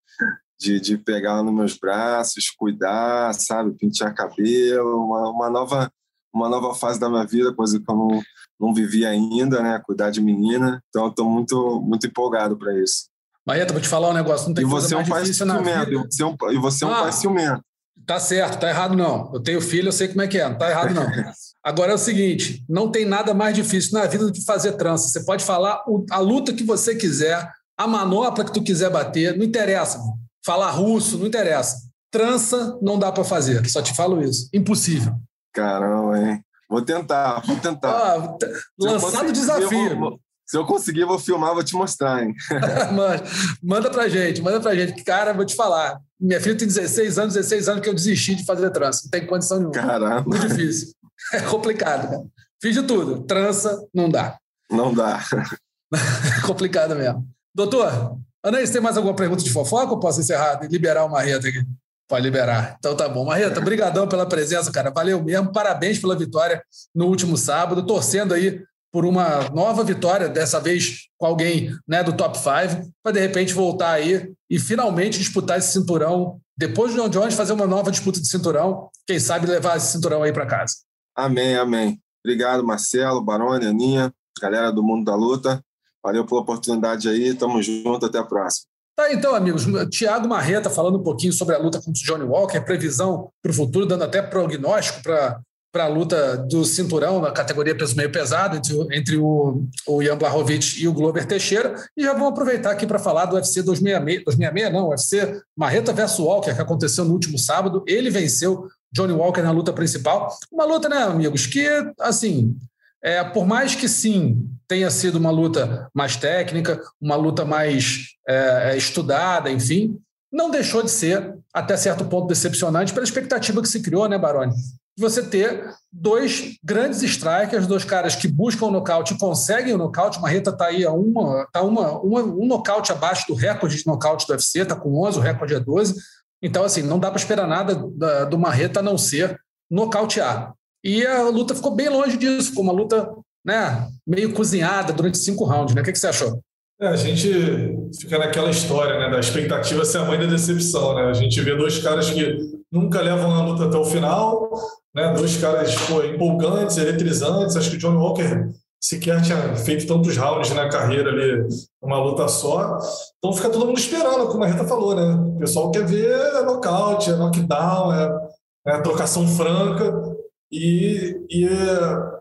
de, 0.59 0.79
de 0.79 0.97
pegar 0.97 1.31
ela 1.31 1.43
nos 1.43 1.53
meus 1.53 1.77
braços, 1.77 2.49
cuidar, 2.49 3.33
sabe, 3.33 3.75
pentear 3.77 4.13
cabelo, 4.13 5.05
uma, 5.05 5.29
uma 5.29 5.49
nova 5.49 5.91
uma 6.33 6.47
nova 6.47 6.73
fase 6.73 6.97
da 6.97 7.09
minha 7.09 7.25
vida, 7.25 7.53
coisa 7.53 7.77
que 7.77 7.91
eu 7.91 7.95
não, 7.95 8.21
não 8.57 8.73
vivi 8.73 9.05
ainda, 9.05 9.61
né? 9.61 9.81
Cuidar 9.83 10.11
de 10.11 10.21
menina. 10.21 10.81
Então, 10.87 11.11
tô 11.11 11.25
muito, 11.25 11.81
muito 11.81 12.07
empolgado 12.07 12.57
para 12.57 12.73
isso. 12.79 13.09
Maeta, 13.45 13.73
vou 13.73 13.81
te 13.81 13.87
falar 13.87 14.09
um 14.09 14.13
negócio. 14.13 14.47
Não 14.47 14.53
tem 14.53 14.63
e 14.63 14.67
você 14.67 14.93
é 14.93 14.97
um 14.97 15.05
pai 15.05 15.25
ciumento. 15.25 15.91
E 15.91 15.95
você 15.97 16.23
é 16.23 16.25
um, 16.25 16.35
e 16.51 16.57
você 16.57 16.83
é 16.85 16.87
um 16.87 16.93
ah, 16.93 17.01
pai 17.01 17.11
ciumento. 17.11 17.61
Tá 18.05 18.19
certo, 18.19 18.59
tá 18.59 18.69
errado 18.69 18.95
não. 18.95 19.31
Eu 19.33 19.39
tenho 19.39 19.61
filho, 19.61 19.89
eu 19.89 19.91
sei 19.91 20.07
como 20.07 20.21
é 20.21 20.27
que 20.27 20.37
é, 20.37 20.47
não 20.47 20.57
tá 20.57 20.69
errado 20.69 20.93
não. 20.93 21.05
Agora 21.63 21.91
é 21.91 21.95
o 21.95 21.99
seguinte, 21.99 22.63
não 22.67 22.89
tem 22.89 23.05
nada 23.05 23.33
mais 23.33 23.55
difícil 23.55 23.93
na 23.93 24.05
vida 24.07 24.25
do 24.25 24.33
que 24.33 24.43
fazer 24.43 24.73
trança. 24.73 25.07
Você 25.07 25.23
pode 25.23 25.43
falar 25.43 25.83
a 26.09 26.19
luta 26.19 26.53
que 26.53 26.63
você 26.63 26.95
quiser, 26.95 27.47
a 27.77 27.87
manopla 27.87 28.43
que 28.43 28.53
tu 28.53 28.63
quiser 28.63 28.89
bater, 28.89 29.37
não 29.37 29.45
interessa. 29.45 29.99
falar 30.43 30.71
russo, 30.71 31.17
não 31.17 31.27
interessa. 31.27 31.77
Trança 32.09 32.77
não 32.81 32.97
dá 32.97 33.11
para 33.11 33.23
fazer, 33.23 33.65
só 33.69 33.81
te 33.81 33.95
falo 33.95 34.21
isso. 34.21 34.49
Impossível. 34.53 35.13
Caramba, 35.53 36.17
hein? 36.17 36.43
Vou 36.69 36.81
tentar, 36.81 37.41
vou 37.45 37.57
tentar. 37.57 37.89
Ah, 37.89 38.37
lançado 38.79 39.29
o 39.29 39.33
desafio. 39.33 39.99
Vou, 39.99 40.19
se 40.51 40.57
eu 40.57 40.65
conseguir, 40.65 41.05
vou 41.05 41.19
filmar, 41.19 41.53
vou 41.53 41.63
te 41.63 41.73
mostrar, 41.75 42.23
hein? 42.23 42.33
manda, 42.93 43.23
manda 43.63 43.89
pra 43.89 44.09
gente, 44.09 44.41
manda 44.41 44.59
pra 44.59 44.75
gente. 44.75 45.01
Cara, 45.03 45.33
vou 45.33 45.45
te 45.45 45.55
falar. 45.55 45.97
Minha 46.21 46.39
filha 46.39 46.55
tem 46.55 46.67
16 46.67 47.17
anos, 47.17 47.33
16 47.33 47.67
anos 47.67 47.81
que 47.81 47.89
eu 47.89 47.95
desisti 47.95 48.35
de 48.35 48.45
fazer 48.45 48.69
trança. 48.69 49.01
Não 49.05 49.09
tem 49.09 49.25
condição 49.25 49.57
nenhuma. 49.57 49.73
Caramba. 49.73 50.23
Muito 50.29 50.47
difícil. 50.47 50.93
É 51.33 51.41
complicado, 51.41 52.09
cara. 52.09 52.23
Fiz 52.61 52.75
de 52.75 52.83
tudo. 52.83 53.23
Trança, 53.23 53.83
não 53.93 54.07
dá. 54.07 54.37
Não 54.69 54.93
dá. 54.93 55.19
É 55.93 56.47
complicado 56.47 56.95
mesmo. 56.95 57.27
Doutor, 57.53 58.17
Anaís, 58.41 58.69
tem 58.69 58.79
mais 58.79 58.95
alguma 58.95 59.13
pergunta 59.13 59.43
de 59.43 59.51
fofoca 59.51 59.91
ou 59.91 59.99
posso 59.99 60.21
encerrar 60.21 60.57
e 60.63 60.67
liberar 60.67 61.03
o 61.03 61.09
Marreta 61.09 61.49
aqui? 61.49 61.65
Pode 62.07 62.23
liberar. 62.23 62.77
Então 62.79 62.95
tá 62.95 63.09
bom. 63.09 63.25
Marreta, 63.25 63.59
brigadão 63.59 64.07
pela 64.07 64.25
presença, 64.25 64.71
cara. 64.71 64.89
Valeu 64.89 65.21
mesmo. 65.21 65.51
Parabéns 65.51 65.99
pela 65.99 66.15
vitória 66.15 66.63
no 66.95 67.07
último 67.07 67.35
sábado. 67.35 67.85
Torcendo 67.85 68.33
aí 68.33 68.63
por 68.91 69.05
uma 69.05 69.49
nova 69.49 69.83
vitória, 69.83 70.27
dessa 70.27 70.59
vez 70.59 71.07
com 71.17 71.25
alguém 71.25 71.75
né, 71.87 72.03
do 72.03 72.13
top 72.13 72.37
5, 72.37 72.91
para 73.01 73.13
de 73.13 73.19
repente 73.19 73.53
voltar 73.53 73.91
aí 73.91 74.33
e 74.49 74.59
finalmente 74.59 75.17
disputar 75.17 75.57
esse 75.57 75.71
cinturão. 75.71 76.39
Depois 76.57 76.93
de 76.93 76.99
onde 76.99 77.17
onde 77.17 77.35
fazer 77.35 77.53
uma 77.53 77.65
nova 77.65 77.89
disputa 77.89 78.19
de 78.19 78.27
cinturão, 78.27 78.89
quem 79.07 79.19
sabe 79.19 79.47
levar 79.47 79.77
esse 79.77 79.93
cinturão 79.93 80.23
aí 80.23 80.33
para 80.33 80.45
casa. 80.45 80.75
Amém, 81.15 81.55
amém. 81.55 81.99
Obrigado, 82.23 82.63
Marcelo, 82.63 83.21
Barone, 83.21 83.65
Aninha, 83.65 84.13
galera 84.41 84.71
do 84.71 84.83
Mundo 84.83 85.05
da 85.05 85.15
Luta. 85.15 85.63
Valeu 86.03 86.25
pela 86.25 86.41
oportunidade 86.41 87.07
aí, 87.07 87.33
tamo 87.33 87.61
junto, 87.61 88.05
até 88.05 88.17
a 88.17 88.23
próxima. 88.23 88.67
Tá, 88.95 89.11
então, 89.13 89.33
amigos, 89.33 89.65
Tiago 89.89 90.27
Marreta 90.27 90.69
falando 90.69 90.99
um 90.99 91.03
pouquinho 91.03 91.31
sobre 91.31 91.55
a 91.55 91.57
luta 91.57 91.79
contra 91.79 92.01
o 92.01 92.05
Johnny 92.05 92.23
Walker, 92.23 92.59
previsão 92.61 93.31
para 93.41 93.51
o 93.51 93.55
futuro, 93.55 93.85
dando 93.85 94.03
até 94.03 94.21
prognóstico 94.21 95.01
para 95.01 95.39
para 95.71 95.85
a 95.85 95.87
luta 95.87 96.37
do 96.37 96.65
cinturão 96.65 97.21
na 97.21 97.31
categoria 97.31 97.75
peso 97.75 97.95
meio 97.95 98.11
pesado 98.11 98.57
entre, 98.57 98.97
entre 98.97 99.17
o, 99.17 99.63
o 99.87 100.03
Ian 100.03 100.17
Blachowicz 100.17 100.75
e 100.77 100.87
o 100.87 100.93
Glover 100.93 101.25
Teixeira. 101.25 101.75
E 101.95 102.03
já 102.03 102.13
vamos 102.13 102.29
aproveitar 102.29 102.71
aqui 102.71 102.85
para 102.85 102.99
falar 102.99 103.25
do 103.25 103.35
UFC 103.35 103.63
266, 103.63 104.25
266 104.25 104.73
não, 104.73 104.89
UFC 104.89 105.41
Marreta 105.55 105.93
versus 105.93 106.19
Walker, 106.19 106.53
que 106.53 106.61
aconteceu 106.61 107.05
no 107.05 107.13
último 107.13 107.37
sábado. 107.37 107.83
Ele 107.87 108.09
venceu 108.09 108.67
Johnny 108.91 109.13
Walker 109.13 109.41
na 109.41 109.51
luta 109.51 109.71
principal. 109.71 110.35
Uma 110.51 110.65
luta, 110.65 110.89
né, 110.89 110.97
amigos, 110.97 111.47
que, 111.47 111.65
assim, 111.99 112.57
é, 113.01 113.23
por 113.23 113.45
mais 113.47 113.73
que 113.73 113.87
sim 113.87 114.45
tenha 114.67 114.89
sido 114.91 115.15
uma 115.15 115.31
luta 115.31 115.89
mais 115.93 116.15
técnica, 116.17 116.81
uma 116.99 117.15
luta 117.15 117.45
mais 117.45 118.15
é, 118.27 118.75
estudada, 118.75 119.49
enfim, 119.49 119.97
não 120.31 120.49
deixou 120.49 120.83
de 120.83 120.91
ser, 120.91 121.33
até 121.53 121.75
certo 121.75 122.05
ponto, 122.05 122.27
decepcionante 122.27 122.93
pela 122.93 123.03
expectativa 123.03 123.61
que 123.61 123.67
se 123.67 123.81
criou, 123.81 124.07
né, 124.07 124.17
Baroni? 124.17 124.53
Você 124.97 125.23
ter 125.23 125.73
dois 125.91 126.57
grandes 126.63 127.01
strikers, 127.01 127.67
dois 127.67 127.83
caras 127.83 128.15
que 128.15 128.27
buscam 128.27 128.67
o 128.67 128.71
nocaute 128.71 129.13
e 129.13 129.17
conseguem 129.17 129.73
o 129.73 129.77
nocaute. 129.77 130.21
Marreta 130.21 130.51
está 130.51 130.67
aí 130.67 130.85
a 130.85 130.91
uma, 130.91 131.47
tá 131.51 131.61
uma, 131.61 131.99
uma, 132.01 132.21
um 132.21 132.45
nocaute 132.45 132.91
abaixo 132.91 133.27
do 133.27 133.33
recorde 133.33 133.77
de 133.77 133.87
nocaute 133.87 134.27
do 134.27 134.31
UFC, 134.31 134.59
está 134.61 134.75
com 134.75 135.01
11, 135.07 135.19
o 135.19 135.21
recorde 135.21 135.53
é 135.53 135.59
12. 135.59 135.95
Então, 136.41 136.63
assim, 136.63 136.81
não 136.81 136.99
dá 136.99 137.09
para 137.09 137.19
esperar 137.19 137.47
nada 137.47 137.75
da, 137.95 138.25
do 138.25 138.37
Marreta 138.37 138.79
a 138.79 138.83
não 138.83 138.97
ser 138.97 139.39
nocautear. 139.69 140.53
E 140.83 141.05
a 141.05 141.29
luta 141.29 141.55
ficou 141.55 141.75
bem 141.75 141.89
longe 141.89 142.17
disso, 142.17 142.49
ficou 142.49 142.63
uma 142.63 142.73
luta 142.73 143.07
né, 143.45 143.87
meio 144.05 144.33
cozinhada 144.33 144.91
durante 144.91 145.17
cinco 145.17 145.45
rounds. 145.45 145.75
Né? 145.75 145.81
O 145.81 145.83
que, 145.83 145.91
que 145.91 145.99
você 145.99 146.07
achou? 146.07 146.41
É, 146.81 146.87
a 146.87 146.95
gente 146.95 147.77
fica 147.99 148.17
naquela 148.17 148.49
história 148.49 148.97
né, 148.97 149.09
da 149.09 149.19
expectativa 149.19 149.85
ser 149.85 149.99
a 149.99 150.05
mãe 150.05 150.19
da 150.19 150.25
decepção. 150.25 150.95
Né? 150.95 151.03
A 151.03 151.13
gente 151.13 151.39
vê 151.41 151.55
dois 151.55 151.77
caras 151.77 152.09
que 152.09 152.39
nunca 152.71 153.01
levam 153.01 153.31
a 153.35 153.45
luta 153.45 153.65
até 153.65 153.77
o 153.77 153.85
final, 153.85 154.49
né? 154.93 155.13
Dois 155.13 155.37
caras 155.37 155.73
pô, 155.87 156.03
empolgantes, 156.03 156.77
eletrizantes. 156.77 157.55
Acho 157.55 157.69
que 157.69 157.75
o 157.77 157.79
John 157.79 157.97
Walker 157.97 158.49
sequer 158.79 159.21
tinha 159.21 159.55
feito 159.55 159.85
tantos 159.85 160.17
rounds 160.17 160.49
na 160.51 160.67
carreira 160.67 161.11
ali, 161.11 161.47
uma 161.81 161.99
luta 161.99 162.27
só. 162.27 162.79
Então 163.17 163.33
fica 163.33 163.49
todo 163.49 163.67
mundo 163.67 163.79
esperando, 163.79 164.27
como 164.27 164.43
a 164.43 164.47
Rita 164.47 164.65
falou, 164.65 164.95
né? 164.95 165.13
O 165.35 165.39
pessoal 165.39 165.71
quer 165.71 165.85
ver 165.85 166.43
nocaute, 166.43 167.11
é 167.11 167.15
knockdown, 167.15 167.93
é, 167.93 168.29
é 168.67 168.81
trocação 168.81 169.27
franca. 169.27 170.11
E, 170.51 171.15
e 171.29 171.45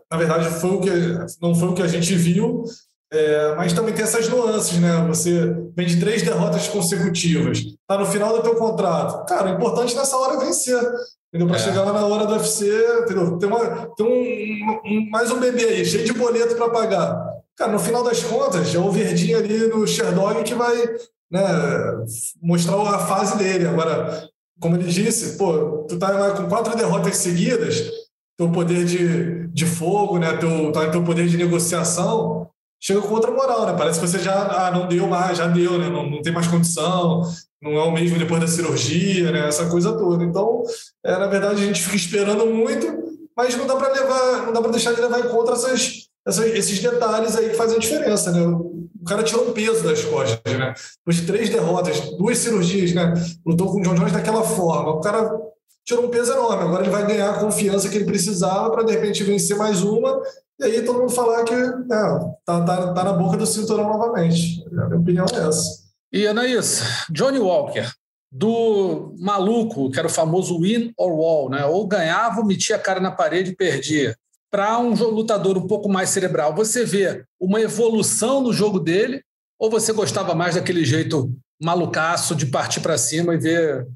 na 0.09 0.17
verdade 0.17 0.45
foi 0.45 0.69
o 0.69 0.81
que 0.81 0.89
não 1.41 1.53
foi 1.53 1.69
o 1.69 1.73
que 1.73 1.81
a 1.81 1.87
gente 1.87 2.15
viu, 2.15 2.63
é, 3.11 3.55
mas 3.55 3.73
também 3.73 3.93
tem 3.93 4.03
essas 4.03 4.29
nuances, 4.29 4.79
né? 4.79 5.05
Você 5.07 5.53
vem 5.75 5.85
de 5.85 5.99
três 5.99 6.21
derrotas 6.21 6.67
consecutivas, 6.69 7.59
tá 7.87 7.97
no 7.97 8.05
final 8.05 8.37
do 8.37 8.43
teu 8.43 8.55
contrato. 8.55 9.25
Cara, 9.25 9.51
o 9.51 9.55
importante 9.55 9.95
nessa 9.95 10.15
hora 10.17 10.35
é 10.35 10.45
vencer. 10.45 10.81
Entendeu? 11.33 11.47
Para 11.47 11.57
é. 11.57 11.59
chegar 11.59 11.83
lá 11.83 11.93
na 11.93 12.05
hora 12.05 12.25
do 12.25 12.33
UFC, 12.33 12.65
entendeu? 13.03 13.37
Tem, 13.37 13.47
uma, 13.47 13.87
tem 13.95 14.05
um, 14.05 14.81
um, 14.85 15.09
mais 15.09 15.31
um 15.31 15.39
bebê 15.39 15.63
aí, 15.63 15.85
cheio 15.85 16.03
de 16.03 16.13
boleto 16.13 16.55
para 16.55 16.69
pagar. 16.69 17.31
Cara, 17.57 17.71
no 17.71 17.79
final 17.79 18.03
das 18.03 18.21
contas, 18.23 18.75
é 18.75 18.79
o 18.79 18.91
verdinho 18.91 19.37
ali 19.37 19.67
no 19.67 19.87
Sherdog 19.87 20.43
que 20.43 20.53
vai 20.53 20.75
né, 21.31 21.41
mostrar 22.41 22.75
a 22.81 22.99
fase 22.99 23.37
dele. 23.37 23.65
Agora, 23.65 24.27
como 24.59 24.75
ele 24.75 24.87
disse, 24.87 25.37
pô, 25.37 25.85
tu 25.87 25.97
tá 25.97 26.11
lá 26.11 26.31
com 26.31 26.49
quatro 26.49 26.75
derrotas 26.75 27.15
seguidas, 27.17 27.89
teu 28.37 28.51
poder 28.51 28.83
de, 28.83 29.47
de 29.47 29.65
fogo, 29.65 30.19
né, 30.19 30.35
teu, 30.35 30.71
tá, 30.73 30.89
teu 30.89 31.03
poder 31.03 31.27
de 31.27 31.37
negociação, 31.37 32.49
chega 32.81 32.99
com 32.99 33.13
outra 33.13 33.31
moral, 33.31 33.67
né? 33.67 33.75
Parece 33.77 33.99
que 33.99 34.07
você 34.07 34.17
já 34.17 34.33
ah, 34.33 34.71
não 34.71 34.87
deu 34.87 35.07
mais, 35.07 35.37
já 35.37 35.47
deu, 35.47 35.77
né? 35.77 35.87
Não, 35.87 36.09
não 36.09 36.21
tem 36.21 36.33
mais 36.33 36.47
condição, 36.47 37.21
não 37.61 37.73
é 37.73 37.83
o 37.83 37.91
mesmo 37.91 38.17
depois 38.17 38.41
da 38.41 38.47
cirurgia, 38.47 39.31
né? 39.31 39.47
Essa 39.47 39.69
coisa 39.69 39.93
toda. 39.93 40.23
Então, 40.23 40.63
é, 41.05 41.11
na 41.11 41.27
verdade, 41.27 41.61
a 41.61 41.65
gente 41.65 41.81
fica 41.81 41.95
esperando 41.95 42.47
muito, 42.47 42.87
mas 43.37 43.55
não 43.55 43.67
dá 43.67 43.75
para 43.75 43.93
levar, 43.93 44.47
não 44.47 44.53
dá 44.53 44.61
para 44.61 44.71
deixar 44.71 44.93
de 44.93 45.01
levar 45.01 45.19
em 45.19 45.29
conta 45.29 45.51
essas, 45.51 46.07
essas, 46.27 46.45
esses 46.47 46.79
detalhes 46.79 47.35
aí 47.35 47.49
que 47.49 47.55
fazem 47.55 47.77
a 47.77 47.79
diferença, 47.79 48.31
né? 48.31 48.41
O 48.41 49.05
cara 49.05 49.23
tirou 49.23 49.49
um 49.49 49.53
peso 49.53 49.83
das 49.83 50.03
costas, 50.03 50.41
né? 50.57 50.73
Depois 51.05 51.25
três 51.25 51.49
derrotas, 51.49 51.99
duas 52.17 52.39
cirurgias, 52.39 52.93
né? 52.93 53.13
Lutou 53.45 53.71
com 53.71 53.79
o 53.79 53.83
John 53.83 53.95
Jones 53.95 54.11
daquela 54.11 54.43
forma. 54.43 54.91
O 54.91 55.01
cara 55.01 55.31
tirou 55.85 56.05
um 56.05 56.09
peso 56.09 56.31
enorme. 56.31 56.63
Agora 56.63 56.83
ele 56.83 56.91
vai 56.91 57.05
ganhar 57.05 57.29
a 57.29 57.39
confiança 57.39 57.89
que 57.89 57.97
ele 57.97 58.05
precisava 58.05 58.71
para 58.71 58.83
de 58.83 58.93
repente 58.93 59.23
vencer 59.23 59.57
mais 59.57 59.83
uma 59.83 60.21
e 60.61 60.63
aí 60.63 60.85
todo 60.85 60.99
mundo 60.99 61.11
falar 61.11 61.43
que 61.43 61.53
é, 61.53 61.71
tá, 61.87 62.35
tá, 62.45 62.93
tá 62.93 63.03
na 63.03 63.13
boca 63.13 63.35
do 63.35 63.47
cinturão 63.47 63.89
novamente. 63.89 64.63
A 64.67 64.85
minha 64.85 64.99
opinião 64.99 65.25
é 65.33 65.47
essa. 65.47 65.81
E 66.13 66.27
Anaís, 66.27 66.83
Johnny 67.09 67.39
Walker, 67.39 67.89
do 68.31 69.15
maluco, 69.17 69.89
que 69.89 69.97
era 69.97 70.07
o 70.07 70.11
famoso 70.11 70.59
win 70.59 70.93
or 70.95 71.11
wall, 71.13 71.49
né? 71.49 71.65
ou 71.65 71.87
ganhava, 71.87 72.43
metia 72.43 72.75
a 72.75 72.79
cara 72.79 72.99
na 72.99 73.11
parede 73.11 73.51
e 73.51 73.55
perdia, 73.55 74.15
para 74.51 74.77
um 74.77 74.93
lutador 74.93 75.57
um 75.57 75.65
pouco 75.65 75.89
mais 75.89 76.09
cerebral, 76.09 76.53
você 76.53 76.85
vê 76.85 77.25
uma 77.39 77.59
evolução 77.59 78.41
no 78.41 78.53
jogo 78.53 78.79
dele 78.79 79.23
ou 79.57 79.69
você 79.69 79.93
gostava 79.93 80.35
mais 80.35 80.55
daquele 80.55 80.85
jeito 80.85 81.33
malucaço 81.61 82.35
de 82.35 82.45
partir 82.45 82.81
para 82.81 82.97
cima 82.97 83.33
e 83.33 83.37
ver, 83.37 83.87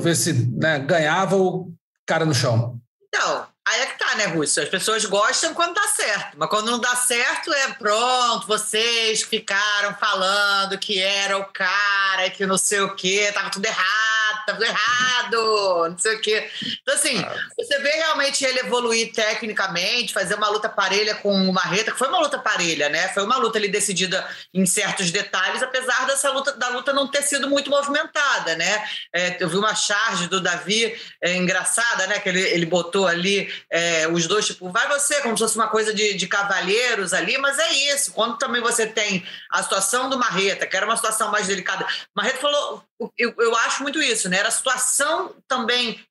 ver 0.00 0.14
se 0.14 0.32
né, 0.52 0.78
ganhava 0.78 1.36
o 1.36 1.72
cara 2.06 2.24
no 2.24 2.34
chão? 2.34 2.78
Não, 3.12 3.46
Aí 3.70 3.82
é 3.82 3.86
que 3.86 3.98
tá, 4.00 4.16
né, 4.16 4.26
Russo? 4.26 4.60
As 4.60 4.68
pessoas 4.68 5.04
gostam 5.04 5.54
quando 5.54 5.74
dá 5.74 5.86
certo, 5.86 6.36
mas 6.36 6.48
quando 6.48 6.72
não 6.72 6.80
dá 6.80 6.96
certo 6.96 7.54
é 7.54 7.68
pronto, 7.74 8.44
vocês 8.44 9.22
ficaram 9.22 9.94
falando 9.94 10.76
que 10.76 11.00
era 11.00 11.38
o 11.38 11.44
cara, 11.44 12.28
que 12.30 12.44
não 12.44 12.58
sei 12.58 12.80
o 12.80 12.96
quê, 12.96 13.30
tava 13.32 13.48
tudo 13.48 13.64
errado, 13.64 14.19
tudo 14.46 14.64
errado, 14.64 15.88
não 15.88 15.98
sei 15.98 16.16
o 16.16 16.20
quê. 16.20 16.50
Então, 16.82 16.94
assim, 16.94 17.24
você 17.56 17.78
vê 17.78 17.90
realmente 17.90 18.44
ele 18.44 18.60
evoluir 18.60 19.12
tecnicamente, 19.12 20.12
fazer 20.12 20.34
uma 20.34 20.48
luta 20.48 20.68
parelha 20.68 21.14
com 21.16 21.32
o 21.32 21.52
Marreta, 21.52 21.92
que 21.92 21.98
foi 21.98 22.08
uma 22.08 22.20
luta 22.20 22.38
parelha, 22.38 22.88
né? 22.88 23.08
Foi 23.08 23.22
uma 23.22 23.36
luta 23.36 23.58
ali 23.58 23.68
decidida 23.68 24.26
em 24.52 24.66
certos 24.66 25.10
detalhes, 25.10 25.62
apesar 25.62 26.06
dessa 26.06 26.30
luta, 26.30 26.52
da 26.52 26.68
luta 26.68 26.92
não 26.92 27.08
ter 27.08 27.22
sido 27.22 27.48
muito 27.48 27.70
movimentada, 27.70 28.56
né? 28.56 28.84
É, 29.14 29.36
eu 29.40 29.48
vi 29.48 29.56
uma 29.56 29.74
charge 29.74 30.28
do 30.28 30.40
Davi 30.40 30.98
é, 31.22 31.36
engraçada, 31.36 32.06
né? 32.06 32.18
Que 32.18 32.28
ele, 32.28 32.42
ele 32.42 32.66
botou 32.66 33.06
ali 33.06 33.52
é, 33.70 34.08
os 34.08 34.26
dois, 34.26 34.46
tipo, 34.46 34.70
vai 34.70 34.88
você, 34.88 35.20
como 35.20 35.36
se 35.36 35.42
fosse 35.42 35.56
uma 35.56 35.68
coisa 35.68 35.92
de, 35.94 36.14
de 36.14 36.26
cavalheiros 36.26 37.12
ali, 37.12 37.38
mas 37.38 37.58
é 37.58 37.72
isso. 37.94 38.12
Quando 38.12 38.38
também 38.38 38.60
você 38.60 38.86
tem 38.86 39.24
a 39.50 39.62
situação 39.62 40.08
do 40.08 40.18
Marreta, 40.18 40.66
que 40.66 40.76
era 40.76 40.86
uma 40.86 40.96
situação 40.96 41.30
mais 41.30 41.46
delicada, 41.46 41.86
Marreta 42.14 42.38
falou, 42.38 42.84
eu, 43.16 43.34
eu 43.38 43.56
acho 43.56 43.82
muito 43.82 44.00
isso, 44.02 44.28
né? 44.28 44.38
Era 44.38 44.48
a 44.48 44.52
situação 44.52 45.34
também 45.48 46.04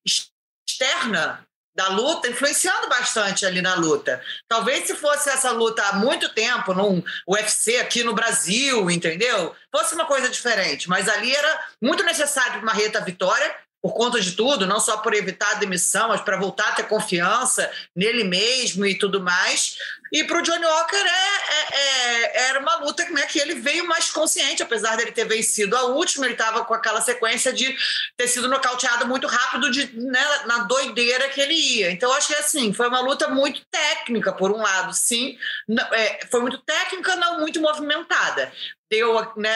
externa 0.67 1.45
da 1.75 1.87
luta, 1.87 2.27
influenciando 2.27 2.89
bastante 2.89 3.45
ali 3.45 3.61
na 3.61 3.75
luta. 3.75 4.21
Talvez 4.49 4.85
se 4.85 4.95
fosse 4.95 5.29
essa 5.29 5.51
luta 5.51 5.81
há 5.83 5.93
muito 5.93 6.27
tempo, 6.33 6.73
num 6.73 7.01
UFC 7.27 7.77
aqui 7.77 8.03
no 8.03 8.13
Brasil, 8.13 8.89
entendeu? 8.91 9.55
Fosse 9.73 9.95
uma 9.95 10.05
coisa 10.05 10.27
diferente, 10.29 10.89
mas 10.89 11.07
ali 11.07 11.33
era 11.33 11.67
muito 11.81 12.03
necessário 12.03 12.53
para 12.53 12.61
Marreta 12.63 12.99
vitória, 12.99 13.55
por 13.81 13.93
conta 13.93 14.19
de 14.19 14.33
tudo, 14.33 14.67
não 14.67 14.79
só 14.79 14.97
por 14.97 15.13
evitar 15.13 15.51
a 15.51 15.59
demissão, 15.59 16.09
mas 16.09 16.21
para 16.21 16.37
voltar 16.37 16.67
a 16.69 16.71
ter 16.73 16.87
confiança 16.87 17.71
nele 17.95 18.23
mesmo 18.25 18.85
e 18.85 18.97
tudo 18.97 19.21
mais. 19.21 19.77
E 20.11 20.23
para 20.23 20.39
o 20.39 20.41
Johnny 20.41 20.65
Walker 20.65 20.95
é, 20.95 21.53
é, 21.53 21.75
é, 21.75 22.49
era 22.49 22.59
uma 22.59 22.75
luta 22.77 23.07
né, 23.09 23.25
que 23.27 23.39
ele 23.39 23.55
veio 23.55 23.87
mais 23.87 24.09
consciente, 24.09 24.63
apesar 24.63 24.97
dele 24.97 25.11
ter 25.11 25.25
vencido 25.25 25.77
a 25.77 25.83
última, 25.85 26.25
ele 26.25 26.33
estava 26.33 26.65
com 26.65 26.73
aquela 26.73 26.99
sequência 26.99 27.53
de 27.53 27.75
ter 28.17 28.27
sido 28.27 28.49
nocauteado 28.49 29.07
muito 29.07 29.27
rápido 29.27 29.69
de, 29.71 29.95
né, 29.95 30.25
na 30.45 30.59
doideira 30.59 31.29
que 31.29 31.39
ele 31.39 31.53
ia. 31.53 31.91
Então, 31.91 32.11
acho 32.13 32.27
que 32.27 32.35
assim, 32.35 32.73
foi 32.73 32.87
uma 32.87 32.99
luta 32.99 33.27
muito 33.27 33.61
técnica, 33.71 34.33
por 34.33 34.51
um 34.51 34.57
lado, 34.57 34.93
sim. 34.93 35.37
É, 35.93 36.25
foi 36.29 36.41
muito 36.41 36.57
técnica, 36.59 37.15
não 37.15 37.39
muito 37.39 37.61
movimentada. 37.61 38.51
Deu 38.89 39.31
né, 39.37 39.55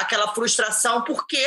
aquela 0.00 0.34
frustração, 0.34 1.02
porque 1.02 1.44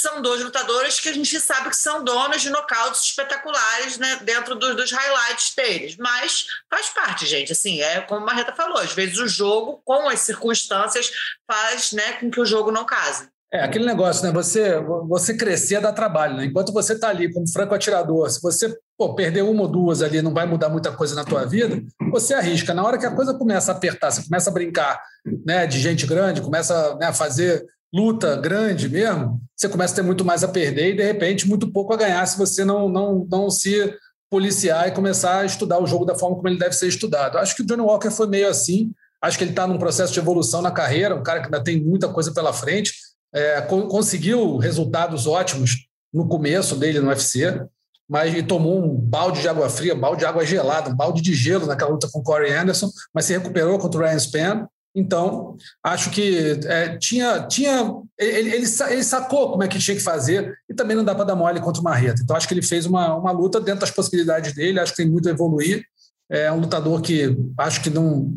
são 0.00 0.22
dois 0.22 0.42
lutadores 0.42 0.98
que 0.98 1.08
a 1.08 1.12
gente 1.12 1.38
sabe 1.40 1.70
que 1.70 1.76
são 1.76 2.02
donos 2.02 2.42
de 2.42 2.50
nocautes 2.50 3.02
espetaculares 3.02 3.98
né, 3.98 4.20
dentro 4.22 4.54
dos, 4.54 4.76
dos 4.76 4.92
highlights 4.92 5.54
deles. 5.54 5.96
Mas 5.96 6.46
faz 6.68 6.88
parte, 6.88 7.26
gente. 7.26 7.52
Assim, 7.52 7.80
é 7.80 8.00
como 8.00 8.22
a 8.22 8.26
Marreta 8.26 8.54
falou, 8.54 8.78
às 8.78 8.92
vezes 8.92 9.18
o 9.18 9.28
jogo, 9.28 9.80
com 9.84 10.08
as 10.08 10.20
circunstâncias, 10.20 11.10
faz 11.46 11.92
né, 11.92 12.12
com 12.14 12.30
que 12.30 12.40
o 12.40 12.46
jogo 12.46 12.70
não 12.70 12.84
case. 12.84 13.28
É, 13.52 13.64
aquele 13.64 13.84
negócio, 13.84 14.24
né? 14.24 14.32
Você, 14.32 14.78
você 15.08 15.36
crescer 15.36 15.80
dá 15.80 15.92
trabalho, 15.92 16.36
né? 16.36 16.44
Enquanto 16.44 16.72
você 16.72 16.92
está 16.92 17.08
ali 17.08 17.32
como 17.32 17.50
franco 17.50 17.74
atirador, 17.74 18.30
se 18.30 18.40
você 18.40 18.72
pô, 18.96 19.12
perder 19.14 19.42
uma 19.42 19.62
ou 19.62 19.68
duas 19.68 20.02
ali, 20.02 20.22
não 20.22 20.32
vai 20.32 20.46
mudar 20.46 20.68
muita 20.68 20.92
coisa 20.92 21.16
na 21.16 21.24
tua 21.24 21.44
vida, 21.44 21.82
você 22.12 22.32
arrisca. 22.32 22.72
Na 22.72 22.84
hora 22.84 22.96
que 22.96 23.06
a 23.06 23.10
coisa 23.10 23.34
começa 23.34 23.72
a 23.72 23.74
apertar, 23.74 24.12
você 24.12 24.22
começa 24.22 24.50
a 24.50 24.52
brincar 24.52 25.02
né, 25.44 25.66
de 25.66 25.80
gente 25.80 26.06
grande, 26.06 26.40
começa 26.40 26.94
né, 26.96 27.06
a 27.06 27.12
fazer 27.12 27.66
luta 27.92 28.36
grande 28.36 28.88
mesmo, 28.88 29.40
você 29.56 29.68
começa 29.68 29.92
a 29.92 29.96
ter 29.96 30.02
muito 30.02 30.24
mais 30.24 30.44
a 30.44 30.48
perder 30.48 30.90
e, 30.90 30.96
de 30.96 31.02
repente, 31.02 31.48
muito 31.48 31.70
pouco 31.72 31.92
a 31.92 31.96
ganhar 31.96 32.24
se 32.26 32.38
você 32.38 32.64
não, 32.64 32.88
não, 32.88 33.26
não 33.30 33.50
se 33.50 33.94
policiar 34.30 34.88
e 34.88 34.92
começar 34.92 35.40
a 35.40 35.44
estudar 35.44 35.82
o 35.82 35.86
jogo 35.86 36.04
da 36.04 36.14
forma 36.14 36.36
como 36.36 36.48
ele 36.48 36.58
deve 36.58 36.74
ser 36.74 36.86
estudado. 36.86 37.36
Acho 37.36 37.56
que 37.56 37.62
o 37.62 37.66
Johnny 37.66 37.82
Walker 37.82 38.10
foi 38.10 38.28
meio 38.28 38.48
assim. 38.48 38.92
Acho 39.20 39.36
que 39.36 39.44
ele 39.44 39.50
está 39.50 39.66
num 39.66 39.78
processo 39.78 40.12
de 40.12 40.20
evolução 40.20 40.62
na 40.62 40.70
carreira, 40.70 41.16
um 41.16 41.22
cara 41.22 41.40
que 41.40 41.46
ainda 41.46 41.62
tem 41.62 41.80
muita 41.80 42.08
coisa 42.08 42.32
pela 42.32 42.52
frente. 42.52 42.94
É, 43.34 43.60
conseguiu 43.62 44.56
resultados 44.56 45.26
ótimos 45.26 45.86
no 46.12 46.26
começo 46.28 46.76
dele 46.76 47.00
no 47.00 47.08
UFC, 47.08 47.60
mas 48.08 48.34
tomou 48.46 48.82
um 48.82 48.96
balde 48.96 49.40
de 49.40 49.48
água 49.48 49.68
fria, 49.68 49.94
um 49.94 50.00
balde 50.00 50.20
de 50.20 50.26
água 50.26 50.44
gelada, 50.44 50.90
um 50.90 50.96
balde 50.96 51.20
de 51.20 51.34
gelo 51.34 51.66
naquela 51.66 51.90
luta 51.90 52.08
com 52.10 52.20
o 52.20 52.22
Corey 52.22 52.52
Anderson, 52.52 52.90
mas 53.14 53.24
se 53.24 53.32
recuperou 53.32 53.78
contra 53.78 54.00
o 54.00 54.04
Ryan 54.04 54.18
Spann 54.18 54.66
então, 54.94 55.56
acho 55.84 56.10
que 56.10 56.58
é, 56.64 56.98
tinha. 56.98 57.46
tinha 57.46 57.94
ele, 58.18 58.50
ele, 58.50 58.66
ele, 58.88 59.04
sacou 59.04 59.52
como 59.52 59.62
é 59.62 59.68
que 59.68 59.78
tinha 59.78 59.96
que 59.96 60.02
fazer 60.02 60.54
e 60.68 60.74
também 60.74 60.96
não 60.96 61.04
dá 61.04 61.14
para 61.14 61.24
dar 61.24 61.36
mole 61.36 61.60
contra 61.60 61.80
o 61.80 61.84
Marreta. 61.84 62.20
Então, 62.22 62.36
acho 62.36 62.48
que 62.48 62.54
ele 62.54 62.62
fez 62.62 62.86
uma, 62.86 63.14
uma 63.16 63.30
luta 63.30 63.60
dentro 63.60 63.80
das 63.80 63.90
possibilidades 63.90 64.52
dele, 64.52 64.80
acho 64.80 64.92
que 64.92 65.02
tem 65.02 65.10
muito 65.10 65.28
a 65.28 65.32
evoluir. 65.32 65.84
É 66.28 66.50
um 66.50 66.60
lutador 66.60 67.00
que 67.00 67.36
acho 67.58 67.80
que 67.82 67.90
não 67.90 68.32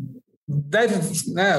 deve 0.46 0.94
né, 1.32 1.54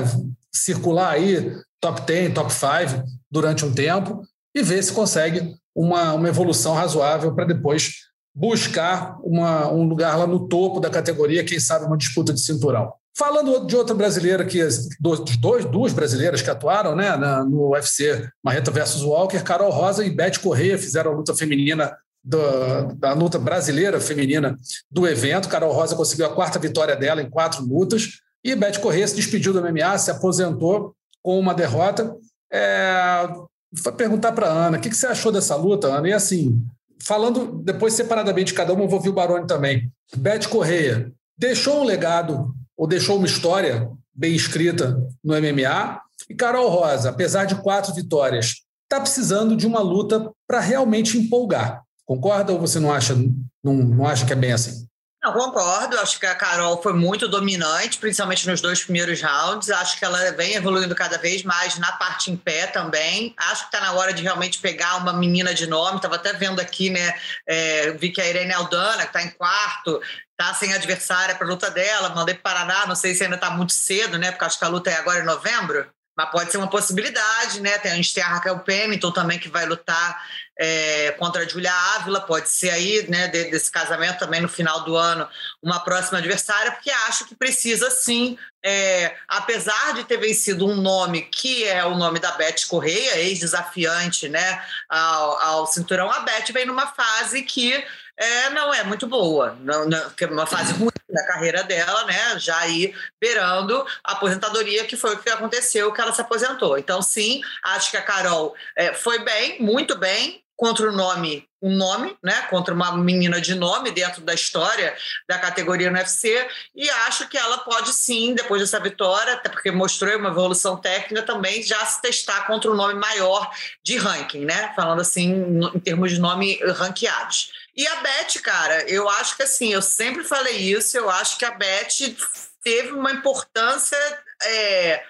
circular 0.53 1.11
aí 1.11 1.53
top 1.81 2.01
10, 2.01 2.33
top 2.33 2.53
5 2.53 3.03
durante 3.29 3.65
um 3.65 3.73
tempo 3.73 4.21
e 4.55 4.63
ver 4.63 4.81
se 4.81 4.93
consegue 4.93 5.55
uma, 5.75 6.13
uma 6.13 6.29
evolução 6.29 6.73
razoável 6.73 7.33
para 7.35 7.45
depois 7.45 8.05
buscar 8.33 9.17
uma, 9.23 9.71
um 9.71 9.83
lugar 9.83 10.17
lá 10.17 10.27
no 10.27 10.47
topo 10.47 10.79
da 10.79 10.89
categoria, 10.89 11.43
quem 11.43 11.59
sabe 11.59 11.85
uma 11.85 11.97
disputa 11.97 12.33
de 12.33 12.41
cinturão. 12.41 12.91
Falando 13.17 13.65
de 13.65 13.77
outra 13.77 13.95
brasileira, 13.95 14.43
que 14.43 14.59
dois, 14.99 15.63
duas 15.65 15.93
brasileiras 15.93 16.41
que 16.41 16.49
atuaram 16.49 16.95
né, 16.95 17.15
na, 17.15 17.45
no 17.45 17.69
UFC 17.69 18.27
Marreta 18.43 18.69
versus 18.71 19.03
Walker, 19.03 19.41
Carol 19.41 19.71
Rosa 19.71 20.03
e 20.03 20.09
Beth 20.09 20.39
Correia 20.43 20.77
fizeram 20.77 21.11
a 21.11 21.15
luta 21.15 21.33
feminina 21.33 21.95
do, 22.21 22.93
da 22.95 23.13
luta 23.13 23.39
brasileira 23.39 24.01
feminina 24.01 24.57
do 24.91 25.07
evento. 25.07 25.47
Carol 25.47 25.71
Rosa 25.71 25.95
conseguiu 25.95 26.25
a 26.25 26.33
quarta 26.35 26.59
vitória 26.59 26.93
dela 26.93 27.21
em 27.21 27.29
quatro 27.29 27.63
lutas 27.63 28.19
e 28.43 28.53
Beth 28.53 28.79
Correia 28.81 29.07
se 29.07 29.15
despediu 29.15 29.53
do 29.53 29.61
MMA, 29.61 29.97
se 29.97 30.11
aposentou 30.11 30.93
com 31.23 31.39
uma 31.39 31.53
derrota. 31.53 32.13
É, 32.51 33.29
vou 33.71 33.93
perguntar 33.93 34.33
para 34.33 34.47
Ana, 34.47 34.77
o 34.77 34.81
que, 34.81 34.89
que 34.89 34.95
você 34.95 35.07
achou 35.07 35.31
dessa 35.31 35.55
luta, 35.55 35.87
Ana? 35.87 36.09
E 36.09 36.13
assim, 36.13 36.61
falando 37.01 37.61
depois 37.63 37.93
separadamente 37.93 38.47
de 38.47 38.57
cada 38.57 38.73
uma, 38.73 38.83
eu 38.83 38.89
vou 38.89 38.97
ouvir 38.97 39.09
o 39.09 39.13
Baroni 39.13 39.47
também. 39.47 39.89
Beth 40.17 40.49
Correia 40.49 41.13
deixou 41.37 41.81
um 41.81 41.85
legado 41.85 42.53
ou 42.77 42.87
deixou 42.87 43.17
uma 43.17 43.25
história 43.25 43.89
bem 44.13 44.35
escrita 44.35 44.97
no 45.23 45.33
MMA. 45.33 46.01
E 46.29 46.35
Carol 46.35 46.69
Rosa, 46.69 47.09
apesar 47.09 47.45
de 47.45 47.55
quatro 47.55 47.93
vitórias, 47.93 48.63
está 48.83 48.99
precisando 48.99 49.55
de 49.55 49.67
uma 49.67 49.79
luta 49.79 50.31
para 50.47 50.59
realmente 50.59 51.17
empolgar. 51.17 51.83
Concorda 52.05 52.53
ou 52.53 52.59
você 52.59 52.79
não 52.79 52.91
acha, 52.91 53.15
não, 53.63 53.73
não 53.73 54.05
acha 54.05 54.25
que 54.25 54.33
é 54.33 54.35
bem 54.35 54.51
assim? 54.51 54.87
Não, 55.25 55.33
concordo. 55.33 55.97
Acho 55.97 56.19
que 56.19 56.25
a 56.27 56.35
Carol 56.35 56.79
foi 56.83 56.93
muito 56.93 57.27
dominante, 57.27 57.97
principalmente 57.97 58.47
nos 58.47 58.61
dois 58.61 58.83
primeiros 58.83 59.19
rounds. 59.23 59.71
Acho 59.71 59.97
que 59.97 60.05
ela 60.05 60.31
vem 60.33 60.53
evoluindo 60.53 60.93
cada 60.93 61.17
vez 61.17 61.41
mais 61.41 61.79
na 61.79 61.91
parte 61.93 62.29
em 62.29 62.37
pé 62.37 62.67
também. 62.67 63.33
Acho 63.35 63.63
que 63.67 63.75
está 63.75 63.81
na 63.83 63.93
hora 63.93 64.13
de 64.13 64.21
realmente 64.21 64.59
pegar 64.59 64.97
uma 64.97 65.11
menina 65.13 65.51
de 65.51 65.65
nome. 65.65 65.95
Estava 65.95 66.17
até 66.17 66.31
vendo 66.33 66.59
aqui, 66.59 66.91
né? 66.91 67.19
É, 67.47 67.89
vi 67.93 68.11
que 68.11 68.21
a 68.21 68.29
Irene 68.29 68.53
Aldana, 68.53 69.01
que 69.01 69.17
está 69.17 69.23
em 69.23 69.31
quarto, 69.31 69.99
tá 70.37 70.53
sem 70.53 70.71
adversária 70.75 71.33
para 71.33 71.47
a 71.47 71.49
luta 71.49 71.71
dela, 71.71 72.09
mandei 72.09 72.35
para 72.35 72.59
Paraná, 72.59 72.85
não 72.85 72.95
sei 72.95 73.15
se 73.15 73.23
ainda 73.23 73.35
está 73.35 73.49
muito 73.49 73.73
cedo, 73.73 74.19
né? 74.19 74.29
Porque 74.29 74.45
acho 74.45 74.59
que 74.59 74.65
a 74.65 74.67
luta 74.67 74.91
é 74.91 74.97
agora 74.97 75.21
em 75.21 75.25
novembro, 75.25 75.89
mas 76.15 76.29
pode 76.29 76.51
ser 76.51 76.57
uma 76.57 76.69
possibilidade, 76.69 77.61
né? 77.61 77.79
Tem, 77.79 77.91
a 77.91 77.95
gente 77.95 78.13
tem 78.13 78.23
a 78.23 78.27
Raquel 78.27 78.59
Pennington 78.59 79.11
também 79.11 79.39
que 79.39 79.49
vai 79.49 79.65
lutar 79.65 80.21
é, 80.57 81.11
contra 81.19 81.43
a 81.43 81.47
Julia 81.47 81.73
Ávila, 81.95 82.21
pode 82.21 82.49
ser 82.49 82.69
aí, 82.69 83.05
né, 83.09 83.27
de, 83.27 83.51
desse 83.51 83.69
casamento 83.69 84.19
também 84.19 84.41
no 84.41 84.47
final 84.47 84.83
do 84.83 84.95
ano, 84.95 85.27
uma 85.61 85.79
próxima 85.79 86.19
adversária, 86.19 86.71
porque 86.71 86.89
acho 86.91 87.25
que 87.25 87.35
precisa 87.35 87.89
sim, 87.91 88.37
é, 88.63 89.15
apesar 89.27 89.93
de 89.93 90.03
ter 90.05 90.17
vencido 90.17 90.65
um 90.67 90.75
nome 90.75 91.23
que 91.23 91.65
é 91.65 91.83
o 91.85 91.95
nome 91.95 92.19
da 92.19 92.31
Beth 92.31 92.67
Correia, 92.67 93.17
ex-desafiante 93.17 94.29
né, 94.29 94.63
ao, 94.89 95.39
ao 95.39 95.67
cinturão, 95.67 96.09
a 96.09 96.21
Beth 96.21 96.51
vem 96.53 96.65
numa 96.65 96.87
fase 96.87 97.41
que 97.43 97.83
é, 98.17 98.49
não 98.51 98.73
é 98.73 98.81
muito 98.83 99.07
boa, 99.07 99.57
não, 99.59 99.89
não, 99.89 99.97
é 99.97 100.25
uma 100.27 100.45
fase 100.45 100.71
ruim 100.73 100.89
da 101.09 101.25
carreira 101.27 101.63
dela, 101.63 102.05
né? 102.05 102.39
Já 102.39 102.57
aí 102.59 102.95
beirando 103.19 103.85
a 104.01 104.13
aposentadoria, 104.13 104.85
que 104.85 104.95
foi 104.95 105.15
o 105.15 105.19
que 105.19 105.29
aconteceu, 105.29 105.91
que 105.91 105.99
ela 105.99 106.13
se 106.13 106.21
aposentou. 106.21 106.77
Então, 106.77 107.01
sim, 107.01 107.41
acho 107.61 107.91
que 107.91 107.97
a 107.97 108.01
Carol 108.01 108.55
é, 108.75 108.93
foi 108.93 109.19
bem, 109.19 109.61
muito 109.61 109.97
bem, 109.97 110.44
contra 110.55 110.89
o 110.89 110.91
nome, 110.91 111.47
um 111.61 111.75
nome, 111.75 112.15
né, 112.23 112.43
contra 112.43 112.73
uma 112.73 112.95
menina 112.95 113.41
de 113.41 113.55
nome 113.55 113.91
dentro 113.91 114.21
da 114.21 114.33
história 114.33 114.95
da 115.27 115.37
categoria 115.37 115.89
no 115.89 115.97
UFC, 115.97 116.47
e 116.73 116.89
acho 116.89 117.27
que 117.27 117.37
ela 117.37 117.57
pode 117.59 117.91
sim, 117.93 118.33
depois 118.33 118.61
dessa 118.61 118.79
vitória, 118.79 119.33
até 119.33 119.49
porque 119.49 119.71
mostrou 119.71 120.15
uma 120.17 120.29
evolução 120.29 120.77
técnica 120.77 121.23
também, 121.23 121.61
já 121.61 121.83
se 121.85 122.01
testar 122.01 122.47
contra 122.47 122.71
um 122.71 122.75
nome 122.75 122.93
maior 122.93 123.51
de 123.83 123.97
ranking, 123.97 124.45
né, 124.45 124.71
falando 124.75 125.01
assim 125.01 125.59
em 125.73 125.79
termos 125.79 126.11
de 126.11 126.19
nome 126.19 126.59
ranqueados. 126.63 127.51
E 127.75 127.85
a 127.85 127.95
Beth, 127.97 128.41
cara, 128.41 128.89
eu 128.89 129.09
acho 129.09 129.35
que 129.35 129.43
assim, 129.43 129.73
eu 129.73 129.81
sempre 129.81 130.23
falei 130.23 130.55
isso, 130.55 130.95
eu 130.97 131.09
acho 131.09 131.37
que 131.37 131.43
a 131.43 131.51
Beth 131.51 132.15
teve 132.63 132.91
uma 132.91 133.11
importância 133.11 133.97
é, 134.41 135.03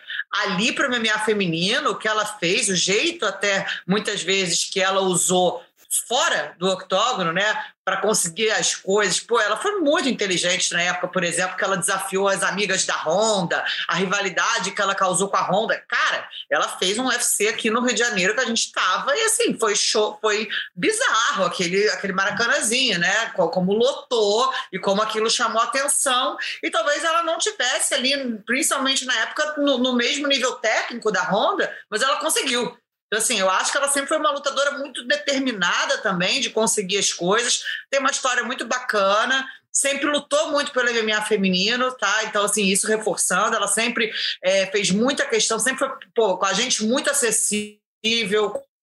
ali 0.43 0.71
para 0.71 0.87
o 0.87 0.91
MMA 0.91 1.19
feminino, 1.19 1.91
o 1.91 1.95
que 1.95 2.07
ela 2.07 2.25
fez, 2.25 2.69
o 2.69 2.75
jeito 2.75 3.25
até 3.25 3.65
muitas 3.87 4.21
vezes 4.21 4.65
que 4.65 4.81
ela 4.81 5.01
usou 5.01 5.63
fora 5.97 6.55
do 6.57 6.69
octógono, 6.69 7.31
né? 7.31 7.43
Para 7.83 8.01
conseguir 8.01 8.49
as 8.51 8.73
coisas. 8.73 9.19
Pô, 9.19 9.39
ela 9.39 9.57
foi 9.57 9.79
muito 9.79 10.09
inteligente 10.09 10.73
na 10.73 10.81
época, 10.81 11.07
por 11.07 11.23
exemplo, 11.23 11.55
que 11.55 11.63
ela 11.63 11.77
desafiou 11.77 12.27
as 12.27 12.41
amigas 12.43 12.85
da 12.85 12.95
Honda, 12.95 13.63
a 13.87 13.95
rivalidade 13.95 14.71
que 14.71 14.81
ela 14.81 14.95
causou 14.95 15.29
com 15.29 15.37
a 15.37 15.43
Honda. 15.43 15.81
Cara, 15.87 16.27
ela 16.49 16.67
fez 16.67 16.97
um 16.97 17.07
UFC 17.07 17.47
aqui 17.47 17.69
no 17.69 17.81
Rio 17.81 17.93
de 17.93 17.99
Janeiro 17.99 18.33
que 18.33 18.41
a 18.41 18.45
gente 18.45 18.65
estava 18.65 19.15
e 19.15 19.21
assim, 19.25 19.57
foi 19.59 19.75
show, 19.75 20.17
foi 20.19 20.47
bizarro 20.75 21.45
aquele, 21.45 21.87
aquele 21.89 22.13
maracanãzinho, 22.13 22.99
né? 22.99 23.31
Como 23.35 23.73
lotou 23.73 24.51
e 24.71 24.79
como 24.79 25.01
aquilo 25.01 25.29
chamou 25.29 25.61
atenção. 25.61 26.37
E 26.63 26.71
talvez 26.71 27.03
ela 27.03 27.23
não 27.23 27.37
tivesse 27.37 27.93
ali, 27.93 28.39
principalmente 28.45 29.05
na 29.05 29.15
época, 29.19 29.55
no, 29.57 29.77
no 29.77 29.93
mesmo 29.93 30.27
nível 30.27 30.53
técnico 30.53 31.11
da 31.11 31.23
Honda, 31.23 31.71
mas 31.89 32.01
ela 32.01 32.17
conseguiu. 32.17 32.75
Então, 33.07 33.19
assim, 33.19 33.39
eu 33.39 33.49
acho 33.49 33.71
que 33.71 33.77
ela 33.77 33.87
sempre 33.87 34.09
foi 34.09 34.17
uma 34.17 34.31
lutadora 34.31 34.71
muito 34.71 35.05
determinada 35.05 35.99
também 35.99 36.41
de 36.41 36.49
conseguir 36.49 36.97
as 36.97 37.13
coisas. 37.13 37.63
Tem 37.89 37.99
uma 37.99 38.09
história 38.09 38.43
muito 38.43 38.65
bacana, 38.65 39.47
sempre 39.71 40.07
lutou 40.07 40.51
muito 40.51 40.71
pelo 40.71 40.89
MMA 40.91 41.21
feminino, 41.23 41.91
tá? 41.97 42.23
Então, 42.23 42.45
assim, 42.45 42.65
isso 42.65 42.87
reforçando, 42.87 43.55
ela 43.55 43.67
sempre 43.67 44.11
é, 44.41 44.65
fez 44.67 44.89
muita 44.89 45.25
questão, 45.25 45.59
sempre 45.59 45.79
foi 45.79 45.89
pô, 46.15 46.37
com 46.37 46.45
a 46.45 46.53
gente 46.53 46.83
muito 46.83 47.09
acessível, 47.09 47.79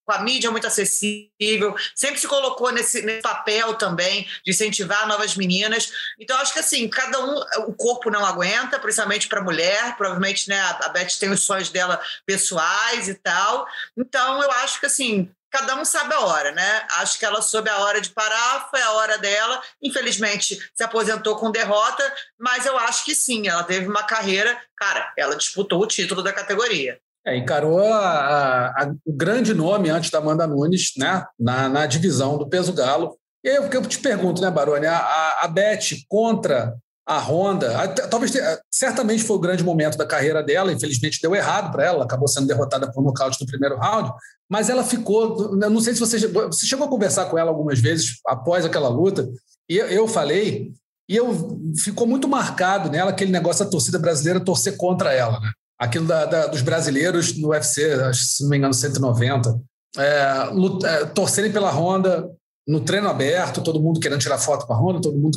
com 0.04 0.12
a 0.12 0.18
mídia 0.20 0.50
muito 0.50 0.66
acessível, 0.66 1.74
sempre 1.94 2.20
se 2.20 2.26
colocou 2.26 2.70
nesse, 2.72 3.02
nesse, 3.02 3.22
papel 3.22 3.74
também 3.74 4.26
de 4.44 4.50
incentivar 4.50 5.06
novas 5.06 5.36
meninas. 5.36 5.92
Então, 6.18 6.36
acho 6.38 6.52
que 6.52 6.58
assim, 6.58 6.88
cada 6.88 7.20
um, 7.24 7.40
o 7.68 7.74
corpo 7.74 8.10
não 8.10 8.24
aguenta, 8.24 8.78
principalmente 8.78 9.28
para 9.28 9.42
mulher, 9.42 9.96
provavelmente 9.96 10.48
né, 10.48 10.60
a 10.60 10.88
Beth 10.88 11.18
tem 11.18 11.30
os 11.30 11.42
sonhos 11.42 11.70
dela 11.70 12.00
pessoais 12.26 13.08
e 13.08 13.14
tal. 13.14 13.66
Então, 13.96 14.42
eu 14.42 14.50
acho 14.50 14.80
que 14.80 14.86
assim, 14.86 15.30
cada 15.52 15.76
um 15.76 15.84
sabe 15.84 16.14
a 16.14 16.20
hora, 16.20 16.50
né? 16.52 16.86
Acho 16.92 17.18
que 17.18 17.26
ela 17.26 17.42
soube 17.42 17.68
a 17.68 17.78
hora 17.78 18.00
de 18.00 18.08
parar, 18.10 18.68
foi 18.70 18.80
a 18.80 18.92
hora 18.92 19.18
dela. 19.18 19.62
Infelizmente, 19.82 20.58
se 20.74 20.82
aposentou 20.82 21.36
com 21.36 21.50
derrota, 21.50 22.02
mas 22.38 22.64
eu 22.64 22.76
acho 22.78 23.04
que 23.04 23.14
sim, 23.14 23.46
ela 23.46 23.62
teve 23.62 23.86
uma 23.86 24.02
carreira. 24.02 24.58
Cara, 24.74 25.12
ela 25.16 25.36
disputou 25.36 25.80
o 25.80 25.86
título 25.86 26.22
da 26.22 26.32
categoria. 26.32 26.98
É, 27.24 27.36
encarou 27.36 27.80
a, 27.80 28.66
a, 28.68 28.94
o 29.06 29.12
grande 29.12 29.54
nome 29.54 29.88
antes 29.88 30.10
da 30.10 30.18
Amanda 30.18 30.46
Nunes, 30.46 30.92
né? 30.96 31.24
Na, 31.38 31.68
na 31.68 31.86
divisão 31.86 32.36
do 32.36 32.48
peso 32.48 32.72
galo. 32.72 33.16
E 33.44 33.48
aí 33.48 33.56
eu 33.56 33.82
te 33.86 33.98
pergunto, 33.98 34.42
né, 34.42 34.50
Baroni? 34.50 34.86
A, 34.86 35.38
a 35.40 35.48
Beth 35.48 35.96
contra 36.08 36.74
a 37.04 37.18
Honda, 37.18 37.88
talvez 38.08 38.32
certamente 38.70 39.24
foi 39.24 39.36
o 39.36 39.40
grande 39.40 39.64
momento 39.64 39.98
da 39.98 40.06
carreira 40.06 40.40
dela, 40.40 40.72
infelizmente 40.72 41.20
deu 41.20 41.34
errado 41.34 41.72
para 41.72 41.84
ela, 41.84 42.04
acabou 42.04 42.28
sendo 42.28 42.46
derrotada 42.46 42.90
por 42.92 43.02
nocaute 43.02 43.40
no 43.40 43.46
primeiro 43.46 43.76
round, 43.76 44.12
mas 44.48 44.70
ela 44.70 44.84
ficou, 44.84 45.56
não 45.56 45.80
sei 45.80 45.94
se 45.94 46.00
você, 46.00 46.28
você 46.28 46.64
chegou 46.64 46.86
a 46.86 46.90
conversar 46.90 47.24
com 47.26 47.36
ela 47.36 47.50
algumas 47.50 47.80
vezes 47.80 48.20
após 48.24 48.64
aquela 48.64 48.88
luta, 48.88 49.28
e 49.68 49.78
eu 49.78 50.06
falei, 50.06 50.70
e 51.08 51.16
eu 51.16 51.58
ficou 51.76 52.06
muito 52.06 52.28
marcado 52.28 52.88
nela 52.88 53.10
aquele 53.10 53.32
negócio 53.32 53.64
da 53.64 53.70
torcida 53.70 53.98
brasileira 53.98 54.38
torcer 54.38 54.76
contra 54.76 55.12
ela, 55.12 55.40
né? 55.40 55.50
Aquilo 55.82 56.06
da, 56.06 56.24
da, 56.26 56.46
dos 56.46 56.62
brasileiros 56.62 57.36
no 57.36 57.48
UFC, 57.48 58.14
se 58.14 58.44
não 58.44 58.50
me 58.50 58.56
engano, 58.56 58.72
190, 58.72 59.60
é, 59.98 60.48
é, 60.84 61.04
torcerem 61.06 61.50
pela 61.50 61.72
Honda, 61.72 62.30
no 62.66 62.80
treino 62.80 63.08
aberto, 63.08 63.62
todo 63.62 63.82
mundo 63.82 63.98
querendo 63.98 64.20
tirar 64.20 64.38
foto 64.38 64.64
com 64.64 64.72
a 64.72 64.78
Honda, 64.78 65.00
todo 65.00 65.18
mundo 65.18 65.36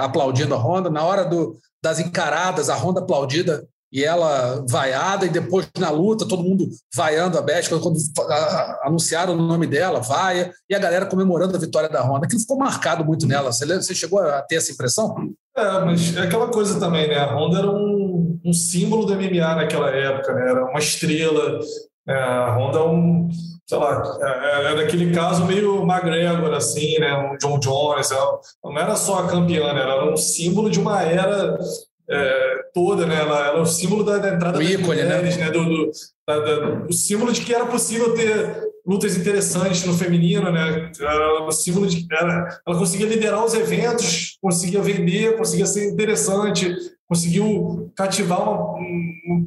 aplaudindo 0.00 0.52
a 0.52 0.58
Honda. 0.58 0.90
Na 0.90 1.04
hora 1.04 1.24
do, 1.24 1.56
das 1.80 2.00
encaradas, 2.00 2.68
a 2.68 2.74
Honda 2.74 3.00
aplaudida 3.02 3.64
e 3.94 4.02
ela 4.02 4.64
vaiada, 4.68 5.24
e 5.24 5.28
depois 5.28 5.68
na 5.78 5.88
luta, 5.88 6.26
todo 6.26 6.42
mundo 6.42 6.68
vaiando 6.92 7.38
a 7.38 7.40
Beth, 7.40 7.68
quando 7.68 7.96
anunciaram 8.82 9.34
o 9.34 9.36
nome 9.36 9.68
dela, 9.68 10.00
vaia, 10.00 10.52
e 10.68 10.74
a 10.74 10.80
galera 10.80 11.06
comemorando 11.06 11.56
a 11.56 11.60
vitória 11.60 11.88
da 11.88 12.02
Honda. 12.02 12.26
Aquilo 12.26 12.40
ficou 12.40 12.58
marcado 12.58 13.04
muito 13.04 13.24
nela. 13.24 13.52
Você, 13.52 13.94
chegou 13.94 14.18
a 14.18 14.42
ter 14.42 14.56
essa 14.56 14.72
impressão? 14.72 15.14
É, 15.56 15.84
mas 15.84 16.16
é 16.16 16.22
aquela 16.22 16.48
coisa 16.48 16.80
também, 16.80 17.06
né? 17.06 17.18
A 17.18 17.36
Honda 17.36 17.58
era 17.58 17.70
um, 17.70 18.40
um 18.44 18.52
símbolo 18.52 19.06
do 19.06 19.14
MMA 19.14 19.54
naquela 19.54 19.88
época, 19.90 20.34
né? 20.34 20.50
Era 20.50 20.64
uma 20.64 20.80
estrela. 20.80 21.60
É, 22.08 22.14
a 22.14 22.56
Honda 22.56 22.78
é 22.78 22.82
um 22.82 23.28
sei 23.66 23.78
lá, 23.78 24.02
é, 24.20 24.72
é 24.72 24.76
daquele 24.76 25.14
caso 25.14 25.46
meio 25.46 25.84
McGregor, 25.84 26.52
assim, 26.52 26.98
né? 26.98 27.16
Um 27.16 27.38
John 27.38 27.60
Jones. 27.60 28.10
Ela, 28.10 28.40
não 28.64 28.76
era 28.76 28.96
só 28.96 29.20
a 29.20 29.28
campeã, 29.28 29.72
né? 29.72 29.82
era 29.82 30.12
um 30.12 30.16
símbolo 30.16 30.68
de 30.68 30.80
uma 30.80 31.00
era 31.00 31.56
é, 32.08 32.64
toda, 32.72 33.06
né? 33.06 33.20
Ela, 33.20 33.46
ela 33.46 33.58
é 33.58 33.62
o 33.62 33.66
símbolo 33.66 34.04
da, 34.04 34.18
da 34.18 34.34
entrada 34.34 34.58
o 34.58 34.62
ícone, 34.62 35.02
das 35.02 35.04
mulheres, 35.04 35.36
né? 35.36 35.46
né? 35.46 35.50
Do, 35.50 35.64
do, 35.64 35.90
da, 36.26 36.38
da, 36.38 36.86
o 36.88 36.92
símbolo 36.92 37.32
de 37.32 37.40
que 37.40 37.54
era 37.54 37.66
possível 37.66 38.14
ter 38.14 38.64
lutas 38.86 39.16
interessantes 39.16 39.84
no 39.84 39.94
feminino, 39.94 40.50
né? 40.52 40.90
Era 41.00 41.42
o 41.42 41.52
símbolo 41.52 41.86
de 41.86 42.06
ela, 42.10 42.60
ela 42.66 42.78
conseguia 42.78 43.06
liderar 43.06 43.44
os 43.44 43.54
eventos, 43.54 44.36
conseguia 44.42 44.82
vender, 44.82 45.36
conseguia 45.38 45.66
ser 45.66 45.90
interessante, 45.90 46.76
conseguiu 47.08 47.90
cativar 47.96 48.42
uma, 48.42 48.74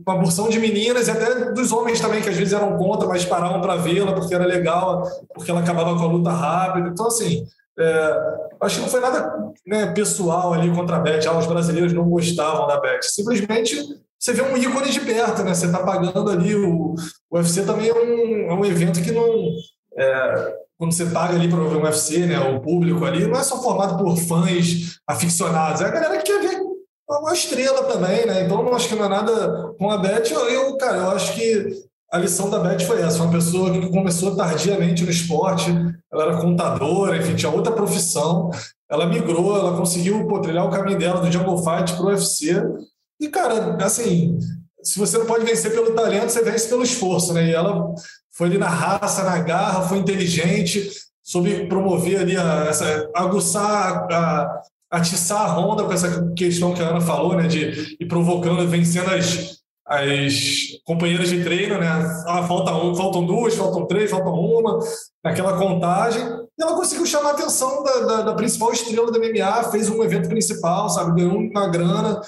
uma 0.06 0.20
porção 0.20 0.50
de 0.50 0.60
meninas 0.60 1.08
e 1.08 1.12
até 1.12 1.52
dos 1.52 1.72
homens 1.72 2.00
também, 2.00 2.22
que 2.22 2.30
às 2.30 2.38
vezes 2.38 2.54
eram 2.54 2.78
contra, 2.78 3.08
mas 3.08 3.26
paravam 3.26 3.62
para 3.62 3.76
vê-la 3.76 4.14
porque 4.14 4.34
era 4.34 4.46
legal, 4.46 5.04
porque 5.34 5.52
ela 5.52 5.60
acabava 5.60 5.96
com 5.96 6.04
a 6.04 6.12
luta 6.12 6.32
rápida. 6.32 6.90
Então, 6.90 7.08
assim, 7.08 7.46
é, 7.80 8.38
acho 8.62 8.76
que 8.76 8.82
não 8.82 8.90
foi 8.90 9.00
nada 9.00 9.52
né, 9.66 9.88
pessoal 9.94 10.54
ali 10.54 10.74
contra 10.74 10.98
a 10.98 11.00
Beth. 11.00 11.28
Ah, 11.28 11.38
os 11.38 11.46
brasileiros 11.46 11.94
não 11.94 12.10
gostavam 12.10 12.68
da 12.68 12.80
Beth. 12.80 13.04
Simplesmente 13.04 13.78
você 14.20 14.34
vê 14.34 14.42
um 14.42 14.58
ícone 14.58 14.90
de 14.90 15.00
perto, 15.02 15.44
né? 15.44 15.54
Você 15.54 15.68
está 15.68 15.80
pagando 15.80 16.30
ali. 16.30 16.56
O, 16.56 16.96
o 17.30 17.38
UFC 17.38 17.64
também 17.64 17.90
é 17.90 17.94
um, 17.94 18.52
é 18.52 18.54
um 18.54 18.66
evento 18.66 19.02
que 19.02 19.12
não. 19.12 19.28
É, 19.96 20.56
quando 20.78 20.94
você 20.94 21.06
paga 21.06 21.36
ali 21.36 21.48
para 21.48 21.60
ver 21.60 21.78
um 21.78 21.84
UFC, 21.84 22.26
né, 22.26 22.40
o 22.40 22.60
público 22.62 23.04
ali, 23.04 23.26
não 23.26 23.40
é 23.40 23.44
só 23.44 23.62
formado 23.62 23.98
por 24.04 24.16
fãs 24.16 25.00
aficionados, 25.08 25.82
é 25.82 25.86
a 25.86 25.90
galera 25.90 26.18
que 26.18 26.32
quer 26.32 26.40
ver 26.40 26.62
uma 27.10 27.34
estrela 27.34 27.84
também, 27.84 28.26
né? 28.26 28.44
Então 28.44 28.64
não 28.64 28.76
acho 28.76 28.90
que 28.90 28.96
não 28.96 29.06
é 29.06 29.10
nada 29.10 29.74
com 29.78 29.90
a 29.90 29.98
Beth. 29.98 30.32
Eu, 30.32 30.50
eu, 30.50 30.78
cara, 30.78 30.98
eu 30.98 31.12
acho 31.12 31.34
que 31.36 31.88
a 32.12 32.18
lição 32.18 32.50
da 32.50 32.60
Beth 32.60 32.82
foi 32.82 33.02
essa. 33.02 33.22
Uma 33.22 33.32
pessoa 33.32 33.72
que 33.72 33.90
começou 33.90 34.36
tardiamente 34.36 35.04
no 35.04 35.12
esporte, 35.12 35.70
ela 36.12 36.24
era 36.24 36.38
contadora, 36.38 37.18
enfim, 37.18 37.36
tinha 37.36 37.52
outra 37.52 37.72
profissão. 37.74 38.50
Ela 38.90 39.06
migrou, 39.06 39.58
ela 39.58 39.78
conseguiu 39.78 40.26
pô, 40.28 40.40
trilhar 40.40 40.66
o 40.66 40.72
caminho 40.72 40.98
dela 40.98 41.22
do 41.22 41.32
Jungle 41.32 41.58
Fight 41.58 41.94
para 41.94 42.06
o 42.06 42.08
UFC. 42.08 42.64
E, 43.20 43.28
cara, 43.28 43.78
assim, 43.84 44.38
se 44.82 45.00
você 45.00 45.18
não 45.18 45.26
pode 45.26 45.46
vencer 45.46 45.72
pelo 45.72 45.94
talento, 45.94 46.30
você 46.30 46.42
vence 46.44 46.70
pelo 46.70 46.84
esforço, 46.84 47.34
né? 47.34 47.48
E 47.48 47.54
ela 47.54 47.94
foi 48.32 48.48
ali 48.48 48.58
na 48.58 48.70
raça, 48.70 49.24
na 49.24 49.40
garra, 49.40 49.82
foi 49.82 49.98
inteligente, 49.98 50.90
soube 51.22 51.68
promover 51.68 52.22
ali, 52.22 52.38
a, 52.38 52.68
essa, 52.70 53.10
aguçar 53.14 54.08
a, 54.10 54.62
atiçar 54.90 55.42
a 55.42 55.54
Honda 55.54 55.84
com 55.84 55.92
essa 55.92 56.32
questão 56.34 56.74
que 56.74 56.82
a 56.82 56.90
Ana 56.90 57.02
falou, 57.02 57.36
né, 57.36 57.48
de 57.48 57.98
ir 58.00 58.06
provocando, 58.08 58.66
vencendo 58.68 59.10
as, 59.10 59.57
as 59.88 60.34
companheiras 60.86 61.30
de 61.30 61.44
treino, 61.44 61.78
né? 61.80 61.88
Ah, 62.28 62.44
falta 62.44 62.76
um, 62.76 62.94
faltam 62.94 63.26
duas, 63.26 63.56
faltam 63.56 63.86
três, 63.86 64.12
faltam 64.12 64.34
uma, 64.34 64.80
naquela 65.24 65.58
contagem. 65.58 66.22
E 66.60 66.64
ela 66.64 66.76
conseguiu 66.76 67.06
chamar 67.06 67.30
a 67.30 67.34
atenção 67.34 67.84
da, 67.84 68.00
da, 68.00 68.22
da 68.24 68.34
principal 68.34 68.74
estrela 68.74 69.12
do 69.12 69.20
MMA, 69.20 69.72
fez 69.72 69.90
um 69.90 70.04
evento 70.04 70.28
principal, 70.28 70.90
sabe? 70.90 71.22
Ganhou 71.22 71.38
uma 71.38 71.68
grana, 71.68 72.20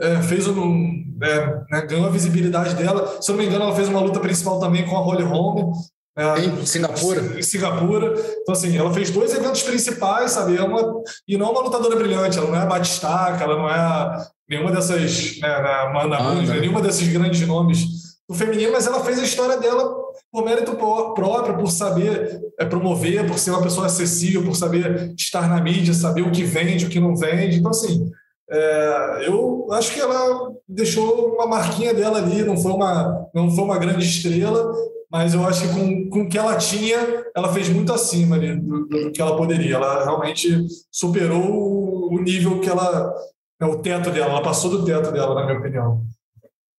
é, 0.00 0.22
fez 0.22 0.46
um, 0.46 1.04
é, 1.22 1.46
né, 1.70 1.86
ganhou 1.86 2.06
a 2.06 2.10
visibilidade 2.10 2.74
dela. 2.76 3.20
Se 3.20 3.30
eu 3.30 3.36
não 3.36 3.42
me 3.42 3.48
engano, 3.48 3.64
ela 3.64 3.74
fez 3.74 3.88
uma 3.88 4.00
luta 4.00 4.20
principal 4.20 4.60
também 4.60 4.86
com 4.86 4.96
a 4.96 5.00
Holly 5.00 5.24
Holm. 5.24 5.72
É, 6.18 6.44
em 6.44 6.66
Singapura. 6.66 7.38
Em 7.38 7.42
Singapura. 7.42 8.12
Então, 8.42 8.52
assim, 8.52 8.76
ela 8.76 8.92
fez 8.92 9.08
dois 9.08 9.32
eventos 9.32 9.62
principais, 9.62 10.32
sabe? 10.32 10.56
É 10.56 10.62
uma, 10.64 11.02
e 11.28 11.38
não 11.38 11.46
é 11.46 11.50
uma 11.50 11.60
lutadora 11.60 11.94
brilhante, 11.94 12.36
ela 12.36 12.48
não 12.48 12.56
é 12.56 12.62
a 12.62 12.66
Batistaca, 12.66 13.44
ela 13.44 13.56
não 13.56 13.70
é 13.70 14.26
nenhuma 14.50 14.72
dessas, 14.72 15.38
né, 15.38 15.48
Amanda 15.48 16.18
Nunes, 16.18 16.48
né, 16.48 16.58
nenhuma 16.58 16.82
desses 16.82 17.06
grandes 17.06 17.46
nomes 17.46 17.86
do 18.28 18.34
feminino, 18.34 18.72
mas 18.72 18.86
ela 18.86 19.04
fez 19.04 19.18
a 19.20 19.22
história 19.22 19.58
dela 19.58 19.94
por 20.32 20.44
mérito 20.44 20.74
próprio, 20.74 21.56
por 21.56 21.70
saber 21.70 22.40
é, 22.58 22.64
promover, 22.64 23.24
por 23.26 23.38
ser 23.38 23.52
uma 23.52 23.62
pessoa 23.62 23.86
acessível, 23.86 24.42
por 24.42 24.56
saber 24.56 25.14
estar 25.16 25.48
na 25.48 25.60
mídia, 25.60 25.94
saber 25.94 26.22
o 26.22 26.32
que 26.32 26.42
vende, 26.42 26.86
o 26.86 26.88
que 26.88 26.98
não 26.98 27.14
vende. 27.14 27.58
Então, 27.58 27.70
assim, 27.70 28.10
é, 28.50 29.24
eu 29.28 29.68
acho 29.70 29.94
que 29.94 30.00
ela 30.00 30.50
deixou 30.68 31.34
uma 31.34 31.46
marquinha 31.46 31.94
dela 31.94 32.18
ali, 32.18 32.42
não 32.42 32.56
foi 32.56 32.72
uma, 32.72 33.28
não 33.32 33.50
foi 33.50 33.64
uma 33.64 33.78
grande 33.78 34.04
estrela, 34.04 34.72
mas 35.10 35.32
eu 35.32 35.46
acho 35.46 35.62
que 35.62 35.74
com, 35.74 36.10
com 36.10 36.20
o 36.22 36.28
que 36.28 36.36
ela 36.36 36.56
tinha, 36.56 36.98
ela 37.34 37.52
fez 37.52 37.68
muito 37.68 37.92
acima 37.92 38.36
ali 38.36 38.54
do, 38.56 38.86
do 38.86 39.10
que 39.10 39.20
ela 39.20 39.36
poderia. 39.36 39.76
Ela 39.76 40.04
realmente 40.04 40.66
superou 40.90 42.12
o 42.12 42.20
nível 42.20 42.60
que 42.60 42.68
ela. 42.68 43.12
É, 43.60 43.66
o 43.66 43.78
teto 43.78 44.10
dela, 44.10 44.30
ela 44.30 44.42
passou 44.42 44.70
do 44.70 44.84
teto 44.84 45.10
dela, 45.10 45.34
na 45.34 45.46
minha 45.46 45.58
opinião. 45.58 46.04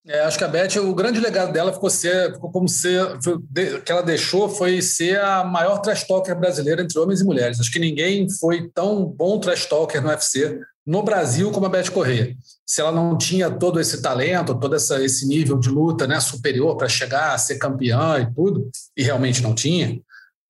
É, 0.09 0.21
acho 0.21 0.39
que 0.39 0.43
a 0.43 0.47
Beth, 0.47 0.75
o 0.81 0.95
grande 0.95 1.19
legado 1.19 1.53
dela 1.53 1.71
ficou 1.71 1.87
ser, 1.87 2.33
ficou 2.33 2.51
como 2.51 2.67
ser, 2.67 3.21
foi, 3.23 3.37
que 3.85 3.91
ela 3.91 4.01
deixou 4.01 4.49
foi 4.49 4.81
ser 4.81 5.19
a 5.19 5.43
maior 5.43 5.77
trash 5.77 6.03
talker 6.03 6.35
brasileira 6.35 6.81
entre 6.81 6.97
homens 6.97 7.21
e 7.21 7.23
mulheres. 7.23 7.59
Acho 7.59 7.71
que 7.71 7.77
ninguém 7.77 8.27
foi 8.27 8.71
tão 8.73 9.05
bom 9.05 9.39
trash 9.39 9.67
talker 9.67 10.01
no 10.01 10.09
UFC 10.09 10.59
no 10.83 11.03
Brasil 11.03 11.51
como 11.51 11.67
a 11.67 11.69
Beth 11.69 11.91
Correia. 11.91 12.35
Se 12.65 12.81
ela 12.81 12.91
não 12.91 13.15
tinha 13.19 13.51
todo 13.51 13.79
esse 13.79 14.01
talento, 14.01 14.59
todo 14.59 14.75
essa, 14.75 14.99
esse 14.99 15.27
nível 15.27 15.59
de 15.59 15.69
luta 15.69 16.07
né, 16.07 16.19
superior 16.19 16.75
para 16.75 16.89
chegar 16.89 17.35
a 17.35 17.37
ser 17.37 17.59
campeã 17.59 18.19
e 18.19 18.33
tudo, 18.33 18.67
e 18.97 19.03
realmente 19.03 19.43
não 19.43 19.53
tinha, 19.53 20.01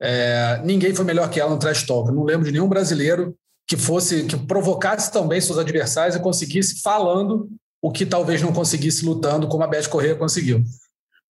é, 0.01 0.61
ninguém 0.63 0.95
foi 0.95 1.03
melhor 1.03 1.29
que 1.29 1.37
ela 1.37 1.49
no 1.49 1.59
trash 1.59 1.83
talk. 1.85 2.09
Não 2.13 2.23
lembro 2.23 2.45
de 2.45 2.53
nenhum 2.53 2.69
brasileiro 2.69 3.35
que 3.67 3.75
fosse 3.75 4.23
que 4.23 4.37
provocasse 4.37 5.11
também 5.11 5.41
seus 5.41 5.59
adversários 5.59 6.15
e 6.15 6.21
conseguisse 6.21 6.81
falando 6.81 7.49
o 7.81 7.91
que 7.91 8.05
talvez 8.05 8.41
não 8.41 8.53
conseguisse 8.53 9.05
lutando 9.05 9.47
como 9.47 9.63
a 9.63 9.67
Beth 9.67 9.87
Correia 9.87 10.15
conseguiu. 10.15 10.63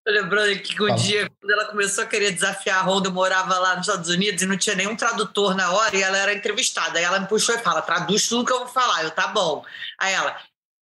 Tô 0.04 0.12
lembrando 0.12 0.58
que 0.60 0.82
um 0.82 0.88
Fala. 0.88 0.98
dia, 0.98 1.30
quando 1.40 1.50
ela 1.50 1.66
começou 1.66 2.04
a 2.04 2.06
querer 2.06 2.32
desafiar 2.32 2.78
a 2.78 2.82
Honda, 2.82 3.08
eu 3.08 3.12
morava 3.12 3.58
lá 3.58 3.76
nos 3.76 3.86
Estados 3.86 4.08
Unidos 4.08 4.42
e 4.42 4.46
não 4.46 4.56
tinha 4.56 4.74
nenhum 4.74 4.96
tradutor 4.96 5.54
na 5.54 5.72
hora 5.72 5.94
e 5.94 6.02
ela 6.02 6.16
era 6.16 6.32
entrevistada. 6.32 6.98
Aí 6.98 7.04
ela 7.04 7.20
me 7.20 7.26
puxou 7.26 7.54
e 7.54 7.58
fala: 7.58 7.82
traduz 7.82 8.26
tudo 8.26 8.46
que 8.46 8.52
eu 8.52 8.60
vou 8.60 8.68
falar. 8.68 9.04
Eu, 9.04 9.10
tá 9.10 9.28
bom. 9.28 9.62
Aí 9.98 10.14
ela, 10.14 10.36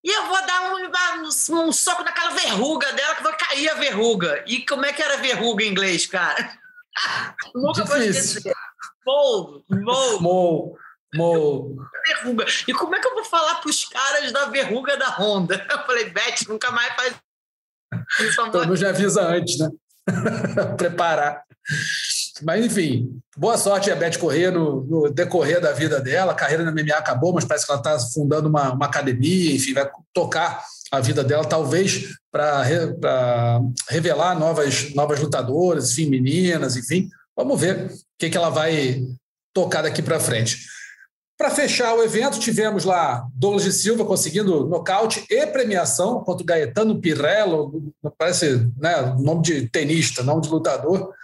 e 0.04 0.10
eu 0.10 0.26
vou 0.26 0.46
dar 0.46 0.72
um, 0.72 1.56
um, 1.56 1.68
um, 1.68 1.72
soco 1.72 2.04
naquela 2.04 2.30
verruga 2.30 2.92
dela 2.92 3.16
que 3.16 3.22
vai 3.22 3.36
cair 3.36 3.68
a 3.68 3.74
verruga. 3.74 4.44
E 4.46 4.64
como 4.64 4.86
é 4.86 4.92
que 4.92 5.02
era 5.02 5.16
verruga 5.16 5.64
em 5.64 5.68
inglês, 5.68 6.06
cara? 6.06 6.56
Nunca 7.54 7.84
vou 7.84 7.96
esquecer. 7.96 8.54
Mole, 9.04 9.64
mole. 9.68 10.74
Verruga. 12.06 12.46
E 12.66 12.74
como 12.74 12.94
é 12.94 13.00
que 13.00 13.08
eu 13.08 13.14
vou 13.14 13.24
falar 13.24 13.56
para 13.56 13.70
os 13.70 13.84
caras 13.86 14.30
da 14.32 14.46
verruga 14.46 14.96
da 14.96 15.08
Honda? 15.08 15.64
Eu 15.70 15.78
falei, 15.86 16.10
Beth, 16.10 16.46
nunca 16.48 16.70
mais 16.70 16.94
faz 16.94 17.14
então 18.20 18.66
não 18.66 18.76
já 18.76 18.90
avisa 18.90 19.22
antes, 19.22 19.58
né? 19.58 19.70
Preparar. 20.76 21.42
Mas, 22.42 22.64
enfim, 22.64 23.20
boa 23.36 23.58
sorte 23.58 23.90
a 23.90 23.96
Beth 23.96 24.18
Corrêa 24.18 24.50
no, 24.50 24.84
no, 24.84 25.10
decorrer 25.10 25.60
da 25.60 25.72
vida 25.72 26.00
dela. 26.00 26.32
A 26.32 26.34
carreira 26.34 26.64
na 26.64 26.72
MMA 26.72 26.94
acabou, 26.94 27.32
mas 27.32 27.44
parece 27.44 27.66
que 27.66 27.72
ela 27.72 27.80
está 27.80 27.98
fundando 27.98 28.48
uma, 28.48 28.72
uma, 28.72 28.86
academia, 28.86 29.54
enfim, 29.54 29.74
vai 29.74 29.90
tocar 30.14 30.64
a 30.90 31.00
vida 31.00 31.22
dela, 31.22 31.44
talvez 31.44 32.14
para 32.32 32.62
re, 32.62 32.76
revelar 33.88 34.38
novas, 34.38 34.94
novas 34.94 35.20
lutadoras, 35.20 35.92
enfim, 35.92 36.08
meninas, 36.08 36.76
enfim. 36.76 37.08
Vamos 37.36 37.60
ver 37.60 37.86
o 37.86 37.90
que, 38.18 38.30
que 38.30 38.36
ela 38.36 38.50
vai 38.50 39.02
tocar 39.52 39.82
daqui 39.82 40.00
para 40.00 40.20
frente. 40.20 40.58
Para 41.38 41.50
fechar 41.50 41.94
o 41.94 42.02
evento, 42.02 42.40
tivemos 42.40 42.84
lá 42.84 43.24
Douglas 43.32 43.62
de 43.62 43.72
Silva 43.72 44.04
conseguindo 44.04 44.66
nocaute 44.66 45.24
e 45.30 45.46
premiação 45.46 46.24
contra 46.24 46.42
o 46.42 46.46
Gaetano 46.46 47.00
Pirello, 47.00 47.92
parece 48.18 48.68
né, 48.76 49.14
nome 49.20 49.42
de 49.42 49.68
tenista, 49.68 50.24
nome 50.24 50.42
de 50.42 50.48
lutador. 50.48 51.14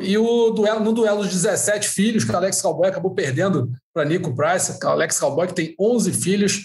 e 0.00 0.16
o 0.16 0.48
duelo, 0.48 0.80
no 0.80 0.94
duelo 0.94 1.22
dos 1.22 1.32
17 1.32 1.90
filhos, 1.90 2.24
que 2.24 2.32
o 2.32 2.36
Alex 2.36 2.62
Cowboy 2.62 2.88
acabou 2.88 3.14
perdendo 3.14 3.70
para 3.92 4.06
Nico 4.06 4.34
Price. 4.34 4.78
O 4.82 4.88
Alex 4.88 5.20
Cowboy, 5.20 5.48
que 5.48 5.54
tem 5.54 5.74
11 5.78 6.10
filhos, 6.14 6.64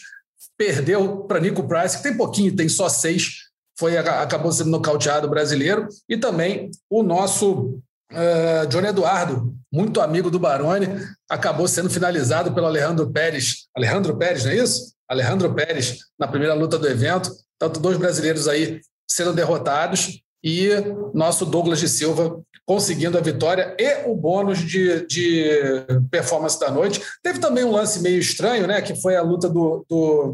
perdeu 0.57 1.17
para 1.25 1.41
Nico 1.41 1.67
Price, 1.67 1.97
que 1.97 2.03
tem 2.03 2.15
pouquinho, 2.15 2.55
tem 2.55 2.69
só 2.69 2.87
seis, 2.87 3.49
foi, 3.77 3.97
acabou 3.97 4.53
sendo 4.53 4.69
nocauteado 4.69 5.27
brasileiro. 5.27 5.89
E 6.07 6.15
também 6.15 6.71
o 6.89 7.03
nosso 7.03 7.77
uh, 8.11 8.67
Johnny 8.67 8.87
Eduardo, 8.87 9.53
muito 9.71 10.01
amigo 10.01 10.29
do 10.29 10.39
Baroni, 10.39 10.87
acabou 11.29 11.67
sendo 11.67 11.89
finalizado 11.89 12.53
pelo 12.53 12.67
Alejandro 12.67 13.11
Pérez. 13.11 13.67
Alejandro 13.75 14.17
Pérez, 14.17 14.45
não 14.45 14.51
é 14.51 14.55
isso? 14.55 14.93
Alejandro 15.07 15.53
Pérez, 15.53 15.97
na 16.19 16.27
primeira 16.27 16.53
luta 16.53 16.77
do 16.77 16.87
evento. 16.87 17.31
Tanto 17.59 17.79
dois 17.79 17.97
brasileiros 17.97 18.47
aí 18.47 18.81
sendo 19.07 19.33
derrotados 19.33 20.21
e 20.43 20.69
nosso 21.13 21.45
Douglas 21.45 21.79
de 21.79 21.87
Silva 21.87 22.41
conseguindo 22.65 23.17
a 23.17 23.21
vitória 23.21 23.75
e 23.79 24.09
o 24.09 24.15
bônus 24.15 24.59
de, 24.59 25.05
de 25.05 25.85
performance 26.09 26.59
da 26.59 26.71
noite. 26.71 27.01
Teve 27.21 27.39
também 27.39 27.63
um 27.63 27.71
lance 27.71 28.01
meio 28.01 28.17
estranho, 28.17 28.65
né? 28.65 28.81
Que 28.81 28.99
foi 28.99 29.15
a 29.15 29.21
luta 29.21 29.47
do, 29.47 29.85
do, 29.87 30.33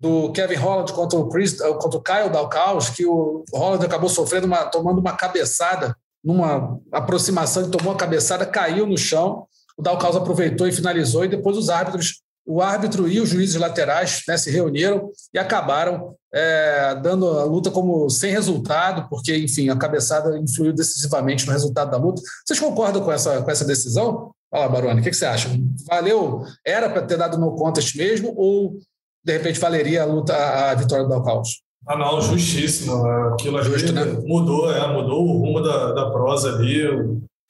do 0.00 0.32
Kevin 0.32 0.54
Holland 0.54 0.92
contra 0.92 1.18
o, 1.18 1.28
Chris, 1.28 1.58
contra 1.58 1.98
o 1.98 2.02
Kyle 2.02 2.30
Dalcaus, 2.30 2.88
que 2.88 3.04
o 3.04 3.44
Holland 3.52 3.84
acabou 3.84 4.08
sofrendo 4.08 4.46
uma, 4.46 4.64
tomando 4.64 4.98
uma 4.98 5.14
cabeçada 5.14 5.94
numa 6.22 6.78
aproximação, 6.92 7.62
ele 7.62 7.70
tomou 7.70 7.92
a 7.92 7.96
cabeçada, 7.96 8.44
caiu 8.44 8.86
no 8.86 8.96
chão. 8.96 9.46
O 9.76 9.82
Dalcaus 9.82 10.16
aproveitou 10.16 10.66
e 10.66 10.72
finalizou, 10.72 11.24
e 11.24 11.28
depois 11.28 11.56
os 11.56 11.70
árbitros, 11.70 12.20
o 12.44 12.60
árbitro 12.60 13.08
e 13.08 13.20
os 13.20 13.28
juízes 13.28 13.56
laterais 13.56 14.22
né, 14.26 14.36
se 14.36 14.50
reuniram 14.50 15.10
e 15.32 15.38
acabaram 15.38 16.16
é, 16.32 16.94
dando 16.96 17.38
a 17.38 17.44
luta 17.44 17.70
como 17.70 18.08
sem 18.10 18.32
resultado, 18.32 19.08
porque, 19.08 19.36
enfim, 19.36 19.68
a 19.68 19.76
cabeçada 19.76 20.36
influiu 20.38 20.72
decisivamente 20.72 21.46
no 21.46 21.52
resultado 21.52 21.90
da 21.90 21.96
luta. 21.96 22.20
Vocês 22.44 22.58
concordam 22.58 23.02
com 23.02 23.12
essa, 23.12 23.42
com 23.42 23.50
essa 23.50 23.64
decisão? 23.64 24.32
Fala, 24.50 24.68
Baroni, 24.68 25.00
o 25.00 25.02
que, 25.02 25.10
que 25.10 25.16
você 25.16 25.26
acha? 25.26 25.48
Valeu? 25.86 26.44
Era 26.64 26.88
para 26.88 27.02
ter 27.02 27.18
dado 27.18 27.38
no 27.38 27.54
contest 27.54 27.94
mesmo 27.96 28.34
ou, 28.36 28.76
de 29.22 29.32
repente, 29.32 29.60
valeria 29.60 30.02
a 30.02 30.06
luta, 30.06 30.34
a, 30.34 30.74
vitória 30.74 31.04
do 31.04 31.10
Dalcaus? 31.10 31.62
Ah, 31.88 31.96
não, 31.96 32.20
justíssimo. 32.20 33.06
Aquilo 33.32 33.56
ali 33.56 33.70
Justo, 33.70 33.92
né? 33.94 34.04
mudou, 34.04 34.70
é, 34.70 34.86
mudou 34.92 35.26
o 35.26 35.38
rumo 35.38 35.62
da, 35.62 35.92
da 35.92 36.10
prosa 36.10 36.50
ali. 36.50 36.82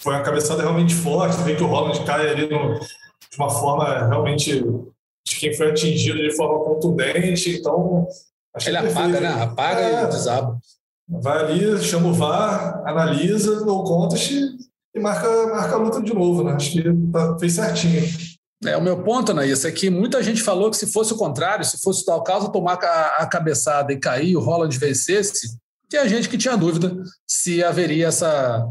Foi 0.00 0.14
uma 0.14 0.22
cabeçada 0.22 0.62
realmente 0.62 0.94
forte. 0.94 1.42
Vê 1.42 1.56
que 1.56 1.62
o 1.62 1.66
Holland 1.66 2.04
cai 2.04 2.28
ali 2.28 2.48
no, 2.48 2.74
de 2.74 3.36
uma 3.36 3.50
forma 3.50 4.06
realmente 4.06 4.62
de 5.26 5.36
quem 5.36 5.52
foi 5.52 5.70
atingido 5.70 6.18
de 6.18 6.36
forma 6.36 6.64
contundente. 6.64 7.58
Então. 7.58 8.06
Ele 8.64 8.76
apaga, 8.76 9.20
né? 9.20 9.42
Apaga 9.42 9.80
é, 9.80 10.04
e 10.04 10.06
desaba. 10.06 10.58
Vai 11.08 11.38
ali, 11.38 11.78
chama 11.82 12.08
o 12.08 12.12
VAR, 12.12 12.82
analisa, 12.86 13.64
no 13.64 13.82
contest 13.82 14.30
e 14.94 15.00
marca, 15.00 15.46
marca 15.46 15.74
a 15.74 15.78
luta 15.78 16.00
de 16.00 16.14
novo, 16.14 16.44
né? 16.44 16.52
Acho 16.52 16.72
que 16.72 16.82
tá, 17.12 17.36
fez 17.38 17.54
certinho. 17.54 18.02
É, 18.64 18.76
o 18.76 18.82
meu 18.82 19.02
ponto, 19.02 19.30
Anaís, 19.30 19.64
é 19.64 19.70
que 19.70 19.88
muita 19.88 20.22
gente 20.22 20.42
falou 20.42 20.70
que 20.70 20.76
se 20.76 20.90
fosse 20.90 21.12
o 21.12 21.16
contrário, 21.16 21.64
se 21.64 21.80
fosse 21.80 22.04
tal 22.04 22.22
caso, 22.24 22.50
tomar 22.50 22.74
a, 22.82 23.22
a 23.22 23.26
cabeçada 23.26 23.92
e 23.92 24.00
cair, 24.00 24.36
o 24.36 24.40
Holland 24.40 24.76
vencesse, 24.78 25.56
tinha 25.88 26.08
gente 26.08 26.28
que 26.28 26.36
tinha 26.36 26.56
dúvida 26.56 26.96
se 27.26 27.62
haveria 27.62 28.08
essa, 28.08 28.66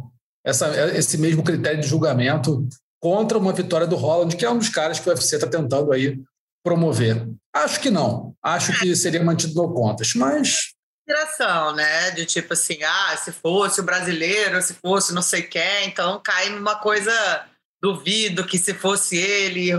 essa, 0.46 0.68
esse 0.96 1.18
mesmo 1.18 1.44
critério 1.44 1.80
de 1.80 1.88
julgamento 1.88 2.68
contra 3.00 3.38
uma 3.38 3.54
vitória 3.54 3.88
do 3.88 3.96
Holland, 3.96 4.36
que 4.36 4.46
é 4.46 4.50
um 4.50 4.58
dos 4.58 4.70
caras 4.70 5.00
que 5.00 5.08
o 5.08 5.12
UFC 5.12 5.36
está 5.36 5.48
tentando 5.48 5.92
aí 5.92 6.20
promover. 6.64 7.28
Acho 7.54 7.80
que 7.80 7.90
não. 7.90 8.36
Acho 8.44 8.78
que 8.80 8.96
seria 8.96 9.24
mantido 9.24 9.56
no 9.56 9.74
contas, 9.74 10.14
mas 10.16 10.76
inspiração, 11.08 11.74
né? 11.74 12.12
De 12.12 12.26
tipo 12.26 12.54
assim, 12.54 12.84
ah, 12.84 13.16
se 13.18 13.32
fosse 13.32 13.80
o 13.80 13.84
brasileiro, 13.84 14.62
se 14.62 14.74
fosse 14.74 15.14
não 15.14 15.22
sei 15.22 15.42
quem, 15.42 15.88
então 15.88 16.20
cai 16.22 16.50
numa 16.50 16.76
coisa 16.76 17.14
duvido 17.82 18.46
que 18.46 18.58
se 18.58 18.74
fosse 18.74 19.18
ele. 19.18 19.72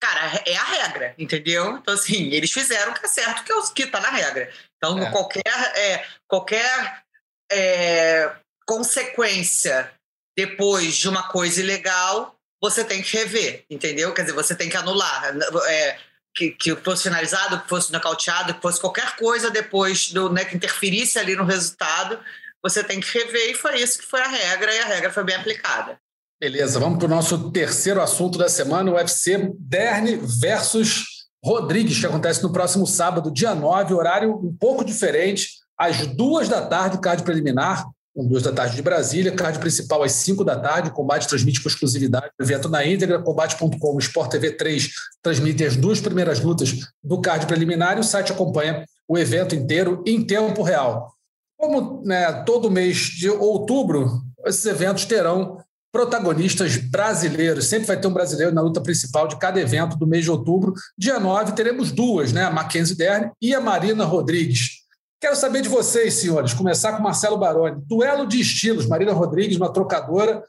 Cara, 0.00 0.42
é 0.46 0.56
a 0.56 0.64
regra, 0.64 1.14
entendeu? 1.18 1.76
Então, 1.76 1.94
assim, 1.94 2.30
eles 2.32 2.52
fizeram 2.52 2.92
o 2.92 2.94
que 2.94 3.04
é 3.04 3.08
certo, 3.08 3.42
que, 3.42 3.50
é 3.50 3.56
o, 3.56 3.62
que 3.72 3.86
tá 3.86 4.00
na 4.00 4.10
regra. 4.10 4.50
Então, 4.76 4.98
é. 4.98 5.10
qualquer, 5.10 5.72
é, 5.76 6.06
qualquer 6.28 7.02
é, 7.50 8.32
consequência 8.64 9.92
depois 10.36 10.96
de 10.96 11.08
uma 11.08 11.28
coisa 11.28 11.60
ilegal, 11.60 12.38
você 12.62 12.84
tem 12.84 13.02
que 13.02 13.16
rever, 13.16 13.64
entendeu? 13.68 14.14
Quer 14.14 14.22
dizer, 14.22 14.34
você 14.34 14.54
tem 14.54 14.68
que 14.68 14.76
anular. 14.76 15.34
É, 15.68 15.98
que, 16.34 16.50
que 16.52 16.76
fosse 16.76 17.04
finalizado, 17.04 17.60
que 17.60 17.68
fosse 17.68 17.92
nocauteado, 17.92 18.54
que 18.54 18.62
fosse 18.62 18.80
qualquer 18.80 19.16
coisa 19.16 19.50
depois 19.50 20.12
do 20.12 20.32
né, 20.32 20.44
que 20.44 20.54
interferisse 20.54 21.18
ali 21.18 21.34
no 21.34 21.44
resultado, 21.44 22.20
você 22.62 22.84
tem 22.84 23.00
que 23.00 23.18
rever, 23.18 23.50
e 23.50 23.54
foi 23.54 23.80
isso 23.80 23.98
que 23.98 24.04
foi 24.04 24.20
a 24.20 24.28
regra, 24.28 24.72
e 24.72 24.78
a 24.78 24.86
regra 24.86 25.10
foi 25.10 25.24
bem 25.24 25.34
aplicada. 25.34 26.00
Beleza, 26.40 26.78
vamos 26.78 26.98
para 26.98 27.06
o 27.06 27.10
nosso 27.10 27.50
terceiro 27.50 28.00
assunto 28.00 28.38
da 28.38 28.48
semana, 28.48 28.92
o 28.92 28.94
UFC 28.94 29.50
Derne 29.58 30.20
versus 30.40 31.26
Rodrigues, 31.44 31.98
que 31.98 32.06
acontece 32.06 32.44
no 32.44 32.52
próximo 32.52 32.86
sábado, 32.86 33.28
dia 33.28 33.56
9, 33.56 33.92
horário 33.92 34.36
um 34.36 34.54
pouco 34.54 34.84
diferente, 34.84 35.48
às 35.76 36.06
duas 36.06 36.48
da 36.48 36.64
tarde, 36.64 37.00
card 37.00 37.24
preliminar, 37.24 37.88
duas 38.14 38.44
da 38.44 38.52
tarde 38.52 38.76
de 38.76 38.82
Brasília, 38.82 39.34
card 39.34 39.58
principal 39.58 40.04
às 40.04 40.12
cinco 40.12 40.44
da 40.44 40.56
tarde, 40.56 40.92
combate 40.92 41.26
transmite 41.26 41.60
com 41.60 41.68
exclusividade, 41.68 42.30
evento 42.40 42.68
na 42.68 42.86
íntegra, 42.86 43.20
combate.com, 43.20 43.98
Sport 43.98 44.30
TV 44.30 44.52
3 44.52 44.90
transmite 45.20 45.64
as 45.64 45.74
duas 45.74 46.00
primeiras 46.00 46.38
lutas 46.38 46.70
do 47.02 47.20
card 47.20 47.46
preliminar 47.46 47.96
e 47.96 48.00
o 48.00 48.04
site 48.04 48.30
acompanha 48.30 48.84
o 49.08 49.18
evento 49.18 49.56
inteiro 49.56 50.04
em 50.06 50.24
tempo 50.24 50.62
real. 50.62 51.12
Como 51.56 52.00
né, 52.04 52.44
todo 52.44 52.70
mês 52.70 52.96
de 52.96 53.28
outubro, 53.28 54.22
esses 54.46 54.64
eventos 54.66 55.04
terão 55.04 55.58
protagonistas 55.92 56.76
brasileiros. 56.76 57.66
Sempre 57.66 57.86
vai 57.86 58.00
ter 58.00 58.06
um 58.06 58.12
brasileiro 58.12 58.54
na 58.54 58.60
luta 58.60 58.80
principal 58.80 59.26
de 59.26 59.36
cada 59.38 59.60
evento 59.60 59.96
do 59.96 60.06
mês 60.06 60.24
de 60.24 60.30
outubro. 60.30 60.74
Dia 60.96 61.18
9 61.18 61.52
teremos 61.52 61.90
duas, 61.92 62.32
né? 62.32 62.44
A 62.44 62.50
Mackenzie 62.50 62.96
Dern 62.96 63.30
e 63.40 63.54
a 63.54 63.60
Marina 63.60 64.04
Rodrigues. 64.04 64.78
Quero 65.20 65.34
saber 65.34 65.62
de 65.62 65.68
vocês, 65.68 66.14
senhores. 66.14 66.54
Começar 66.54 66.92
com 66.92 67.02
Marcelo 67.02 67.36
Baroni. 67.36 67.82
Duelo 67.86 68.26
de 68.26 68.40
estilos. 68.40 68.86
Marina 68.86 69.12
Rodrigues, 69.12 69.56
uma 69.56 69.72
trocadora. 69.72 70.42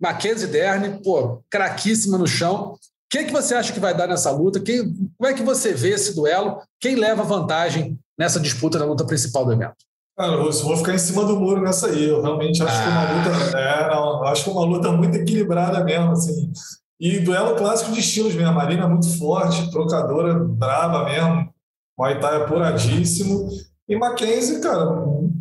Mackenzie 0.00 0.48
Dern, 0.48 1.00
pô, 1.02 1.42
craquíssima 1.50 2.18
no 2.18 2.26
chão. 2.26 2.72
O 2.72 2.78
que, 3.10 3.24
que 3.24 3.32
você 3.32 3.54
acha 3.54 3.72
que 3.72 3.80
vai 3.80 3.96
dar 3.96 4.08
nessa 4.08 4.30
luta? 4.30 4.60
Quem, 4.60 4.92
como 5.16 5.30
é 5.30 5.34
que 5.34 5.42
você 5.42 5.72
vê 5.72 5.90
esse 5.90 6.14
duelo? 6.14 6.60
Quem 6.80 6.96
leva 6.96 7.22
vantagem 7.22 7.98
nessa 8.18 8.40
disputa 8.40 8.78
na 8.78 8.84
luta 8.84 9.04
principal 9.04 9.44
do 9.44 9.52
evento? 9.52 9.76
Cara, 10.16 10.32
eu 10.34 10.52
vou 10.52 10.76
ficar 10.76 10.94
em 10.94 10.98
cima 10.98 11.24
do 11.24 11.38
muro 11.38 11.60
nessa 11.60 11.88
aí. 11.88 12.08
Eu 12.08 12.22
realmente 12.22 12.62
acho 12.62 12.72
ah. 12.72 12.82
que 12.82 12.88
uma 12.88 13.12
luta. 13.12 13.58
É, 13.58 13.90
não, 13.90 14.24
acho 14.24 14.44
que 14.44 14.50
uma 14.50 14.64
luta 14.64 14.92
muito 14.92 15.16
equilibrada 15.16 15.82
mesmo, 15.82 16.12
assim. 16.12 16.52
E 17.00 17.18
duelo 17.18 17.56
clássico 17.56 17.92
de 17.92 18.00
estilos 18.00 18.34
mesmo. 18.34 18.50
A 18.50 18.54
Marina 18.54 18.84
é 18.84 18.88
muito 18.88 19.18
forte, 19.18 19.70
trocadora 19.70 20.34
brava 20.38 21.04
mesmo. 21.04 21.52
Muay 21.98 22.20
Thai 22.20 22.36
apuradíssimo. 22.36 23.48
E 23.88 23.96
Mackenzie, 23.96 24.60
cara, 24.60 24.86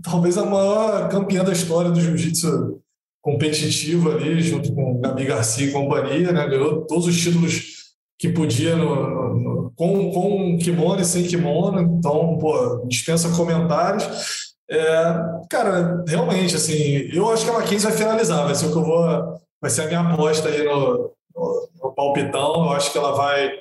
talvez 0.03 0.37
a 0.37 0.45
maior 0.45 1.07
campeã 1.09 1.43
da 1.43 1.53
história 1.53 1.91
do 1.91 2.01
jiu-jitsu 2.01 2.81
competitivo 3.21 4.11
ali, 4.11 4.41
junto 4.41 4.73
com 4.73 4.99
Gabi 4.99 5.25
Garcia 5.25 5.67
e 5.67 5.71
companhia, 5.71 6.31
né? 6.31 6.45
Ganhou 6.47 6.81
todos 6.85 7.07
os 7.07 7.15
títulos 7.15 7.93
que 8.19 8.29
podia 8.29 8.75
no, 8.75 8.95
no, 8.95 9.35
no, 9.35 9.73
com, 9.75 10.11
com 10.11 10.57
kimono 10.57 10.99
e 10.99 11.05
sem 11.05 11.23
kimono. 11.23 11.79
Então, 11.79 12.37
pô, 12.37 12.85
dispensa 12.87 13.29
comentários. 13.29 14.52
É, 14.69 15.03
cara, 15.49 16.03
realmente, 16.07 16.55
assim, 16.55 17.09
eu 17.13 17.29
acho 17.29 17.45
que 17.45 17.51
a 17.51 17.53
Mackenzie 17.53 17.87
vai 17.87 17.97
finalizar, 17.97 18.45
vai 18.45 18.55
ser 18.55 18.67
o 18.67 18.71
que 18.71 18.77
eu 18.77 18.83
vou. 18.83 19.39
Vai 19.61 19.69
ser 19.69 19.83
a 19.83 19.87
minha 19.87 19.99
aposta 20.01 20.49
aí 20.49 20.63
no, 20.63 21.11
no, 21.35 21.69
no 21.81 21.93
palpitão. 21.93 22.65
Eu 22.65 22.71
acho 22.71 22.91
que 22.91 22.97
ela 22.97 23.13
vai 23.13 23.51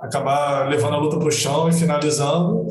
acabar 0.00 0.68
levando 0.68 0.94
a 0.94 0.98
luta 0.98 1.18
para 1.18 1.28
o 1.28 1.32
chão 1.32 1.68
e 1.68 1.72
finalizando. 1.72 2.66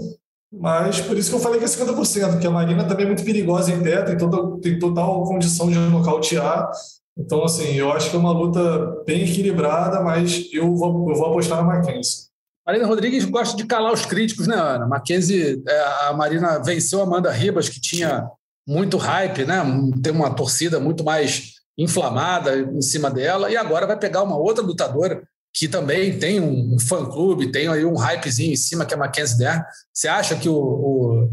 Mas 0.51 0.99
por 0.99 1.17
isso 1.17 1.29
que 1.29 1.35
eu 1.35 1.39
falei 1.39 1.59
que 1.59 1.65
é 1.65 1.67
50%, 1.67 2.31
porque 2.31 2.47
a 2.47 2.51
Marina 2.51 2.83
também 2.83 3.05
é 3.05 3.07
muito 3.07 3.23
perigosa 3.23 3.71
em 3.71 3.81
tem, 3.81 4.17
toda, 4.17 4.59
tem 4.59 4.77
total 4.77 5.23
condição 5.23 5.69
de 5.71 5.77
nocautear. 5.77 6.69
Então, 7.17 7.43
assim, 7.43 7.73
eu 7.73 7.91
acho 7.91 8.09
que 8.09 8.15
é 8.15 8.19
uma 8.19 8.31
luta 8.31 9.03
bem 9.05 9.23
equilibrada, 9.23 10.01
mas 10.01 10.49
eu 10.51 10.75
vou, 10.75 11.09
eu 11.09 11.15
vou 11.15 11.27
apostar 11.27 11.57
na 11.57 11.63
Mackenzie. 11.63 12.30
Marina 12.65 12.85
Rodrigues 12.85 13.25
gosta 13.25 13.57
de 13.57 13.65
calar 13.65 13.91
os 13.91 14.05
críticos, 14.05 14.47
né, 14.47 14.55
Ana? 14.55 14.87
Mackenzie, 14.87 15.61
é, 15.67 15.83
a 16.07 16.13
Marina 16.13 16.59
venceu 16.59 16.99
a 16.99 17.03
Amanda 17.03 17.31
Ribas, 17.31 17.67
que 17.67 17.81
tinha 17.81 18.27
muito 18.67 18.97
hype, 18.97 19.45
né? 19.45 19.61
Tem 20.03 20.13
uma 20.13 20.33
torcida 20.33 20.79
muito 20.79 21.03
mais 21.03 21.53
inflamada 21.77 22.55
em 22.55 22.81
cima 22.81 23.09
dela, 23.09 23.49
e 23.49 23.57
agora 23.57 23.87
vai 23.87 23.97
pegar 23.97 24.21
uma 24.21 24.37
outra 24.37 24.63
lutadora 24.63 25.23
que 25.53 25.67
também 25.67 26.17
tem 26.17 26.39
um 26.39 26.79
fã-clube, 26.79 27.51
tem 27.51 27.67
aí 27.67 27.83
um 27.83 27.97
hypezinho 27.97 28.53
em 28.53 28.55
cima, 28.55 28.85
que 28.85 28.93
é 28.93 28.97
a 28.97 28.99
Mackenzie 28.99 29.37
Dern. 29.37 29.63
Você 29.93 30.07
acha 30.07 30.35
que 30.35 30.47
o, 30.47 30.55
o, 30.55 31.29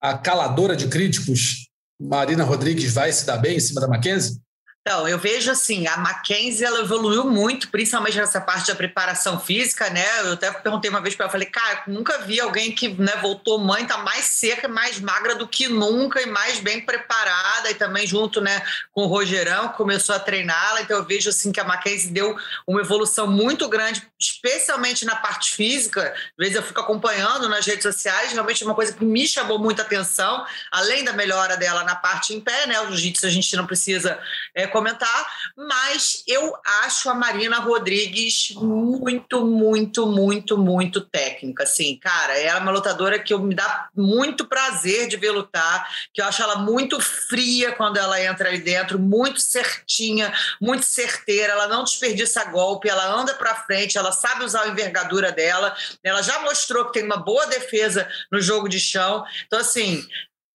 a 0.00 0.18
caladora 0.18 0.76
de 0.76 0.88
críticos, 0.88 1.68
Marina 1.98 2.44
Rodrigues, 2.44 2.92
vai 2.92 3.10
se 3.12 3.24
dar 3.24 3.38
bem 3.38 3.56
em 3.56 3.60
cima 3.60 3.80
da 3.80 3.88
Mackenzie? 3.88 4.41
Então, 4.84 5.06
eu 5.06 5.16
vejo 5.16 5.48
assim, 5.48 5.86
a 5.86 5.96
Mackenzie 5.96 6.64
ela 6.64 6.80
evoluiu 6.80 7.24
muito, 7.24 7.68
principalmente 7.68 8.16
nessa 8.16 8.40
parte 8.40 8.66
da 8.66 8.74
preparação 8.74 9.38
física, 9.38 9.88
né? 9.90 10.04
Eu 10.22 10.32
até 10.32 10.50
perguntei 10.50 10.90
uma 10.90 11.00
vez 11.00 11.14
para 11.14 11.26
ela, 11.26 11.32
falei, 11.32 11.46
cara, 11.46 11.84
nunca 11.86 12.18
vi 12.18 12.40
alguém 12.40 12.72
que 12.72 12.88
né, 12.88 13.12
voltou 13.22 13.60
mãe, 13.60 13.86
tá 13.86 13.98
mais 13.98 14.24
seca, 14.24 14.66
mais 14.66 14.98
magra 14.98 15.36
do 15.36 15.46
que 15.46 15.68
nunca 15.68 16.20
e 16.20 16.26
mais 16.26 16.58
bem 16.58 16.80
preparada 16.80 17.70
e 17.70 17.74
também 17.74 18.04
junto, 18.08 18.40
né, 18.40 18.60
com 18.90 19.02
o 19.04 19.06
Rogerão, 19.06 19.68
começou 19.68 20.16
a 20.16 20.18
treiná-la. 20.18 20.82
Então, 20.82 20.96
eu 20.96 21.04
vejo 21.04 21.30
assim 21.30 21.52
que 21.52 21.60
a 21.60 21.64
Mackenzie 21.64 22.10
deu 22.10 22.36
uma 22.66 22.80
evolução 22.80 23.28
muito 23.28 23.68
grande, 23.68 24.02
especialmente 24.18 25.04
na 25.04 25.14
parte 25.14 25.52
física. 25.52 26.12
Às 26.12 26.32
vezes 26.36 26.56
eu 26.56 26.62
fico 26.62 26.80
acompanhando 26.80 27.48
nas 27.48 27.64
redes 27.64 27.84
sociais, 27.84 28.32
realmente 28.32 28.64
é 28.64 28.66
uma 28.66 28.74
coisa 28.74 28.92
que 28.92 29.04
me 29.04 29.28
chamou 29.28 29.60
muita 29.60 29.82
atenção, 29.82 30.44
além 30.72 31.04
da 31.04 31.12
melhora 31.12 31.56
dela 31.56 31.84
na 31.84 31.94
parte 31.94 32.34
em 32.34 32.40
pé, 32.40 32.66
né? 32.66 32.80
O 32.80 32.88
jiu-jitsu 32.88 33.26
a 33.26 33.30
gente 33.30 33.54
não 33.54 33.64
precisa 33.64 34.18
é, 34.56 34.71
comentar, 34.72 35.32
mas 35.56 36.22
eu 36.26 36.56
acho 36.82 37.08
a 37.08 37.14
Marina 37.14 37.58
Rodrigues 37.58 38.50
muito, 38.56 39.44
muito, 39.44 40.06
muito, 40.06 40.58
muito 40.58 41.00
técnica. 41.00 41.62
Assim, 41.62 41.98
cara, 41.98 42.38
ela 42.38 42.58
é 42.58 42.62
uma 42.62 42.72
lutadora 42.72 43.18
que 43.18 43.36
me 43.36 43.54
dá 43.54 43.88
muito 43.94 44.46
prazer 44.46 45.08
de 45.08 45.16
ver 45.16 45.30
lutar, 45.30 45.88
que 46.12 46.20
eu 46.20 46.26
acho 46.26 46.42
ela 46.42 46.56
muito 46.56 46.98
fria 47.00 47.72
quando 47.72 47.98
ela 47.98 48.20
entra 48.20 48.48
ali 48.48 48.58
dentro, 48.58 48.98
muito 48.98 49.40
certinha, 49.40 50.32
muito 50.60 50.84
certeira, 50.84 51.52
ela 51.52 51.68
não 51.68 51.84
desperdiça 51.84 52.44
golpe, 52.44 52.88
ela 52.88 53.14
anda 53.14 53.34
para 53.34 53.54
frente, 53.54 53.98
ela 53.98 54.12
sabe 54.12 54.44
usar 54.44 54.62
a 54.62 54.68
envergadura 54.68 55.30
dela, 55.30 55.76
ela 56.02 56.22
já 56.22 56.40
mostrou 56.40 56.86
que 56.86 56.92
tem 56.94 57.04
uma 57.04 57.16
boa 57.16 57.46
defesa 57.46 58.08
no 58.30 58.40
jogo 58.40 58.68
de 58.68 58.80
chão. 58.80 59.24
Então, 59.46 59.58
assim, 59.58 60.06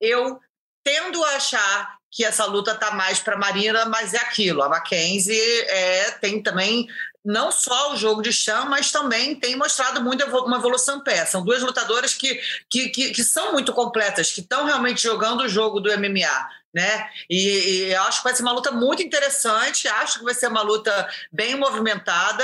eu 0.02 0.40
tendo 0.84 1.24
a 1.24 1.36
achar 1.36 1.97
que 2.18 2.26
essa 2.26 2.46
luta 2.46 2.72
está 2.72 2.90
mais 2.90 3.20
para 3.20 3.36
a 3.36 3.38
Marina, 3.38 3.86
mas 3.86 4.16
é 4.16 4.18
aquilo. 4.18 4.64
A 4.64 4.70
Mackenzie 4.70 5.40
é, 5.68 6.10
tem 6.14 6.42
também 6.42 6.88
não 7.24 7.52
só 7.52 7.94
o 7.94 7.96
jogo 7.96 8.24
de 8.24 8.34
chão, 8.34 8.68
mas 8.68 8.92
também 8.92 9.36
tem 9.36 9.56
mostrado 9.56 10.02
muito 10.02 10.26
uma 10.26 10.58
evolução 10.58 11.00
pé. 11.04 11.28
São 11.28 11.46
duas 11.46 11.62
lutadoras 11.62 12.16
que, 12.16 12.42
que, 12.68 12.90
que, 12.90 13.12
que 13.12 13.24
são 13.24 13.52
muito 13.52 13.72
completas, 13.72 14.32
que 14.32 14.42
estão 14.42 14.66
realmente 14.66 15.04
jogando 15.04 15.42
o 15.42 15.48
jogo 15.48 15.80
do 15.80 15.96
MMA. 15.96 16.50
Né? 16.74 17.08
E, 17.30 17.90
e 17.90 17.96
acho 17.96 18.18
que 18.18 18.24
vai 18.24 18.36
ser 18.36 18.42
uma 18.42 18.52
luta 18.52 18.72
muito 18.72 19.04
interessante, 19.04 19.88
acho 19.88 20.18
que 20.18 20.26
vai 20.26 20.34
ser 20.34 20.48
uma 20.48 20.64
luta 20.64 21.08
bem 21.32 21.56
movimentada. 21.56 22.44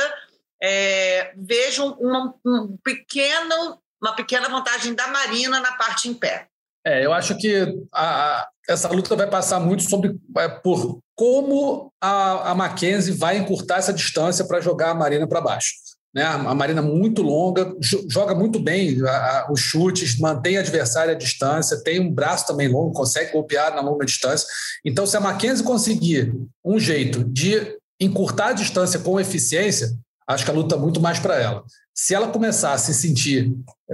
É, 0.62 1.34
vejo 1.36 1.84
uma, 1.94 2.36
um 2.46 2.78
pequeno, 2.84 3.82
uma 4.00 4.14
pequena 4.16 4.48
vantagem 4.50 4.94
da 4.94 5.08
Marina 5.08 5.60
na 5.60 5.72
parte 5.72 6.08
em 6.08 6.14
pé. 6.14 6.48
É, 6.86 7.06
eu 7.06 7.14
acho 7.14 7.38
que 7.38 7.78
a, 7.94 8.48
essa 8.68 8.90
luta 8.90 9.16
vai 9.16 9.30
passar 9.30 9.60
muito 9.60 9.84
sobre 9.84 10.16
é, 10.38 10.48
por 10.48 11.00
como 11.16 11.92
a, 12.02 12.52
a 12.52 12.56
Mackenzie 12.56 13.14
vai 13.14 13.38
encurtar 13.38 13.78
essa 13.78 13.94
distância 13.94 14.46
para 14.46 14.60
jogar 14.60 14.92
a 14.92 14.96
Marina 14.96 15.28
para 15.28 15.42
baixo. 15.42 15.74
Né? 16.14 16.24
A 16.24 16.54
Marina 16.54 16.82
muito 16.82 17.24
longa, 17.24 17.74
joga 18.08 18.36
muito 18.36 18.60
bem 18.60 19.02
a, 19.04 19.12
a, 19.12 19.52
os 19.52 19.60
chutes, 19.60 20.20
mantém 20.20 20.58
a 20.58 20.60
adversária 20.60 21.14
à 21.14 21.18
distância, 21.18 21.82
tem 21.84 22.00
um 22.00 22.12
braço 22.12 22.46
também 22.46 22.68
longo, 22.68 22.94
consegue 22.94 23.32
golpear 23.32 23.74
na 23.74 23.82
longa 23.82 24.06
distância. 24.06 24.48
Então, 24.86 25.08
se 25.08 25.18
a 25.18 25.20
Mackenzie 25.20 25.64
conseguir 25.64 26.34
um 26.64 26.80
jeito 26.80 27.24
de 27.24 27.78
encurtar 28.00 28.50
a 28.50 28.54
distância 28.54 29.00
com 29.00 29.20
eficiência, 29.20 29.92
acho 30.28 30.46
que 30.46 30.52
a 30.52 30.54
luta 30.54 30.76
é 30.76 30.80
muito 30.80 31.02
mais 31.02 31.20
para 31.20 31.40
ela. 31.40 31.64
Se 31.96 32.14
ela 32.14 32.28
começar 32.28 32.74
a 32.74 32.78
se 32.78 32.94
sentir 32.94 33.52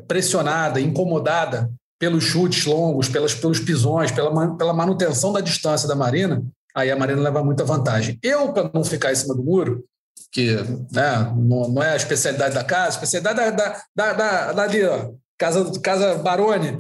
pressionada, 0.07 0.79
incomodada 0.79 1.69
pelos 1.99 2.23
chutes 2.23 2.65
longos, 2.65 3.09
pelas, 3.09 3.35
pelos 3.35 3.59
pisões, 3.59 4.09
pela, 4.09 4.55
pela 4.55 4.73
manutenção 4.73 5.33
da 5.33 5.41
distância 5.41 5.87
da 5.87 5.95
Marina, 5.95 6.41
aí 6.73 6.89
a 6.89 6.95
Marina 6.95 7.21
leva 7.21 7.43
muita 7.43 7.65
vantagem. 7.65 8.17
Eu, 8.23 8.53
para 8.53 8.71
não 8.73 8.85
ficar 8.85 9.11
em 9.11 9.15
cima 9.15 9.35
do 9.35 9.43
muro, 9.43 9.83
que 10.31 10.55
né, 10.91 11.33
não, 11.35 11.67
não, 11.67 11.83
é 11.83 11.91
a 11.91 11.95
especialidade 11.97 12.55
da 12.55 12.63
casa, 12.63 12.87
a 12.87 13.01
especialidade 13.01 13.57
da, 13.57 13.83
da, 13.95 14.13
da, 14.13 14.51
da, 14.53 14.63
ali, 14.63 14.83
ó, 14.85 15.11
casa, 15.37 15.79
casa 15.81 16.15
Baroni, 16.15 16.77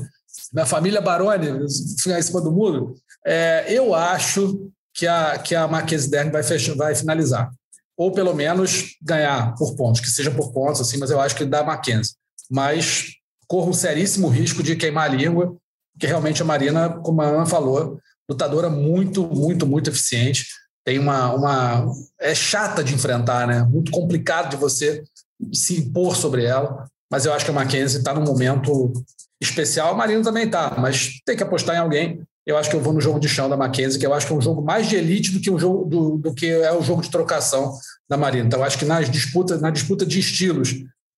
da 0.53 0.65
família 0.65 1.01
Baroni, 1.01 1.65
ficar 2.01 2.17
em 2.17 2.23
cima 2.23 2.41
do 2.41 2.51
muro, 2.51 2.95
é, 3.25 3.65
eu 3.67 3.93
acho 3.93 4.71
que 4.93 5.05
a, 5.05 5.37
que 5.37 5.53
a 5.53 5.67
Marquese 5.67 6.09
Dern 6.09 6.31
vai, 6.31 6.43
vai 6.75 6.95
finalizar. 6.95 7.51
Ou 7.97 8.11
pelo 8.13 8.33
menos 8.33 8.95
ganhar 9.01 9.53
por 9.55 9.75
pontos, 9.75 9.99
que 9.99 10.09
seja 10.09 10.31
por 10.31 10.53
pontos, 10.53 10.79
assim, 10.79 10.97
mas 10.97 11.11
eu 11.11 11.19
acho 11.19 11.35
que 11.35 11.43
dá 11.43 11.63
Mackenzie. 11.63 12.15
Mas 12.49 13.18
corro 13.49 13.71
um 13.71 13.73
seríssimo 13.73 14.29
risco 14.29 14.61
de 14.61 14.75
queimar 14.75 15.09
a 15.09 15.13
língua, 15.13 15.57
porque 15.93 16.05
realmente 16.05 16.41
a 16.41 16.45
Marina, 16.45 16.89
como 16.89 17.21
a 17.21 17.25
Ana 17.25 17.45
falou, 17.47 17.99
lutadora 18.29 18.69
muito, 18.69 19.23
muito, 19.23 19.65
muito 19.65 19.89
eficiente. 19.89 20.45
Tem 20.85 20.99
uma, 20.99 21.33
uma. 21.33 21.91
É 22.21 22.33
chata 22.33 22.83
de 22.83 22.93
enfrentar, 22.93 23.47
né? 23.47 23.63
Muito 23.63 23.91
complicado 23.91 24.51
de 24.51 24.55
você 24.55 25.03
se 25.51 25.79
impor 25.79 26.15
sobre 26.15 26.45
ela. 26.45 26.85
Mas 27.11 27.25
eu 27.25 27.33
acho 27.33 27.43
que 27.43 27.51
a 27.51 27.53
Mackenzie 27.53 27.97
está 27.97 28.13
num 28.13 28.23
momento 28.23 28.93
especial. 29.41 29.91
A 29.91 29.97
Marina 29.97 30.23
também 30.23 30.45
está, 30.45 30.75
mas 30.77 31.19
tem 31.25 31.35
que 31.35 31.43
apostar 31.43 31.75
em 31.75 31.79
alguém. 31.79 32.21
Eu 32.45 32.55
acho 32.57 32.69
que 32.69 32.75
eu 32.75 32.81
vou 32.81 32.93
no 32.93 33.01
jogo 33.01 33.19
de 33.19 33.27
chão 33.27 33.49
da 33.49 33.57
Mackenzie, 33.57 33.99
que 33.99 34.05
eu 34.05 34.13
acho 34.13 34.27
que 34.27 34.33
é 34.33 34.35
um 34.35 34.41
jogo 34.41 34.61
mais 34.61 34.87
de 34.87 34.95
elite 34.95 35.31
do 35.31 35.39
que, 35.39 35.51
um 35.51 35.59
jogo, 35.59 35.85
do, 35.85 36.17
do 36.17 36.33
que 36.33 36.47
é 36.47 36.71
o 36.71 36.81
jogo 36.81 37.01
de 37.01 37.09
trocação 37.09 37.73
da 38.07 38.15
Marina. 38.15 38.47
Então, 38.47 38.59
eu 38.59 38.65
acho 38.65 38.77
que 38.77 38.85
nas 38.85 39.09
disputas, 39.09 39.59
na 39.59 39.69
disputa 39.69 40.05
de 40.05 40.19
estilos, 40.19 40.75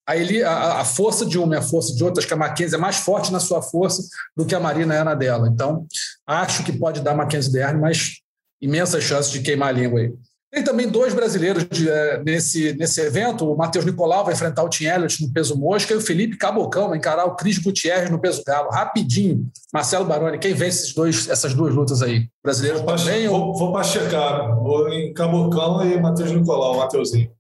a, 0.08 0.18
ele, 0.18 0.44
a, 0.44 0.82
a, 0.82 0.86
força 0.86 1.26
de 1.26 1.38
uma 1.38 1.56
e 1.56 1.58
a 1.58 1.62
força 1.62 1.96
de 1.96 2.04
outra, 2.04 2.20
acho 2.20 2.28
que 2.28 2.34
a 2.34 2.38
Mackenzie 2.38 2.76
é 2.76 2.80
mais 2.80 2.98
forte 2.98 3.32
na 3.32 3.40
sua 3.40 3.62
força 3.62 4.04
do 4.36 4.46
que 4.46 4.56
a 4.56 4.60
Marina 4.60 4.96
é 4.96 5.04
na 5.04 5.16
dela. 5.16 5.48
Então, 5.48 5.86
acho 6.26 6.64
que 6.64 6.72
pode 6.72 7.02
dar 7.02 7.16
Mackenzie 7.16 7.52
Dern, 7.52 7.80
mas 7.80 8.22
imensas 8.62 9.04
chances 9.04 9.32
de 9.32 9.42
queimar 9.42 9.70
a 9.70 9.72
língua 9.72 10.00
aí. 10.00 10.14
Tem 10.54 10.66
também 10.66 10.90
dois 10.90 11.14
brasileiros 11.14 11.66
de, 11.70 11.90
é, 11.90 12.22
nesse, 12.26 12.74
nesse 12.74 13.00
evento. 13.00 13.50
O 13.50 13.56
Matheus 13.56 13.86
Nicolau 13.86 14.26
vai 14.26 14.34
enfrentar 14.34 14.64
o 14.64 14.70
Tim 14.70 14.84
Elliott 14.84 15.26
no 15.26 15.32
peso 15.32 15.58
mosca 15.58 15.94
e 15.94 15.96
o 15.96 16.02
Felipe 16.02 16.36
Cabocão 16.36 16.90
vai 16.90 16.98
encarar 16.98 17.24
o 17.24 17.38
Cris 17.38 17.58
Gutierrez 17.58 18.10
no 18.10 18.20
peso 18.20 18.44
galo. 18.46 18.70
Rapidinho. 18.70 19.50
Marcelo 19.74 20.04
Baroni, 20.04 20.38
quem 20.38 20.54
vence 20.54 20.82
esses 20.82 20.94
dois, 20.94 21.30
essas 21.30 21.54
duas 21.54 21.74
lutas 21.74 22.02
aí? 22.02 22.28
Brasileiros 22.44 22.82
vou 22.82 22.94
também? 22.94 23.30
Vou, 23.30 23.40
ou... 23.40 23.58
vou 23.58 23.72
para 23.72 23.84
checar. 23.84 24.54
Vou 24.58 24.90
em 24.90 25.14
Cabocão 25.14 25.86
e 25.86 25.98
Matheus 26.02 26.34
Nicolau, 26.34 26.80
Mateuzinho. 26.80 27.32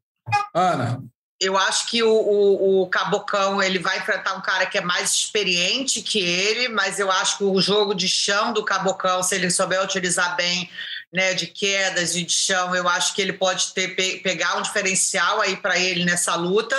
Ana, 0.55 1.03
eu 1.41 1.57
acho 1.57 1.87
que 1.87 2.03
o, 2.03 2.13
o, 2.13 2.83
o, 2.83 2.87
Cabocão 2.87 3.63
ele 3.63 3.79
vai 3.79 3.97
enfrentar 3.97 4.35
um 4.35 4.41
cara 4.41 4.67
que 4.67 4.77
é 4.77 4.81
mais 4.81 5.11
experiente 5.11 6.03
que 6.03 6.19
ele, 6.19 6.69
mas 6.69 6.99
eu 6.99 7.11
acho 7.11 7.39
que 7.39 7.43
o 7.43 7.59
jogo 7.59 7.95
de 7.95 8.07
chão 8.07 8.53
do 8.53 8.63
Cabocão, 8.63 9.23
se 9.23 9.33
ele 9.33 9.49
souber 9.49 9.83
utilizar 9.83 10.35
bem, 10.35 10.69
né, 11.11 11.33
de 11.33 11.47
quedas 11.47 12.15
e 12.15 12.23
de 12.23 12.31
chão, 12.31 12.75
eu 12.75 12.87
acho 12.87 13.15
que 13.15 13.21
ele 13.21 13.33
pode 13.33 13.73
ter 13.73 13.95
pegar 14.21 14.55
um 14.55 14.61
diferencial 14.61 15.41
aí 15.41 15.57
para 15.57 15.79
ele 15.79 16.05
nessa 16.05 16.35
luta. 16.35 16.75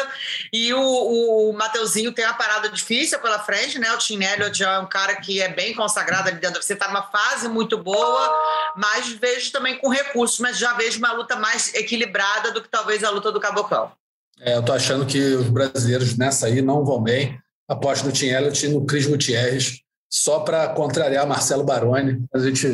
E 0.52 0.72
o, 0.72 0.80
o 0.80 1.52
Mateuzinho 1.52 2.12
tem 2.12 2.24
uma 2.24 2.32
parada 2.32 2.68
difícil 2.68 3.18
pela 3.18 3.40
frente, 3.40 3.80
né? 3.80 3.92
O 3.92 3.98
Tinelli 3.98 4.44
é 4.62 4.78
um 4.78 4.88
cara 4.88 5.16
que 5.16 5.42
é 5.42 5.48
bem 5.48 5.74
consagrado 5.74 6.28
ali 6.28 6.38
dentro. 6.38 6.62
Você 6.62 6.72
está 6.72 6.86
numa 6.86 7.02
fase 7.02 7.48
muito 7.48 7.76
boa, 7.76 8.72
mas 8.76 9.08
vejo 9.08 9.52
também 9.52 9.76
com 9.76 9.88
recursos, 9.88 10.38
mas 10.38 10.56
já 10.56 10.72
vejo 10.74 10.98
uma 10.98 11.12
luta 11.12 11.36
mais 11.36 11.74
equilibrada 11.74 12.52
do 12.52 12.62
que 12.62 12.68
talvez 12.68 13.04
a 13.04 13.10
luta 13.10 13.30
do 13.30 13.40
Cabocão. 13.40 13.92
É, 14.40 14.54
eu 14.54 14.60
estou 14.60 14.74
achando 14.74 15.06
que 15.06 15.18
os 15.18 15.48
brasileiros 15.48 16.16
nessa 16.16 16.46
aí 16.46 16.60
não 16.62 16.84
vão 16.84 17.02
bem. 17.02 17.38
Aposto 17.68 18.06
no 18.06 18.12
Tim 18.12 18.26
Elliott 18.26 18.66
e 18.66 18.68
no 18.68 18.84
Cris 18.84 19.06
Gutierrez, 19.06 19.80
só 20.12 20.40
para 20.40 20.68
contrariar 20.68 21.26
Marcelo 21.26 21.64
Baroni. 21.64 22.22
A 22.34 22.38
gente 22.38 22.66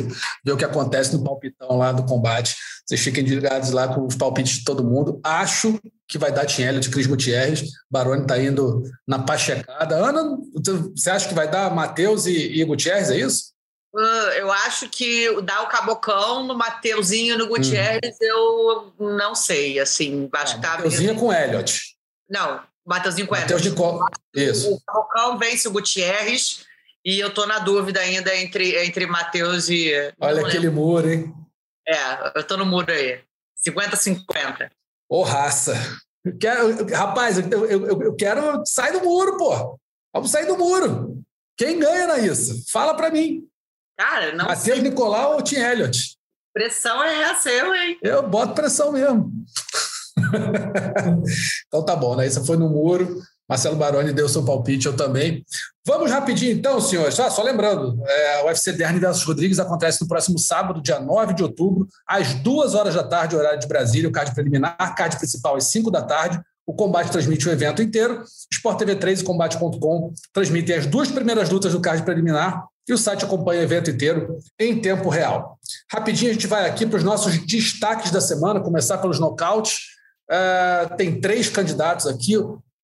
vê 0.43 0.51
o 0.51 0.57
que 0.57 0.65
acontece 0.65 1.15
no 1.15 1.23
palpitão 1.23 1.77
lá 1.77 1.91
do 1.91 2.03
combate. 2.03 2.55
Vocês 2.85 2.99
fiquem 3.01 3.23
ligados 3.23 3.71
lá 3.71 3.87
com 3.87 4.05
os 4.05 4.15
palpites 4.15 4.57
de 4.57 4.63
todo 4.65 4.83
mundo. 4.83 5.19
Acho 5.23 5.79
que 6.07 6.17
vai 6.17 6.31
dar 6.31 6.45
Tim 6.45 6.63
Elliott, 6.63 6.89
Cris 6.89 7.05
Gutierrez. 7.05 7.63
Baroni 7.89 8.23
está 8.23 8.37
indo 8.37 8.83
na 9.07 9.19
pachecada. 9.19 9.95
Ana, 9.95 10.37
você 10.95 11.11
acha 11.11 11.29
que 11.29 11.35
vai 11.35 11.49
dar 11.49 11.73
Matheus 11.73 12.25
e, 12.25 12.59
e 12.59 12.63
Gutierrez, 12.65 13.11
é 13.11 13.19
isso? 13.19 13.53
Uh, 13.93 14.31
eu 14.37 14.51
acho 14.51 14.87
que 14.87 15.41
dar 15.41 15.63
o 15.63 15.67
Cabocão 15.67 16.43
no 16.43 16.55
Mateuzinho 16.55 17.37
no 17.37 17.47
Gutierrez, 17.47 18.15
hum. 18.21 18.25
eu 18.25 18.93
não 18.99 19.33
sei, 19.33 19.79
assim, 19.79 20.29
acho 20.31 20.55
que 20.55 20.61
tá 20.61 20.75
Mateuzinho 20.75 21.15
com 21.15 21.33
Elliot. 21.33 21.95
Não, 22.29 22.61
Mateuzinho 22.85 23.27
com 23.27 23.35
Mateus 23.35 23.65
Elliot. 23.65 23.99
De 24.33 24.43
Isso. 24.43 24.73
O 24.73 24.81
Cabocão 24.81 25.37
vence 25.39 25.67
o 25.67 25.71
Gutierrez 25.71 26.65
e 27.03 27.19
eu 27.19 27.33
tô 27.33 27.47
na 27.47 27.59
dúvida 27.59 27.99
ainda 27.99 28.35
entre, 28.35 28.77
entre 28.85 29.07
Matheus 29.07 29.69
e... 29.69 29.91
Olha 30.19 30.45
aquele 30.45 30.67
lembro. 30.67 30.81
muro, 30.81 31.09
hein? 31.09 31.33
É, 31.87 32.37
eu 32.37 32.43
tô 32.43 32.57
no 32.57 32.65
muro 32.65 32.91
aí. 32.91 33.19
50-50. 33.67 34.69
Ô, 35.09 35.23
raça. 35.23 35.73
quero, 36.39 36.85
rapaz, 36.93 37.39
eu, 37.39 37.65
eu, 37.65 38.01
eu 38.03 38.15
quero... 38.15 38.63
Sai 38.65 38.91
do 38.91 39.01
muro, 39.01 39.37
pô. 39.37 39.79
Vamos 40.13 40.29
sair 40.29 40.45
do 40.45 40.57
muro. 40.57 41.23
Quem 41.57 41.79
ganha 41.79 42.07
na 42.07 42.19
isso? 42.19 42.63
Fala 42.71 42.93
para 42.93 43.09
mim. 43.09 43.47
Cara, 43.99 44.33
não 44.33 44.45
Matheus 44.45 44.79
sei. 44.79 44.81
Nicolau 44.81 45.33
ou 45.33 45.41
Tim 45.41 45.57
Elliott? 45.57 46.17
Pressão 46.53 47.03
é 47.03 47.33
eu, 47.47 47.75
hein? 47.75 47.97
Eu 48.01 48.25
boto 48.25 48.53
pressão 48.53 48.93
mesmo. 48.93 49.29
então 51.67 51.83
tá 51.83 51.97
bom, 51.97 52.15
né? 52.15 52.25
Isso 52.25 52.45
foi 52.45 52.55
no 52.55 52.69
muro. 52.69 53.21
Marcelo 53.47 53.75
Baroni 53.75 54.13
deu 54.13 54.29
seu 54.29 54.45
palpite, 54.45 54.85
eu 54.85 54.95
também. 54.95 55.43
Vamos 55.85 56.11
rapidinho 56.11 56.53
então, 56.53 56.79
senhores. 56.79 57.19
Ah, 57.19 57.29
só 57.29 57.43
lembrando, 57.43 58.01
é, 58.07 58.43
o 58.43 58.45
UFC 58.45 58.71
Derny 58.71 58.99
versus 58.99 59.23
Rodrigues 59.23 59.59
acontece 59.59 59.99
no 60.01 60.07
próximo 60.07 60.39
sábado, 60.39 60.81
dia 60.81 60.99
9 60.99 61.33
de 61.33 61.43
outubro, 61.43 61.85
às 62.07 62.35
2 62.35 62.75
horas 62.75 62.95
da 62.95 63.03
tarde, 63.03 63.35
horário 63.35 63.59
de 63.59 63.67
Brasília, 63.67 64.07
o 64.07 64.11
card 64.13 64.33
preliminar, 64.33 64.95
card 64.95 65.17
principal 65.17 65.57
às 65.57 65.65
5 65.65 65.91
da 65.91 66.03
tarde. 66.03 66.39
O 66.65 66.73
Combate 66.73 67.11
transmite 67.11 67.49
o 67.49 67.51
evento 67.51 67.81
inteiro. 67.81 68.23
Sport 68.53 68.77
TV 68.77 68.95
3 68.95 69.21
e 69.21 69.23
Combate.com 69.25 70.13
transmitem 70.31 70.75
as 70.77 70.85
duas 70.85 71.11
primeiras 71.11 71.49
lutas 71.49 71.73
do 71.73 71.81
card 71.81 72.03
preliminar 72.03 72.63
e 72.89 72.93
o 72.93 72.97
site 72.97 73.23
acompanha 73.23 73.61
o 73.61 73.63
evento 73.63 73.91
inteiro 73.91 74.39
em 74.59 74.81
tempo 74.81 75.09
real. 75.09 75.59
Rapidinho, 75.91 76.31
a 76.31 76.33
gente 76.33 76.47
vai 76.47 76.67
aqui 76.67 76.87
para 76.87 76.97
os 76.97 77.03
nossos 77.03 77.37
destaques 77.45 78.09
da 78.09 78.19
semana, 78.19 78.59
começar 78.59 78.97
pelos 78.97 79.19
nocautes. 79.19 79.81
Uh, 80.29 80.95
tem 80.97 81.21
três 81.21 81.47
candidatos 81.49 82.07
aqui. 82.07 82.33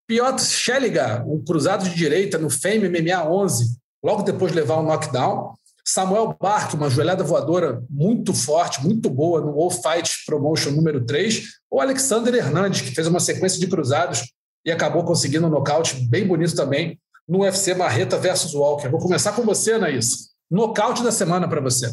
Piotr 0.08 0.44
Schelliger, 0.44 1.28
um 1.28 1.44
cruzado 1.44 1.84
de 1.90 1.96
direita 1.96 2.38
no 2.38 2.52
Fame 2.52 2.88
MMA 2.88 3.28
11, 3.28 3.78
logo 4.04 4.22
depois 4.22 4.52
de 4.52 4.60
levar 4.60 4.80
um 4.80 4.84
knockdown. 4.84 5.56
Samuel 5.84 6.38
Bark, 6.40 6.76
uma 6.76 6.90
joelhada 6.90 7.24
voadora 7.24 7.82
muito 7.90 8.34
forte, 8.34 8.84
muito 8.84 9.10
boa 9.10 9.42
no 9.42 9.60
All 9.60 9.72
Fight 9.72 10.24
Promotion 10.28 10.72
número 10.72 11.04
3. 11.04 11.44
Ou 11.72 11.82
Alexander 11.82 12.34
Hernandes, 12.34 12.82
que 12.82 12.94
fez 12.94 13.08
uma 13.08 13.20
sequência 13.20 13.60
de 13.60 13.68
cruzados 13.68 14.32
e 14.64 14.72
acabou 14.72 15.04
conseguindo 15.04 15.48
um 15.48 15.50
nocaute 15.50 15.96
bem 16.08 16.28
bonito 16.28 16.56
também 16.56 17.00
no 17.28 17.40
UFC 17.40 17.74
Marreta 17.74 18.18
versus 18.18 18.54
Walker. 18.54 18.88
Vou 18.90 19.00
começar 19.00 19.34
com 19.34 19.44
você, 19.44 19.74
Anaís. 19.74 20.30
Nocaute 20.50 21.04
da 21.04 21.12
semana 21.12 21.48
para 21.48 21.62
você. 21.62 21.92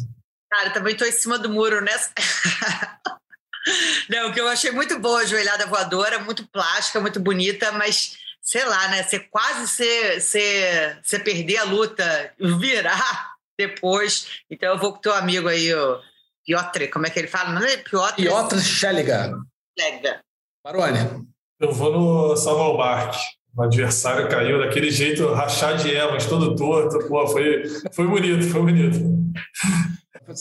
Cara, 0.51 0.69
também 0.69 0.93
estou 0.93 1.07
em 1.07 1.11
cima 1.11 1.39
do 1.39 1.49
muro 1.49 1.81
nessa. 1.81 2.11
Não, 4.09 4.31
que 4.31 4.39
eu 4.39 4.47
achei 4.47 4.71
muito 4.71 4.99
boa 4.99 5.21
a 5.21 5.25
joelhada 5.25 5.65
voadora, 5.65 6.19
muito 6.19 6.47
plástica, 6.47 6.99
muito 6.99 7.19
bonita, 7.19 7.71
mas 7.71 8.17
sei 8.41 8.63
lá, 8.65 8.89
né? 8.89 9.03
Você 9.03 9.19
quase 9.19 9.67
você, 9.67 10.19
você, 10.19 10.97
você 11.01 11.17
perder 11.17 11.57
a 11.57 11.63
luta, 11.63 12.33
virar 12.37 13.33
depois. 13.57 14.43
Então 14.51 14.73
eu 14.73 14.77
vou 14.77 14.91
com 14.91 14.99
o 14.99 15.01
teu 15.01 15.13
amigo 15.15 15.47
aí, 15.47 15.73
o 15.73 15.99
Piotr, 16.45 16.89
como 16.91 17.07
é 17.07 17.09
que 17.09 17.19
ele 17.19 17.27
fala? 17.27 17.51
Não 17.51 17.65
é 17.65 17.77
Piotr? 17.77 18.15
Piotr 18.15 18.59
Schelliger. 18.59 19.31
Schelliger. 19.79 20.19
Marone. 20.63 21.27
Eu 21.59 21.71
vou 21.71 21.91
no 21.91 22.35
Samuel 22.35 22.77
Bark. 22.77 23.15
O 23.55 23.61
adversário 23.61 24.27
caiu 24.29 24.57
daquele 24.59 24.89
jeito, 24.89 25.31
rachar 25.31 25.77
de 25.77 25.93
elmas, 25.93 26.25
todo 26.25 26.55
torto. 26.55 27.07
Pô, 27.07 27.27
foi, 27.27 27.63
foi 27.91 28.07
bonito, 28.07 28.49
foi 28.49 28.61
bonito. 28.61 28.99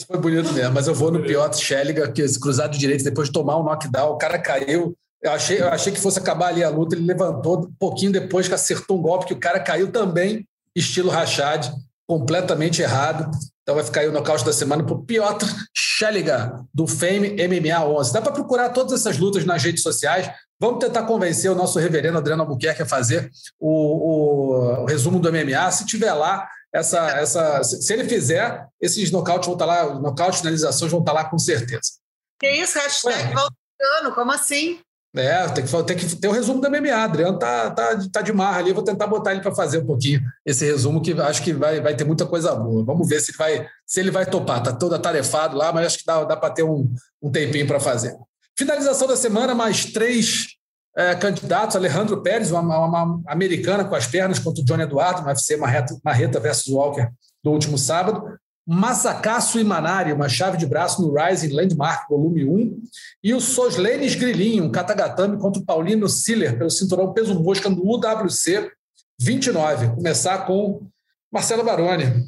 Foi 0.06 0.18
bonito 0.18 0.52
mesmo, 0.52 0.72
mas 0.72 0.86
eu 0.86 0.94
vou 0.94 1.10
no 1.10 1.22
Piotr 1.22 1.58
Schelliger, 1.58 2.12
que 2.12 2.22
esse 2.22 2.40
cruzado 2.40 2.78
direito, 2.78 3.04
depois 3.04 3.28
de 3.28 3.32
tomar 3.32 3.58
um 3.58 3.64
knockdown, 3.64 4.12
o 4.12 4.16
cara 4.16 4.38
caiu. 4.38 4.96
Eu 5.22 5.32
achei, 5.32 5.60
eu 5.60 5.68
achei 5.68 5.92
que 5.92 6.00
fosse 6.00 6.18
acabar 6.18 6.48
ali 6.48 6.64
a 6.64 6.70
luta, 6.70 6.94
ele 6.94 7.04
levantou 7.04 7.66
um 7.66 7.72
pouquinho 7.78 8.12
depois 8.12 8.48
que 8.48 8.54
acertou 8.54 8.98
um 8.98 9.02
golpe, 9.02 9.26
que 9.26 9.34
o 9.34 9.40
cara 9.40 9.60
caiu 9.60 9.92
também, 9.92 10.46
estilo 10.74 11.10
Rachad, 11.10 11.70
completamente 12.06 12.80
errado. 12.80 13.30
Então 13.62 13.74
vai 13.74 13.84
ficar 13.84 14.00
aí 14.00 14.08
o 14.08 14.12
nocaute 14.12 14.44
da 14.44 14.52
semana 14.52 14.82
para 14.82 14.94
o 14.94 15.04
Piotr 15.04 15.46
Schelliger, 15.74 16.52
do 16.74 16.86
Fame 16.86 17.36
MMA 17.36 17.84
11. 17.84 18.12
Dá 18.12 18.20
para 18.20 18.32
procurar 18.32 18.70
todas 18.70 18.92
essas 18.92 19.18
lutas 19.18 19.44
nas 19.44 19.62
redes 19.62 19.82
sociais. 19.82 20.28
Vamos 20.62 20.78
tentar 20.78 21.02
convencer 21.02 21.50
o 21.50 21.56
nosso 21.56 21.76
reverendo 21.80 22.18
Adriano 22.18 22.44
Albuquerque 22.44 22.82
a 22.82 22.86
fazer 22.86 23.28
o, 23.58 23.68
o, 23.68 24.82
o 24.82 24.84
resumo 24.84 25.18
do 25.18 25.32
MMA. 25.32 25.68
Se 25.72 25.84
tiver 25.84 26.14
lá, 26.14 26.48
essa, 26.72 27.00
essa, 27.18 27.64
se 27.64 27.92
ele 27.92 28.08
fizer, 28.08 28.64
esses 28.80 29.10
nocautes 29.10 29.46
vão 29.46 29.56
estar 29.56 29.66
tá 29.66 29.82
lá, 29.82 29.94
nocautes, 29.98 30.38
finalizações 30.38 30.92
vão 30.92 31.00
estar 31.00 31.14
tá 31.14 31.22
lá 31.22 31.28
com 31.28 31.36
certeza. 31.36 31.94
Que 32.38 32.48
isso, 32.48 32.78
hashtag 32.78 33.34
voltando, 33.34 34.14
como 34.14 34.30
assim? 34.30 34.78
É, 35.16 35.48
tem 35.48 35.64
que, 35.64 35.82
tem 35.82 35.96
que 35.96 36.14
ter 36.14 36.28
o 36.28 36.30
um 36.30 36.34
resumo 36.34 36.60
do 36.60 36.70
MMA. 36.70 36.94
Adriano 36.94 37.40
tá, 37.40 37.68
tá, 37.72 37.98
tá 38.12 38.22
de 38.22 38.32
marra 38.32 38.60
ali, 38.60 38.72
vou 38.72 38.84
tentar 38.84 39.08
botar 39.08 39.32
ele 39.32 39.42
para 39.42 39.52
fazer 39.52 39.78
um 39.78 39.86
pouquinho 39.86 40.22
esse 40.46 40.64
resumo, 40.64 41.02
que 41.02 41.12
acho 41.20 41.42
que 41.42 41.52
vai, 41.52 41.80
vai 41.80 41.96
ter 41.96 42.04
muita 42.04 42.24
coisa 42.24 42.54
boa. 42.54 42.84
Vamos 42.84 43.08
ver 43.08 43.18
se 43.20 43.32
ele 43.32 43.36
vai, 43.36 43.68
se 43.84 43.98
ele 43.98 44.12
vai 44.12 44.26
topar. 44.26 44.62
Tá 44.62 44.72
todo 44.72 44.94
atarefado 44.94 45.56
lá, 45.56 45.72
mas 45.72 45.86
acho 45.86 45.98
que 45.98 46.06
dá, 46.06 46.22
dá 46.22 46.36
para 46.36 46.54
ter 46.54 46.62
um, 46.62 46.88
um 47.20 47.32
tempinho 47.32 47.66
para 47.66 47.80
fazer. 47.80 48.16
Finalização 48.58 49.08
da 49.08 49.16
semana, 49.16 49.54
mais 49.54 49.86
três 49.86 50.48
é, 50.96 51.14
candidatos. 51.14 51.76
Alejandro 51.76 52.22
Pérez, 52.22 52.50
uma, 52.50 52.60
uma, 52.60 53.22
americana 53.26 53.84
com 53.84 53.94
as 53.94 54.06
pernas, 54.06 54.38
contra 54.38 54.62
o 54.62 54.64
Johnny 54.64 54.82
Eduardo, 54.82 55.22
no 55.22 55.28
UFC 55.28 55.56
Marreta, 55.56 55.96
Marreta 56.04 56.38
versus 56.38 56.72
Walker, 56.72 57.08
do 57.42 57.50
último 57.50 57.78
sábado. 57.78 58.38
Masakasu 58.64 59.58
Imanari, 59.58 60.12
uma 60.12 60.28
chave 60.28 60.56
de 60.56 60.66
braço 60.66 61.02
no 61.02 61.12
Rising 61.12 61.52
Landmark, 61.52 62.08
volume 62.08 62.44
1. 62.44 62.82
E 63.24 63.34
o 63.34 63.40
Soslenes 63.40 64.14
Grilinho, 64.14 64.64
um 64.64 64.70
katagatame 64.70 65.36
contra 65.38 65.60
o 65.60 65.64
Paulino 65.64 66.08
Siller, 66.08 66.56
pelo 66.56 66.70
cinturão 66.70 67.12
peso 67.12 67.38
mosca 67.40 67.68
no 67.68 67.82
UWC 67.82 68.70
29. 69.18 69.96
Começar 69.96 70.46
com 70.46 70.86
Marcelo 71.32 71.64
Baroni. 71.64 72.24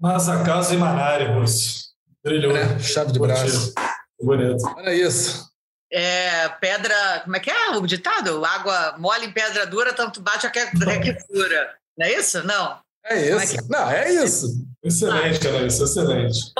Masakasu 0.00 0.74
Imanari, 0.74 1.34
moço. 1.34 1.88
Brilhou. 2.24 2.56
É, 2.56 2.78
chave 2.78 3.12
de 3.12 3.18
braço. 3.18 3.74
Bonito. 4.20 4.64
Olha 4.76 4.94
isso. 4.94 5.48
É, 5.90 6.48
pedra, 6.60 7.20
como 7.24 7.36
é 7.36 7.40
que 7.40 7.50
é 7.50 7.70
o 7.70 7.86
ditado? 7.86 8.44
Água 8.44 8.96
mole 8.98 9.26
em 9.26 9.32
pedra 9.32 9.66
dura, 9.66 9.92
tanto 9.92 10.20
bate 10.20 10.46
a 10.46 10.50
que, 10.50 10.66
que 10.66 11.20
fura. 11.26 11.74
Não 11.96 12.06
é 12.06 12.12
isso? 12.12 12.42
Não. 12.44 12.80
É 13.04 13.16
isso. 13.16 13.56
É 13.56 13.62
que... 13.62 13.68
Não, 13.68 13.90
é 13.90 14.12
isso. 14.12 14.66
Excelente, 14.82 15.48
ah. 15.48 15.66
isso, 15.66 15.84
excelente. 15.84 16.52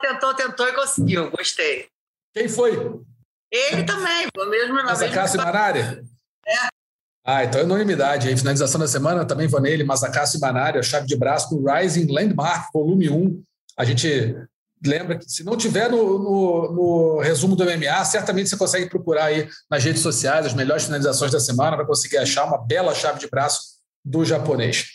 Tentou, 0.00 0.34
tentou 0.34 0.68
e 0.68 0.72
conseguiu. 0.72 1.30
Gostei. 1.30 1.88
Quem 2.34 2.48
foi? 2.48 2.72
Ele 3.50 3.84
também, 3.84 4.28
foi 4.34 4.50
mesmo 4.50 4.74
na 4.74 4.84
Masacácio 4.84 5.38
Manari? 5.38 5.80
É. 6.46 6.68
Ah, 7.24 7.44
então 7.44 7.60
é 7.60 7.64
unanimidade. 7.64 8.28
Aí, 8.28 8.36
finalização 8.36 8.80
da 8.80 8.88
semana, 8.88 9.24
também 9.24 9.46
vou 9.46 9.60
nele, 9.60 9.84
Masacácio 9.84 10.40
Manari, 10.40 10.78
a 10.78 10.82
chave 10.82 11.06
de 11.06 11.16
braço 11.16 11.50
do 11.50 11.64
Rising 11.64 12.10
Landmark, 12.10 12.70
volume 12.72 13.08
1. 13.08 13.42
A 13.78 13.84
gente 13.84 14.36
lembra 14.84 15.18
que 15.18 15.30
se 15.30 15.44
não 15.44 15.56
tiver 15.56 15.90
no, 15.90 16.18
no, 16.18 16.72
no, 16.72 17.20
resumo 17.20 17.56
do 17.56 17.64
MMA, 17.64 18.04
certamente 18.04 18.50
você 18.50 18.56
consegue 18.56 18.88
procurar 18.88 19.26
aí 19.26 19.48
nas 19.70 19.82
redes 19.82 20.02
sociais 20.02 20.46
as 20.46 20.54
melhores 20.54 20.84
finalizações 20.84 21.32
da 21.32 21.40
semana, 21.40 21.76
vai 21.76 21.86
conseguir 21.86 22.18
achar 22.18 22.44
uma 22.44 22.58
bela 22.58 22.94
chave 22.94 23.18
de 23.18 23.28
braço 23.28 23.74
do 24.04 24.24
japonês. 24.24 24.86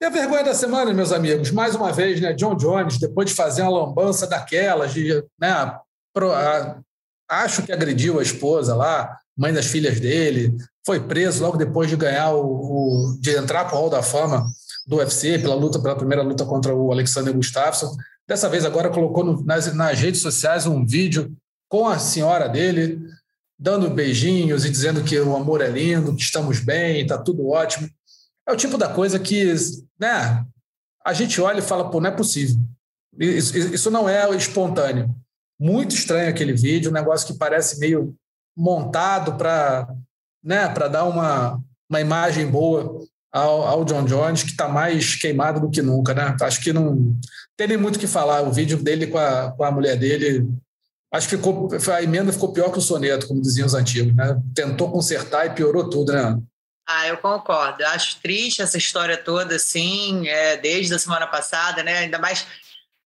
E 0.00 0.04
a 0.04 0.10
vergonha 0.10 0.42
da 0.42 0.54
semana, 0.54 0.92
meus 0.92 1.12
amigos, 1.12 1.50
mais 1.50 1.74
uma 1.74 1.92
vez, 1.92 2.20
né, 2.20 2.32
John 2.32 2.56
Jones, 2.56 2.98
depois 2.98 3.28
de 3.28 3.34
fazer 3.34 3.62
uma 3.62 3.70
lambança 3.70 4.26
daquelas, 4.26 4.92
de, 4.92 5.22
né, 5.38 5.78
pro, 6.12 6.32
a, 6.32 6.80
acho 7.28 7.62
que 7.62 7.72
agrediu 7.72 8.18
a 8.18 8.22
esposa 8.22 8.74
lá, 8.74 9.16
mãe 9.36 9.52
das 9.52 9.66
filhas 9.66 10.00
dele, 10.00 10.56
foi 10.84 11.00
preso 11.00 11.42
logo 11.42 11.56
depois 11.56 11.88
de 11.88 11.96
ganhar 11.96 12.32
o, 12.32 13.12
o 13.12 13.18
de 13.20 13.36
entrar 13.36 13.64
para 13.66 13.76
o 13.76 13.78
Hall 13.78 13.90
da 13.90 14.02
Fama 14.02 14.46
do 14.86 14.96
UFC 14.96 15.38
pela 15.38 15.54
luta 15.54 15.78
pela 15.78 15.94
primeira 15.94 16.22
luta 16.22 16.44
contra 16.44 16.74
o 16.74 16.90
Alexander 16.90 17.32
Gustafsson. 17.32 17.94
Dessa 18.30 18.48
vez 18.48 18.64
agora 18.64 18.90
colocou 18.90 19.24
no, 19.24 19.44
nas, 19.44 19.74
nas 19.74 19.98
redes 19.98 20.20
sociais 20.20 20.64
um 20.64 20.86
vídeo 20.86 21.36
com 21.68 21.88
a 21.88 21.98
senhora 21.98 22.48
dele, 22.48 23.00
dando 23.58 23.90
beijinhos 23.90 24.64
e 24.64 24.70
dizendo 24.70 25.02
que 25.02 25.18
o 25.18 25.34
amor 25.34 25.60
é 25.60 25.68
lindo, 25.68 26.14
que 26.14 26.22
estamos 26.22 26.60
bem, 26.60 27.00
está 27.00 27.18
tudo 27.18 27.48
ótimo. 27.48 27.90
É 28.48 28.52
o 28.52 28.56
tipo 28.56 28.78
da 28.78 28.88
coisa 28.88 29.18
que 29.18 29.52
né, 29.98 30.46
a 31.04 31.12
gente 31.12 31.40
olha 31.40 31.58
e 31.58 31.62
fala, 31.62 31.90
pô, 31.90 32.00
não 32.00 32.08
é 32.08 32.12
possível. 32.12 32.56
Isso, 33.18 33.58
isso 33.58 33.90
não 33.90 34.08
é 34.08 34.32
espontâneo. 34.36 35.12
Muito 35.58 35.96
estranho 35.96 36.30
aquele 36.30 36.52
vídeo, 36.52 36.88
um 36.88 36.94
negócio 36.94 37.26
que 37.26 37.36
parece 37.36 37.80
meio 37.80 38.14
montado 38.56 39.36
para 39.36 39.92
né, 40.40 40.68
dar 40.68 41.02
uma, 41.02 41.60
uma 41.88 42.00
imagem 42.00 42.46
boa 42.46 42.96
ao, 43.32 43.62
ao 43.62 43.84
John 43.84 44.04
Jones, 44.04 44.42
que 44.42 44.50
está 44.50 44.68
mais 44.68 45.14
queimado 45.14 45.60
do 45.60 45.70
que 45.70 45.82
nunca, 45.82 46.12
né? 46.14 46.36
Acho 46.40 46.60
que 46.60 46.72
não 46.72 47.16
tem 47.56 47.68
nem 47.68 47.76
muito 47.76 47.96
o 47.96 47.98
que 47.98 48.06
falar. 48.06 48.42
O 48.42 48.52
vídeo 48.52 48.82
dele 48.82 49.06
com 49.06 49.18
a, 49.18 49.52
com 49.52 49.64
a 49.64 49.70
mulher 49.70 49.96
dele, 49.96 50.48
acho 51.12 51.28
que 51.28 51.36
ficou, 51.36 51.68
a 51.92 52.02
emenda 52.02 52.32
ficou 52.32 52.52
pior 52.52 52.70
que 52.70 52.78
o 52.78 52.82
soneto, 52.82 53.28
como 53.28 53.42
diziam 53.42 53.66
os 53.66 53.74
antigos, 53.74 54.14
né? 54.14 54.40
Tentou 54.54 54.90
consertar 54.90 55.46
e 55.46 55.50
piorou 55.50 55.88
tudo, 55.88 56.12
né? 56.12 56.36
Ah, 56.88 57.06
eu 57.06 57.18
concordo. 57.18 57.82
Eu 57.82 57.88
acho 57.88 58.20
triste 58.20 58.62
essa 58.62 58.76
história 58.76 59.16
toda, 59.16 59.54
assim, 59.54 60.26
é, 60.26 60.56
desde 60.56 60.92
a 60.92 60.98
semana 60.98 61.26
passada, 61.26 61.82
né? 61.82 61.98
Ainda 61.98 62.18
mais 62.18 62.46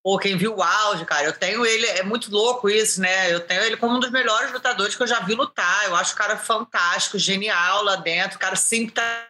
Pô, 0.04 0.18
quem 0.18 0.36
viu 0.36 0.54
o 0.54 0.62
auge, 0.62 1.06
cara, 1.06 1.24
eu 1.24 1.32
tenho 1.32 1.64
ele, 1.64 1.86
é 1.86 2.02
muito 2.02 2.30
louco 2.30 2.68
isso, 2.68 3.00
né? 3.00 3.32
Eu 3.32 3.40
tenho 3.40 3.62
ele 3.62 3.74
como 3.74 3.96
um 3.96 3.98
dos 3.98 4.10
melhores 4.10 4.52
lutadores 4.52 4.94
que 4.94 5.02
eu 5.02 5.06
já 5.06 5.20
vi 5.20 5.34
lutar. 5.34 5.86
Eu 5.86 5.96
acho 5.96 6.12
o 6.12 6.16
cara 6.16 6.36
fantástico, 6.36 7.18
genial 7.18 7.82
lá 7.82 7.96
dentro. 7.96 8.36
O 8.36 8.38
cara 8.38 8.54
sempre 8.54 8.92
tá 8.92 9.28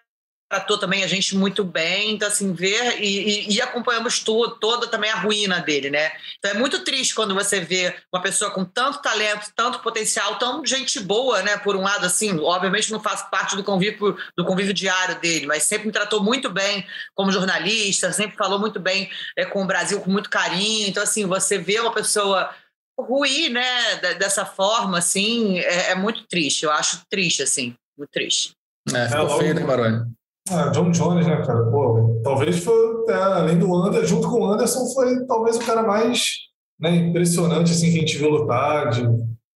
tratou 0.49 0.78
também 0.78 1.03
a 1.03 1.07
gente 1.07 1.36
muito 1.36 1.64
bem, 1.64 2.12
então 2.12 2.28
assim, 2.28 2.53
ver 2.53 3.01
e, 3.01 3.49
e, 3.49 3.55
e, 3.55 3.62
acompanhamos 3.62 4.20
tudo, 4.20 4.57
toda 4.57 4.86
também 4.86 5.11
a 5.11 5.16
ruína 5.16 5.61
dele, 5.61 5.90
né? 5.90 6.12
Então 6.38 6.51
é 6.51 6.55
muito 6.55 6.84
triste 6.84 7.14
quando 7.14 7.34
você 7.34 7.61
vê 7.61 7.95
uma 8.12 8.22
pessoa 8.22 8.51
com 8.51 8.64
tanto 8.64 9.01
talento, 9.01 9.51
tanto 9.57 9.80
potencial, 9.80 10.38
tão 10.38 10.64
gente 10.64 11.01
boa, 11.01 11.42
né? 11.42 11.57
Por 11.57 11.76
um 11.76 11.82
lado, 11.82 12.07
assim, 12.07 12.38
obviamente 12.38 12.92
não 12.92 13.01
faz 13.01 13.22
parte 13.22 13.57
do 13.57 13.64
convívio, 13.64 14.16
do 14.36 14.45
convívio 14.45 14.74
diário 14.74 15.18
dele, 15.20 15.47
mas 15.47 15.64
sempre 15.64 15.86
me 15.86 15.92
tratou 15.92 16.22
muito 16.22 16.51
bem 16.51 16.86
como 17.14 17.32
jornalista, 17.32 18.12
sempre 18.12 18.36
falou 18.36 18.59
muito 18.59 18.78
bem 18.78 19.11
é, 19.36 19.45
com 19.45 19.62
o 19.62 19.66
Brasil 19.66 20.01
com 20.01 20.11
muito 20.11 20.30
carinho. 20.30 20.88
Então, 20.88 21.03
assim, 21.03 21.26
você 21.26 21.59
vê 21.59 21.80
uma 21.80 21.92
pessoa 21.92 22.55
ruir, 22.99 23.51
né, 23.51 23.97
dessa 24.18 24.45
forma, 24.45 24.99
assim, 24.99 25.59
é, 25.59 25.90
é 25.90 25.95
muito 25.95 26.26
triste. 26.28 26.64
Eu 26.64 26.70
acho 26.70 27.03
triste, 27.09 27.42
assim, 27.42 27.74
muito 27.99 28.11
triste. 28.11 28.53
É, 28.92 29.09
ficou 29.09 29.36
é, 29.36 29.38
feio, 29.38 29.55
né, 29.55 29.64
Baroni? 29.64 30.14
Ah, 30.51 30.68
John 30.68 30.90
Jones, 30.90 31.26
né, 31.26 31.42
cara? 31.45 31.64
Pô, 31.70 32.20
talvez 32.22 32.62
foi, 32.62 32.74
é, 33.09 33.14
além 33.14 33.59
do 33.59 33.74
Anderson, 33.74 34.07
junto 34.07 34.28
com 34.28 34.40
o 34.40 34.53
Anderson, 34.53 34.86
foi 34.92 35.24
talvez 35.26 35.57
o 35.57 35.64
cara 35.64 35.82
mais 35.82 36.36
né, 36.78 36.95
impressionante 36.97 37.72
assim, 37.72 37.90
que 37.90 37.97
a 37.97 38.01
gente 38.01 38.18
viu 38.18 38.28
lutar. 38.28 38.90
De, 38.90 39.09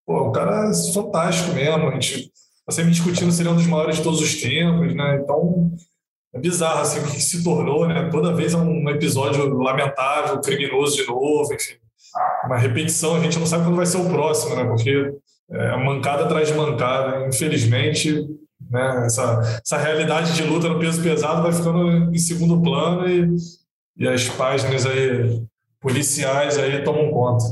pô, 0.07 0.29
o 0.29 0.33
cara 0.33 0.71
é 0.71 0.93
fantástico 0.93 1.55
mesmo. 1.55 1.89
A 1.89 1.93
gente 1.93 2.33
tá 2.67 2.73
sempre 2.73 2.91
discutindo 2.91 3.31
se 3.31 3.43
ele 3.43 3.51
é 3.51 3.53
um 3.53 3.57
dos 3.57 3.67
maiores 3.67 3.97
de 3.97 4.03
todos 4.03 4.21
os 4.21 4.41
tempos, 4.41 4.95
né? 4.95 5.21
Então, 5.23 5.73
é 6.35 6.39
bizarro 6.39 6.81
assim, 6.81 7.01
o 7.01 7.11
que 7.11 7.21
se 7.21 7.45
tornou, 7.45 7.87
né? 7.87 8.09
Toda 8.11 8.35
vez 8.35 8.55
é 8.55 8.57
um 8.57 8.89
episódio 8.89 9.47
lamentável, 9.59 10.41
criminoso 10.41 10.97
de 10.97 11.07
novo, 11.07 11.53
enfim. 11.53 11.75
Uma 12.47 12.57
repetição, 12.57 13.17
a 13.17 13.21
gente 13.21 13.39
não 13.39 13.47
sabe 13.47 13.65
quando 13.65 13.77
vai 13.77 13.87
ser 13.87 13.99
o 13.99 14.09
próximo, 14.09 14.57
né? 14.57 14.65
Porque 14.65 15.13
é 15.51 15.77
mancada 15.77 16.25
atrás 16.25 16.49
de 16.49 16.55
mancada. 16.55 17.27
Infelizmente, 17.27 18.27
né? 18.71 19.07
Essa, 19.07 19.61
essa 19.65 19.79
realidade 19.79 20.35
de 20.35 20.43
luta 20.43 20.69
no 20.69 20.79
peso 20.79 21.03
pesado 21.03 21.43
vai 21.43 21.53
ficando 21.53 22.15
em 22.15 22.19
segundo 22.19 22.61
plano 22.61 23.09
e, 23.09 23.37
e 23.97 24.09
as 24.09 24.29
páginas 24.29 24.87
aí 24.87 25.43
policiais 25.81 26.59
aí 26.59 26.83
tomam 26.83 27.11
conta. 27.11 27.45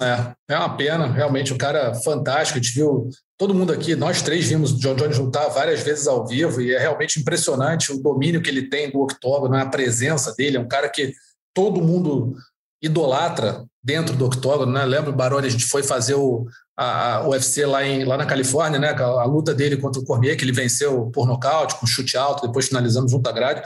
É, 0.00 0.54
é 0.54 0.58
uma 0.58 0.76
pena, 0.76 1.06
realmente, 1.06 1.52
um 1.52 1.58
cara 1.58 1.94
fantástico. 1.94 2.58
A 2.58 2.62
gente 2.62 2.74
viu 2.74 3.08
todo 3.38 3.54
mundo 3.54 3.72
aqui, 3.72 3.96
nós 3.96 4.22
três 4.22 4.46
vimos 4.48 4.72
o 4.72 4.78
John 4.78 4.94
Jones 4.94 5.18
lutar 5.18 5.48
várias 5.50 5.80
vezes 5.80 6.06
ao 6.06 6.26
vivo 6.26 6.60
e 6.60 6.74
é 6.74 6.78
realmente 6.78 7.18
impressionante 7.18 7.92
o 7.92 8.02
domínio 8.02 8.42
que 8.42 8.50
ele 8.50 8.68
tem 8.68 8.90
do 8.90 9.00
octógono, 9.00 9.56
a 9.56 9.66
presença 9.66 10.34
dele. 10.34 10.56
É 10.56 10.60
um 10.60 10.68
cara 10.68 10.88
que 10.88 11.12
todo 11.54 11.82
mundo 11.82 12.34
idolatra 12.82 13.64
dentro 13.82 14.14
do 14.14 14.26
octógono, 14.26 14.72
né? 14.72 15.00
Baroni, 15.12 15.46
a 15.46 15.50
gente 15.50 15.64
foi 15.64 15.82
fazer 15.82 16.14
o, 16.14 16.46
a, 16.76 17.26
UFC 17.26 17.64
lá, 17.64 17.84
em, 17.84 18.04
lá 18.04 18.16
na 18.16 18.26
Califórnia, 18.26 18.78
né? 18.78 18.90
A, 18.90 19.02
a, 19.02 19.24
luta 19.24 19.54
dele 19.54 19.76
contra 19.76 20.00
o 20.00 20.04
Cormier, 20.04 20.36
que 20.36 20.44
ele 20.44 20.52
venceu 20.52 21.10
por 21.10 21.26
nocaute, 21.26 21.76
com 21.76 21.86
chute 21.86 22.16
alto, 22.16 22.46
depois 22.46 22.68
finalizando 22.68 23.08
junto 23.08 23.28
à 23.28 23.32
grade. 23.32 23.62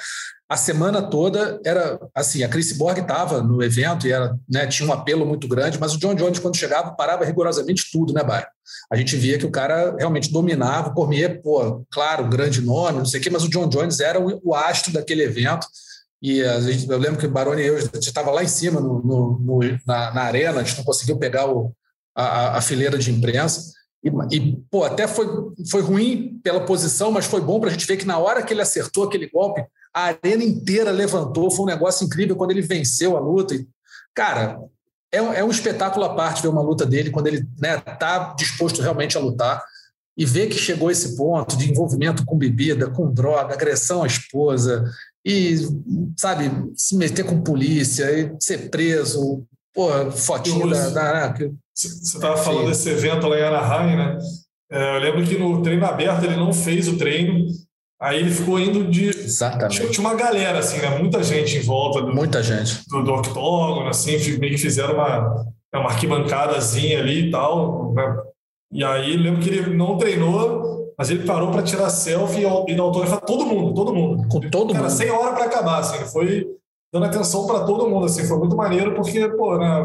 A 0.49 0.57
semana 0.57 1.01
toda 1.01 1.61
era 1.65 1.99
assim, 2.13 2.43
a 2.43 2.49
Chris 2.49 2.73
Borg 2.73 2.99
estava 2.99 3.41
no 3.41 3.63
evento 3.63 4.07
e 4.07 4.13
era, 4.13 4.37
né, 4.49 4.67
tinha 4.67 4.89
um 4.89 4.93
apelo 4.93 5.25
muito 5.25 5.47
grande, 5.47 5.79
mas 5.79 5.95
o 5.95 5.99
John 5.99 6.15
Jones, 6.15 6.41
quando 6.41 6.57
chegava, 6.57 6.91
parava 6.91 7.25
rigorosamente 7.25 7.85
tudo, 7.93 8.13
né, 8.13 8.25
Bairro? 8.25 8.49
A 8.93 8.97
gente 8.97 9.17
via 9.17 9.39
que 9.39 9.47
o 9.47 9.51
cara 9.51 9.95
realmente 9.97 10.33
dominava, 10.33 10.89
o 10.89 10.93
Cormier, 10.93 11.41
pô, 11.41 11.85
claro, 11.89 12.29
grande 12.29 12.61
nome, 12.61 12.99
não 12.99 13.07
sei 13.07 13.21
o 13.21 13.23
quê, 13.23 13.31
mas 13.31 13.45
o 13.45 13.49
John 13.49 13.69
Jones 13.69 14.01
era 14.01 14.21
o, 14.21 14.41
o 14.43 14.55
astro 14.55 14.93
daquele 14.93 15.23
evento. 15.23 15.67
E 16.21 16.43
gente, 16.63 16.91
eu 16.91 16.99
lembro 16.99 17.19
que 17.19 17.27
o 17.27 17.31
Baroni 17.31 17.63
e 17.63 17.67
eu 17.67 17.79
estava 17.79 18.31
lá 18.31 18.43
em 18.43 18.49
cima 18.49 18.81
no, 18.81 19.01
no, 19.03 19.39
no 19.39 19.61
na, 19.87 20.13
na, 20.13 20.23
arena, 20.23 20.61
a 20.61 20.63
gente 20.65 20.77
não 20.77 20.85
conseguiu 20.85 21.17
pegar 21.17 21.49
o, 21.49 21.73
a, 22.15 22.59
a 22.59 22.61
fileira 22.61 22.99
de 22.99 23.11
imprensa. 23.11 23.73
E, 24.03 24.09
e, 24.35 24.57
pô, 24.71 24.85
até 24.85 25.07
foi, 25.07 25.27
foi 25.71 25.83
ruim 25.83 26.41
pela 26.43 26.65
posição, 26.65 27.11
mas 27.11 27.27
foi 27.27 27.41
bom 27.41 27.61
para 27.61 27.69
a 27.69 27.73
gente 27.73 27.87
ver 27.87 27.97
que 27.97 28.07
na 28.07 28.19
hora 28.19 28.43
que 28.43 28.53
ele 28.53 28.63
acertou 28.63 29.05
aquele 29.05 29.29
golpe, 29.29 29.65
a 29.93 30.05
arena 30.05 30.43
inteira 30.43 30.91
levantou. 30.91 31.51
Foi 31.51 31.65
um 31.65 31.69
negócio 31.69 32.05
incrível 32.05 32.37
quando 32.37 32.53
ele 32.53 32.63
venceu 32.63 33.17
a 33.17 33.21
luta. 33.21 33.55
E, 33.55 33.67
cara, 34.15 34.59
é, 35.13 35.19
é 35.19 35.45
um 35.45 35.51
espetáculo 35.51 36.05
à 36.05 36.15
parte 36.15 36.43
ver 36.43 36.49
uma 36.49 36.63
luta 36.63 36.87
dele 36.87 37.11
quando 37.11 37.27
ele 37.27 37.39
está 37.39 37.61
né, 37.61 37.79
tá 37.79 38.35
disposto 38.39 38.81
realmente 38.81 39.17
a 39.17 39.21
lutar 39.21 39.63
e 40.17 40.25
ver 40.25 40.49
que 40.49 40.59
chegou 40.59 40.91
esse 40.91 41.17
ponto 41.17 41.57
de 41.57 41.71
envolvimento 41.71 42.25
com 42.25 42.37
bebida, 42.37 42.91
com 42.91 43.13
droga, 43.13 43.55
agressão 43.55 44.03
à 44.03 44.07
esposa 44.07 44.85
e, 45.25 45.57
sabe, 46.17 46.51
se 46.77 46.97
meter 46.97 47.25
com 47.25 47.43
polícia 47.43 48.11
e 48.11 48.35
ser 48.41 48.71
preso, 48.71 49.45
pô, 49.75 50.11
fotinho 50.11 50.69
da, 50.69 50.89
da, 50.91 51.35
você 51.75 52.17
estava 52.17 52.37
falando 52.37 52.69
desse 52.69 52.91
evento 52.91 53.27
lá 53.27 53.39
em 53.39 53.43
Anaheim, 53.43 53.97
né? 53.97 54.19
É, 54.71 54.97
eu 54.97 55.01
lembro 55.01 55.25
que 55.25 55.39
no 55.39 55.63
treino 55.63 55.85
aberto 55.85 56.25
ele 56.25 56.37
não 56.37 56.53
fez 56.53 56.87
o 56.87 56.97
treino, 56.97 57.47
aí 58.01 58.21
ele 58.21 58.31
ficou 58.31 58.61
indo 58.61 58.85
de. 58.85 59.09
Exatamente. 59.09 59.91
Tinha 59.91 60.07
uma 60.07 60.15
galera, 60.15 60.59
assim, 60.59 60.79
né? 60.79 60.99
Muita 60.99 61.23
gente 61.23 61.57
em 61.57 61.63
volta 61.63 62.03
do, 62.03 62.15
Muita 62.15 62.43
gente. 62.43 62.83
do, 62.89 63.03
do 63.03 63.13
octógono, 63.15 63.89
assim, 63.89 64.13
meio 64.39 64.53
que 64.53 64.59
fizeram 64.59 64.95
uma, 64.95 65.47
uma 65.75 65.91
arquibancadazinha 65.91 66.99
ali 67.01 67.29
e 67.29 67.31
tal. 67.31 67.93
Né? 67.95 68.17
E 68.73 68.85
aí 68.85 69.17
lembro 69.17 69.41
que 69.41 69.49
ele 69.49 69.75
não 69.75 69.97
treinou, 69.97 70.95
mas 70.97 71.11
ele 71.11 71.25
parou 71.25 71.51
para 71.51 71.63
tirar 71.63 71.91
selfie 71.91 72.45
e 72.69 72.77
dar 72.77 72.83
autógrafo 72.83 73.21
todo 73.27 73.47
mundo, 73.47 73.75
todo 73.75 73.95
mundo. 73.95 74.29
Com 74.29 74.41
todo 74.41 74.73
Cara, 74.73 74.85
mundo. 74.85 74.97
sem 74.97 75.11
hora 75.11 75.33
para 75.33 75.47
acabar, 75.47 75.81
assim, 75.81 76.05
foi 76.13 76.47
dando 76.93 77.07
atenção 77.07 77.47
para 77.47 77.65
todo 77.65 77.89
mundo, 77.89 78.07
assim, 78.07 78.27
foi 78.27 78.39
muito 78.39 78.57
maneiro, 78.57 78.95
porque, 78.95 79.29
pô, 79.29 79.57
né, 79.57 79.83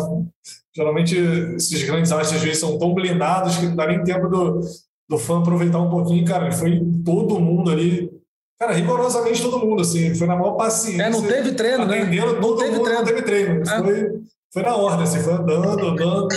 geralmente 0.76 1.16
esses 1.56 1.84
grandes 1.84 2.12
astros 2.12 2.42
de 2.42 2.56
são 2.56 2.78
tão 2.78 2.94
blindados 2.94 3.58
que 3.58 3.68
não 3.68 3.76
dá 3.76 3.88
nem 3.88 4.04
tempo 4.04 4.28
do, 4.28 4.60
do 5.08 5.18
fã 5.18 5.40
aproveitar 5.40 5.80
um 5.80 5.90
pouquinho, 5.90 6.26
cara, 6.26 6.52
foi 6.52 6.82
todo 7.06 7.40
mundo 7.40 7.72
ali, 7.72 8.12
cara, 8.60 8.74
rigorosamente 8.74 9.42
todo 9.42 9.60
mundo, 9.60 9.82
assim, 9.82 10.16
foi 10.16 10.28
na 10.28 10.36
maior 10.36 10.54
paciência. 10.54 11.04
É, 11.04 11.10
não 11.10 11.22
teve 11.22 11.52
treino, 11.54 11.86
né? 11.86 12.04
Não 12.06 12.56
teve 12.56 12.80
treino. 12.80 13.00
Não 13.00 13.06
teve 13.06 13.22
treino, 13.22 13.62
é. 13.62 13.84
foi... 13.84 14.26
Foi 14.56 14.64
na 14.64 14.74
ordem, 14.74 15.04
assim, 15.04 15.20
foi 15.20 15.34
andando, 15.34 15.86
andando. 15.86 16.30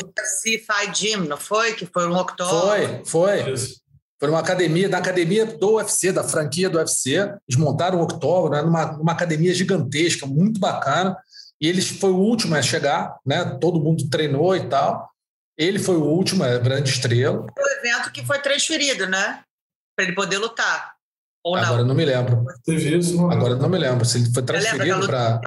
Fi 0.43 0.93
Gym, 0.93 1.29
não 1.29 1.37
foi? 1.37 1.75
Que 1.75 1.87
foi 1.87 2.09
um 2.09 2.17
octógono. 2.17 3.05
Foi, 3.05 3.05
foi. 3.05 3.53
Isso. 3.53 3.81
Foi 4.21 4.29
uma 4.29 4.41
academia, 4.41 4.89
da 4.89 4.99
academia 4.99 5.47
do 5.47 5.75
UFC, 5.75 6.11
da 6.11 6.25
franquia 6.25 6.69
do 6.69 6.79
UFC. 6.79 7.15
Eles 7.17 7.57
montaram 7.57 8.01
o 8.01 8.03
octógono, 8.03 8.57
né, 8.57 8.63
numa, 8.63 8.93
numa 8.93 9.13
academia 9.13 9.55
gigantesca, 9.55 10.27
muito 10.27 10.59
bacana. 10.59 11.17
E 11.61 11.69
ele 11.69 11.81
foi 11.81 12.11
o 12.11 12.19
último 12.19 12.55
a 12.55 12.63
chegar, 12.63 13.17
né? 13.25 13.45
Todo 13.61 13.81
mundo 13.81 14.09
treinou 14.09 14.57
e 14.57 14.69
tal. 14.69 15.09
Ele 15.57 15.79
foi 15.79 15.97
o 15.97 16.05
último, 16.05 16.45
a 16.45 16.59
grande 16.59 16.91
estrela. 16.91 17.47
O 17.57 17.79
evento 17.79 18.13
que 18.13 18.25
foi 18.25 18.41
transferido, 18.41 19.07
né? 19.09 19.43
Para 19.97 20.05
ele 20.05 20.15
poder 20.15 20.39
lutar. 20.39 20.95
Ou 21.45 21.57
Agora 21.57 21.81
não. 21.81 21.89
não 21.89 21.95
me 21.95 22.05
lembro. 22.05 22.45
Teve 22.65 22.97
isso, 22.97 23.17
não 23.17 23.31
Agora 23.31 23.57
não 23.57 23.69
me 23.69 23.79
lembro. 23.79 24.05
Se 24.05 24.19
ele 24.19 24.33
foi 24.33 24.43
transferido 24.43 25.07
para. 25.07 25.41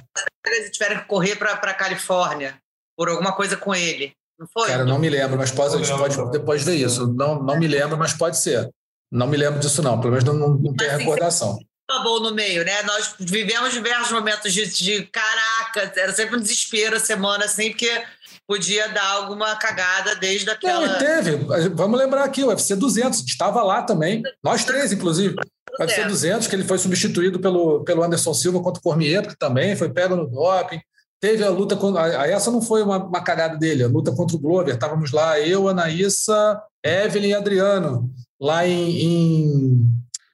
Eles 0.46 0.70
tiveram 0.70 1.00
que 1.00 1.06
correr 1.06 1.36
para 1.36 1.52
a 1.52 1.74
Califórnia 1.74 2.58
por 2.96 3.08
alguma 3.08 3.34
coisa 3.34 3.56
com 3.56 3.74
ele. 3.74 4.12
Não 4.38 4.46
foi? 4.52 4.68
Cara, 4.68 4.84
não 4.84 4.98
me 4.98 5.08
lembro, 5.08 5.38
mas 5.38 5.50
pode, 5.50 5.74
a 5.74 5.78
gente 5.78 5.96
pode 5.96 6.30
depois 6.30 6.62
ver 6.64 6.76
isso. 6.76 7.12
Não, 7.12 7.42
não 7.42 7.58
me 7.58 7.66
lembro, 7.66 7.96
mas 7.96 8.12
pode 8.12 8.38
ser. 8.38 8.68
Não 9.10 9.26
me 9.26 9.36
lembro 9.36 9.60
disso, 9.60 9.82
não. 9.82 10.00
Pelo 10.00 10.14
menos 10.14 10.24
não, 10.24 10.48
não 10.48 10.74
tenho 10.74 10.98
recordação. 10.98 11.58
Bom 12.02 12.20
no 12.20 12.34
meio, 12.34 12.64
né? 12.64 12.82
Nós 12.84 13.14
vivemos 13.20 13.74
diversos 13.74 14.10
momentos 14.10 14.50
de, 14.52 14.66
de 14.66 15.02
caraca, 15.04 15.92
era 15.94 16.12
sempre 16.12 16.36
um 16.36 16.40
desespero 16.40 16.96
a 16.96 17.00
semana, 17.00 17.44
assim, 17.44 17.68
porque 17.68 18.02
podia 18.46 18.88
dar 18.88 19.06
alguma 19.10 19.54
cagada 19.56 20.14
desde 20.16 20.48
aquela. 20.48 20.86
Não, 20.86 20.96
e 20.96 20.98
teve. 20.98 21.36
Vamos 21.74 21.98
lembrar 21.98 22.24
aqui, 22.24 22.42
o 22.42 22.48
UFC 22.48 22.74
200, 22.76 23.20
estava 23.20 23.62
lá 23.62 23.82
também. 23.82 24.22
Nós 24.42 24.64
três, 24.64 24.90
inclusive. 24.90 25.36
O 25.78 25.82
UFC 25.82 26.04
200, 26.04 26.48
que 26.48 26.56
ele 26.56 26.64
foi 26.64 26.78
substituído 26.78 27.38
pelo, 27.38 27.84
pelo 27.84 28.02
Anderson 28.02 28.32
Silva 28.32 28.62
contra 28.62 28.80
o 28.80 28.82
Cormier, 28.82 29.26
que 29.26 29.36
também 29.36 29.76
foi 29.76 29.90
pego 29.90 30.16
no 30.16 30.26
doping. 30.26 30.80
Teve 31.22 31.44
a 31.44 31.50
luta 31.50 31.76
com. 31.76 31.96
Essa 31.96 32.50
não 32.50 32.60
foi 32.60 32.82
uma, 32.82 32.96
uma 32.96 33.22
cagada 33.22 33.56
dele, 33.56 33.84
a 33.84 33.88
luta 33.88 34.10
contra 34.10 34.34
o 34.34 34.40
Glover. 34.40 34.74
Estávamos 34.74 35.12
lá, 35.12 35.38
eu, 35.38 35.68
Anaísa, 35.68 36.60
Evelyn 36.84 37.28
e 37.28 37.34
Adriano, 37.34 38.10
lá 38.40 38.66
em. 38.66 39.04
em 39.04 39.86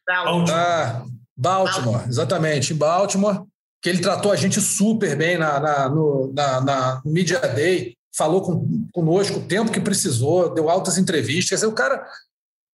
Baltimore. 0.06 0.50
Ah, 0.50 1.04
Baltimore, 1.36 2.08
exatamente, 2.08 2.72
em 2.72 2.76
Baltimore, 2.76 3.44
que 3.82 3.90
ele 3.90 4.00
tratou 4.00 4.32
a 4.32 4.36
gente 4.36 4.62
super 4.62 5.14
bem 5.14 5.36
na, 5.36 5.60
na, 5.60 5.88
no, 5.90 6.32
na, 6.32 6.60
na 6.62 7.02
Media 7.04 7.38
Day, 7.38 7.94
falou 8.16 8.40
com, 8.40 8.88
conosco 8.90 9.40
o 9.40 9.44
tempo 9.44 9.70
que 9.70 9.82
precisou, 9.82 10.54
deu 10.54 10.70
altas 10.70 10.96
entrevistas. 10.96 11.62
O 11.64 11.72
cara 11.72 12.02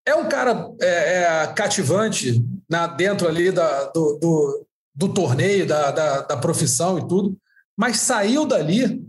é 0.07 0.15
um 0.15 0.29
cara 0.29 0.71
é, 0.81 0.87
é, 0.87 1.47
cativante 1.49 2.41
na, 2.71 2.87
dentro 2.87 3.27
ali 3.27 3.51
da, 3.51 3.87
do, 3.87 4.19
do, 4.21 4.67
do 4.95 5.09
torneio, 5.09 5.67
da, 5.67 5.91
da, 5.91 6.21
da 6.21 6.37
profissão 6.37 6.97
e 6.97 7.09
tudo 7.09 7.37
mas 7.77 7.99
saiu 7.99 8.47
dali, 8.47 9.05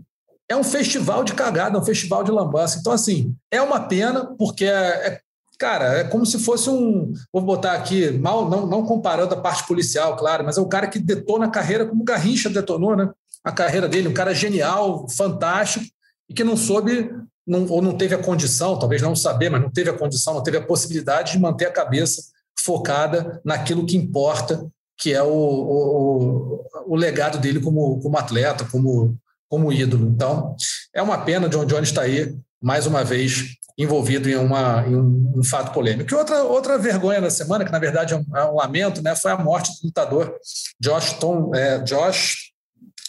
é 0.48 0.56
um 0.56 0.64
festival 0.64 1.24
de 1.24 1.34
cagada, 1.34 1.76
é 1.76 1.80
um 1.80 1.84
festival 1.84 2.22
de 2.22 2.30
lambança. 2.30 2.78
Então, 2.78 2.92
assim, 2.92 3.34
é 3.50 3.60
uma 3.60 3.80
pena, 3.80 4.26
porque 4.38 4.64
é, 4.64 5.08
é 5.08 5.20
cara, 5.58 5.98
é 5.98 6.04
como 6.04 6.24
se 6.24 6.38
fosse 6.38 6.70
um. 6.70 7.12
Vou 7.32 7.42
botar 7.42 7.72
aqui, 7.72 8.10
mal, 8.12 8.48
não, 8.48 8.66
não 8.66 8.84
comparando 8.84 9.34
a 9.34 9.40
parte 9.40 9.66
policial, 9.66 10.16
claro, 10.16 10.44
mas 10.44 10.56
é 10.56 10.60
o 10.60 10.68
cara 10.68 10.86
que 10.86 10.98
detona 10.98 11.46
a 11.46 11.50
carreira 11.50 11.86
como 11.86 12.02
o 12.02 12.04
Garrincha 12.04 12.50
detonou, 12.50 12.96
né? 12.96 13.10
A 13.42 13.52
carreira 13.52 13.88
dele, 13.88 14.08
um 14.08 14.14
cara 14.14 14.34
genial, 14.34 15.08
fantástico, 15.08 15.86
e 16.28 16.34
que 16.34 16.44
não 16.44 16.56
soube, 16.56 17.10
não, 17.46 17.66
ou 17.68 17.80
não 17.80 17.96
teve 17.96 18.14
a 18.14 18.22
condição, 18.22 18.78
talvez 18.78 19.00
não 19.00 19.14
saber, 19.14 19.50
mas 19.50 19.62
não 19.62 19.70
teve 19.70 19.90
a 19.90 19.96
condição, 19.96 20.34
não 20.34 20.42
teve 20.42 20.56
a 20.56 20.66
possibilidade 20.66 21.32
de 21.32 21.38
manter 21.38 21.66
a 21.66 21.72
cabeça 21.72 22.22
focada 22.58 23.40
naquilo 23.44 23.86
que 23.86 23.96
importa, 23.96 24.66
que 24.98 25.12
é 25.12 25.22
o, 25.22 25.28
o, 25.28 26.66
o 26.86 26.96
legado 26.96 27.38
dele 27.38 27.60
como, 27.60 28.00
como 28.00 28.16
atleta, 28.16 28.64
como, 28.64 29.16
como 29.48 29.72
ídolo. 29.72 30.08
Então, 30.08 30.56
é 30.94 31.02
uma 31.02 31.18
pena 31.18 31.48
John 31.48 31.66
Jones 31.66 31.88
estar 31.88 32.02
aí, 32.02 32.34
mais 32.60 32.86
uma 32.86 33.04
vez, 33.04 33.56
envolvido 33.78 34.28
em, 34.28 34.36
uma, 34.36 34.86
em 34.86 34.96
um, 34.96 35.34
um, 35.36 35.44
fato 35.44 35.72
polêmico. 35.72 36.12
E 36.12 36.16
outra, 36.16 36.42
outra 36.44 36.78
vergonha 36.78 37.20
da 37.20 37.30
semana, 37.30 37.64
que 37.64 37.72
na 37.72 37.78
verdade 37.78 38.14
é 38.14 38.16
um, 38.16 38.24
é 38.36 38.44
um 38.44 38.54
lamento, 38.56 39.02
né, 39.02 39.14
foi 39.14 39.30
a 39.30 39.38
morte 39.38 39.70
do 39.80 39.86
lutador 39.86 40.34
Josh 40.80 41.12
Tom, 41.14 41.54
é, 41.54 41.78
Josh, 41.80 42.52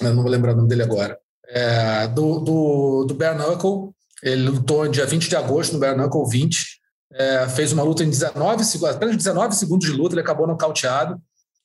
não 0.02 0.16
vou 0.16 0.28
lembrar 0.28 0.54
o 0.54 0.58
nome 0.58 0.68
dele 0.68 0.84
agora, 0.84 1.18
é, 1.48 2.08
do, 2.08 2.40
do, 2.40 3.06
do 3.06 3.14
Bare 3.14 3.38
Knuckle. 3.38 3.92
Ele 4.22 4.50
lutou 4.50 4.88
dia 4.88 5.06
20 5.06 5.30
de 5.30 5.36
agosto 5.36 5.74
no 5.74 5.80
Bare 5.80 5.96
Knuckle 5.96 6.28
20. 6.28 6.78
É, 7.14 7.48
fez 7.50 7.72
uma 7.72 7.84
luta 7.84 8.04
em 8.04 8.10
19 8.10 8.64
segundos, 8.66 8.96
apenas 8.96 9.16
19 9.16 9.56
segundos 9.56 9.90
de 9.90 9.96
luta, 9.96 10.14
ele 10.14 10.22
acabou 10.22 10.46
nocauteado. 10.46 11.20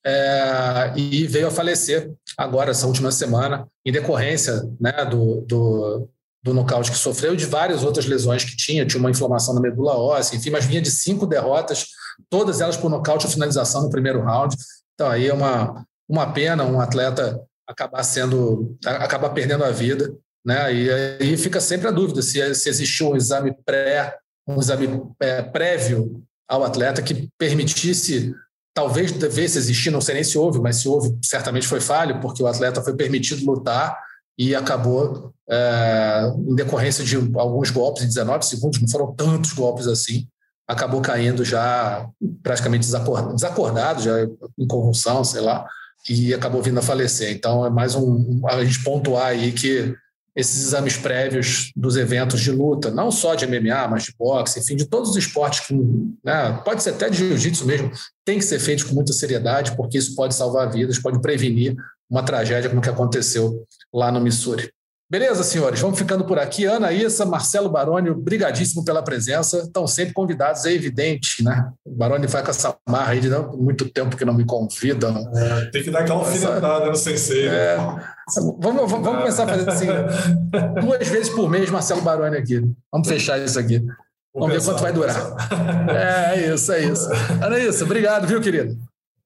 É, 0.05 0.93
e 0.97 1.27
veio 1.27 1.49
a 1.49 1.51
falecer 1.51 2.13
agora, 2.37 2.71
essa 2.71 2.87
última 2.87 3.13
semana, 3.13 3.67
em 3.85 3.93
decorrência 3.93 4.63
né, 4.81 5.05
do, 5.05 5.43
do, 5.43 6.09
do 6.43 6.55
nocaute 6.55 6.91
que 6.91 6.97
sofreu, 6.97 7.37
de 7.37 7.47
várias 7.47 7.85
outras 7.85 8.07
lesões 8.07 8.45
que 8.45 8.57
tinha, 8.57 8.87
tinha 8.87 9.01
uma 9.01 9.11
inflamação 9.11 9.55
na 9.55 9.61
medula 9.61 9.97
óssea, 9.97 10.37
enfim, 10.37 10.51
mas 10.51 10.65
vinha 10.65 10.83
de 10.83 10.91
cinco 10.91 11.27
derrotas, 11.27 11.87
todas 12.29 12.61
elas 12.61 12.77
por 12.77 12.91
nocaute 12.91 13.27
ou 13.27 13.33
finalização 13.33 13.83
no 13.83 13.91
primeiro 13.91 14.23
round. 14.23 14.57
Então 14.95 15.09
aí 15.09 15.29
é 15.29 15.35
uma, 15.35 15.85
uma 16.09 16.33
pena 16.33 16.65
um 16.65 16.81
atleta 16.81 17.41
acabar 17.67 18.03
sendo, 18.03 18.77
acabar 18.85 19.31
perdendo 19.31 19.65
a 19.65 19.71
vida, 19.71 20.13
né? 20.45 20.75
E 20.75 20.91
aí 20.91 21.37
fica 21.37 21.61
sempre 21.61 21.89
a 21.89 21.93
dúvida 21.93 22.21
se, 22.21 22.55
se 22.55 22.69
existiu 22.69 23.11
um 23.11 23.17
exame 23.17 23.55
pré, 23.65 24.17
um 24.47 24.59
exame 24.59 25.03
é, 25.21 25.43
prévio 25.43 26.23
ao 26.49 26.65
atleta 26.65 27.01
que 27.01 27.29
permitisse 27.39 28.35
talvez 28.75 29.13
devesse 29.13 29.59
existir, 29.59 29.91
não 29.91 30.01
sei 30.01 30.15
nem 30.15 30.25
se 30.25 30.39
houve, 30.39 30.61
mas 30.61 30.77
se 30.77 30.89
houve, 30.89 31.17
certamente 31.23 31.67
foi 31.67 31.81
falho, 31.81 32.21
porque 32.21 32.43
o 32.43 32.47
atleta 32.47 32.83
foi 32.83 32.95
permitido 32.95 33.45
lutar 33.45 33.99
e 34.39 34.55
acabou, 34.55 35.33
é, 35.49 36.33
em 36.49 36.55
decorrência 36.55 37.05
de 37.05 37.17
alguns 37.17 37.71
golpes 37.71 38.03
em 38.03 38.09
19 38.09 38.45
segundos, 38.47 38.81
não 38.81 38.89
foram 38.89 39.15
tantos 39.15 39.53
golpes 39.53 39.87
assim, 39.87 40.27
acabou 40.67 41.01
caindo 41.01 41.45
já 41.45 42.09
praticamente 42.43 42.87
desacordado, 42.87 43.35
desacordado 43.35 44.03
já 44.03 44.23
em 44.59 44.67
convulsão, 44.67 45.23
sei 45.23 45.43
lá, 45.43 45.67
e 46.09 46.33
acabou 46.33 46.63
vindo 46.63 46.79
a 46.79 46.83
falecer. 46.83 47.31
Então 47.33 47.65
é 47.65 47.71
mais 47.71 47.95
um 47.95 48.41
a 48.49 48.65
gente 48.65 48.83
pontuar 48.83 49.27
aí 49.27 49.53
que 49.53 49.95
esses 50.35 50.67
exames 50.67 50.97
prévios 50.97 51.73
dos 51.77 51.97
eventos 51.97 52.41
de 52.41 52.51
luta, 52.51 52.91
não 52.91 53.11
só 53.11 53.35
de 53.35 53.47
MMA, 53.47 53.89
mas 53.89 54.05
de 54.05 54.15
boxe, 54.19 54.61
enfim, 54.61 54.77
de 54.77 54.87
todos 54.87 55.11
os 55.11 55.17
esportes, 55.17 55.61
que, 55.61 55.75
né, 56.25 56.61
pode 56.65 56.83
ser 56.83 56.91
até 56.91 57.11
de 57.11 57.19
jiu-jitsu 57.19 57.67
mesmo, 57.67 57.91
tem 58.25 58.39
que 58.39 58.45
ser 58.45 58.59
feito 58.59 58.87
com 58.87 58.95
muita 58.95 59.13
seriedade, 59.13 59.77
porque 59.77 59.99
isso 59.99 60.15
pode 60.15 60.35
salvar 60.35 60.71
vidas, 60.71 60.99
pode 60.99 61.21
prevenir 61.21 61.77
uma 62.09 62.23
tragédia 62.23 62.71
como 62.71 62.83
que 62.83 62.89
aconteceu 62.89 63.67
lá 63.93 64.11
no 64.11 64.21
Missouri. 64.21 64.71
Beleza, 65.13 65.45
senhores? 65.45 65.79
Vamos 65.79 65.99
ficando 65.99 66.25
por 66.25 66.39
aqui. 66.39 66.65
Ana 66.65 66.91
Issa, 66.91 67.27
Marcelo 67.27 67.69
Baroni, 67.69 68.09
obrigadíssimo 68.09 68.83
pela 68.83 69.03
presença. 69.03 69.59
Estão 69.59 69.87
sempre 69.87 70.15
convidados, 70.15 70.65
é 70.65 70.73
evidente, 70.73 71.45
né? 71.45 71.71
O 71.85 71.95
Baroni 71.95 72.27
vai 72.27 72.43
com 72.43 72.49
essa 72.49 72.75
marra 72.89 73.13
aí 73.13 73.21
de 73.21 73.29
muito 73.29 73.91
tempo 73.91 74.17
que 74.17 74.25
não 74.25 74.33
me 74.33 74.47
convidam. 74.47 75.31
É, 75.37 75.67
tem 75.67 75.83
que 75.83 75.91
dar 75.91 75.99
aquela 75.99 76.21
alfinetada 76.21 76.87
no 76.87 76.97
sensei. 76.97 77.47
Né? 77.47 77.55
É, 77.55 77.77
vamos, 77.77 78.57
vamos, 78.59 78.91
vamos 78.91 79.19
começar 79.19 79.45
a 79.45 79.49
fazer 79.49 79.69
assim, 79.69 79.87
duas 80.81 81.07
vezes 81.07 81.29
por 81.29 81.47
mês, 81.47 81.69
Marcelo 81.69 82.01
Baroni 82.01 82.39
aqui. 82.39 82.63
Vamos 82.91 83.07
fechar 83.07 83.39
isso 83.39 83.59
aqui. 83.59 83.85
Vamos 84.35 84.57
ver 84.57 84.65
quanto 84.65 84.81
vai 84.81 84.95
durar. 84.95 85.37
É, 85.91 86.39
é 86.39 86.55
isso, 86.55 86.73
é 86.73 86.85
isso. 86.85 87.07
Ana 87.43 87.59
Issa, 87.59 87.85
obrigado, 87.85 88.27
viu, 88.27 88.41
querido? 88.41 88.79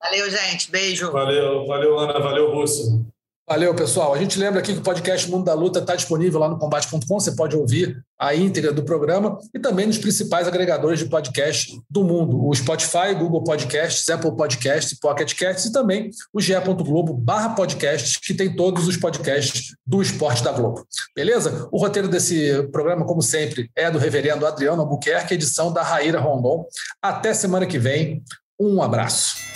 Valeu, 0.03 0.29
gente. 0.29 0.69
Beijo. 0.69 1.13
Valeu, 1.13 1.65
valeu, 1.65 1.97
Ana. 1.97 2.19
Valeu, 2.19 2.53
Russo. 2.53 3.07
Valeu, 3.49 3.73
pessoal. 3.77 4.13
A 4.13 4.19
gente 4.19 4.41
lembra 4.41 4.59
aqui 4.59 4.73
que 4.73 4.81
o 4.81 4.83
podcast 4.83 5.31
Mundo 5.31 5.45
da 5.45 5.55
Luta 5.55 5.79
está 5.79 5.95
disponível 5.95 6.41
lá 6.41 6.49
no 6.49 6.59
combate.com. 6.59 7.21
Você 7.21 7.31
pode 7.37 7.55
ouvir 7.55 7.97
a 8.19 8.35
íntegra 8.35 8.73
do 8.73 8.83
programa 8.83 9.39
e 9.55 9.61
também 9.61 9.87
nos 9.87 9.99
principais 9.99 10.49
agregadores 10.49 10.99
de 10.99 11.05
podcast 11.05 11.81
do 11.89 12.03
mundo: 12.03 12.45
o 12.45 12.53
Spotify, 12.53 13.15
Google 13.17 13.45
Podcasts, 13.45 14.09
Apple 14.09 14.35
Podcasts, 14.37 14.99
Pocket 14.99 15.33
Casts 15.39 15.67
e 15.67 15.73
também 15.73 16.11
o 16.35 16.41
ge.globo 16.41 17.15
barra 17.15 17.51
podcasts, 17.51 18.17
que 18.17 18.35
tem 18.35 18.57
todos 18.57 18.89
os 18.89 18.97
podcasts 18.97 19.77
do 19.87 20.03
esporte 20.03 20.43
da 20.43 20.51
Globo. 20.51 20.85
Beleza? 21.15 21.69
O 21.71 21.79
roteiro 21.79 22.09
desse 22.09 22.65
programa, 22.73 23.07
como 23.07 23.23
sempre, 23.23 23.71
é 23.77 23.89
do 23.89 23.99
reverendo 23.99 24.45
Adriano 24.45 24.83
Albuquerque, 24.83 25.35
edição 25.35 25.73
da 25.73 25.85
Raíra 25.85 26.19
Rondon. 26.19 26.67
Até 27.01 27.33
semana 27.33 27.65
que 27.65 27.79
vem. 27.79 28.25
Um 28.59 28.83
abraço. 28.83 29.56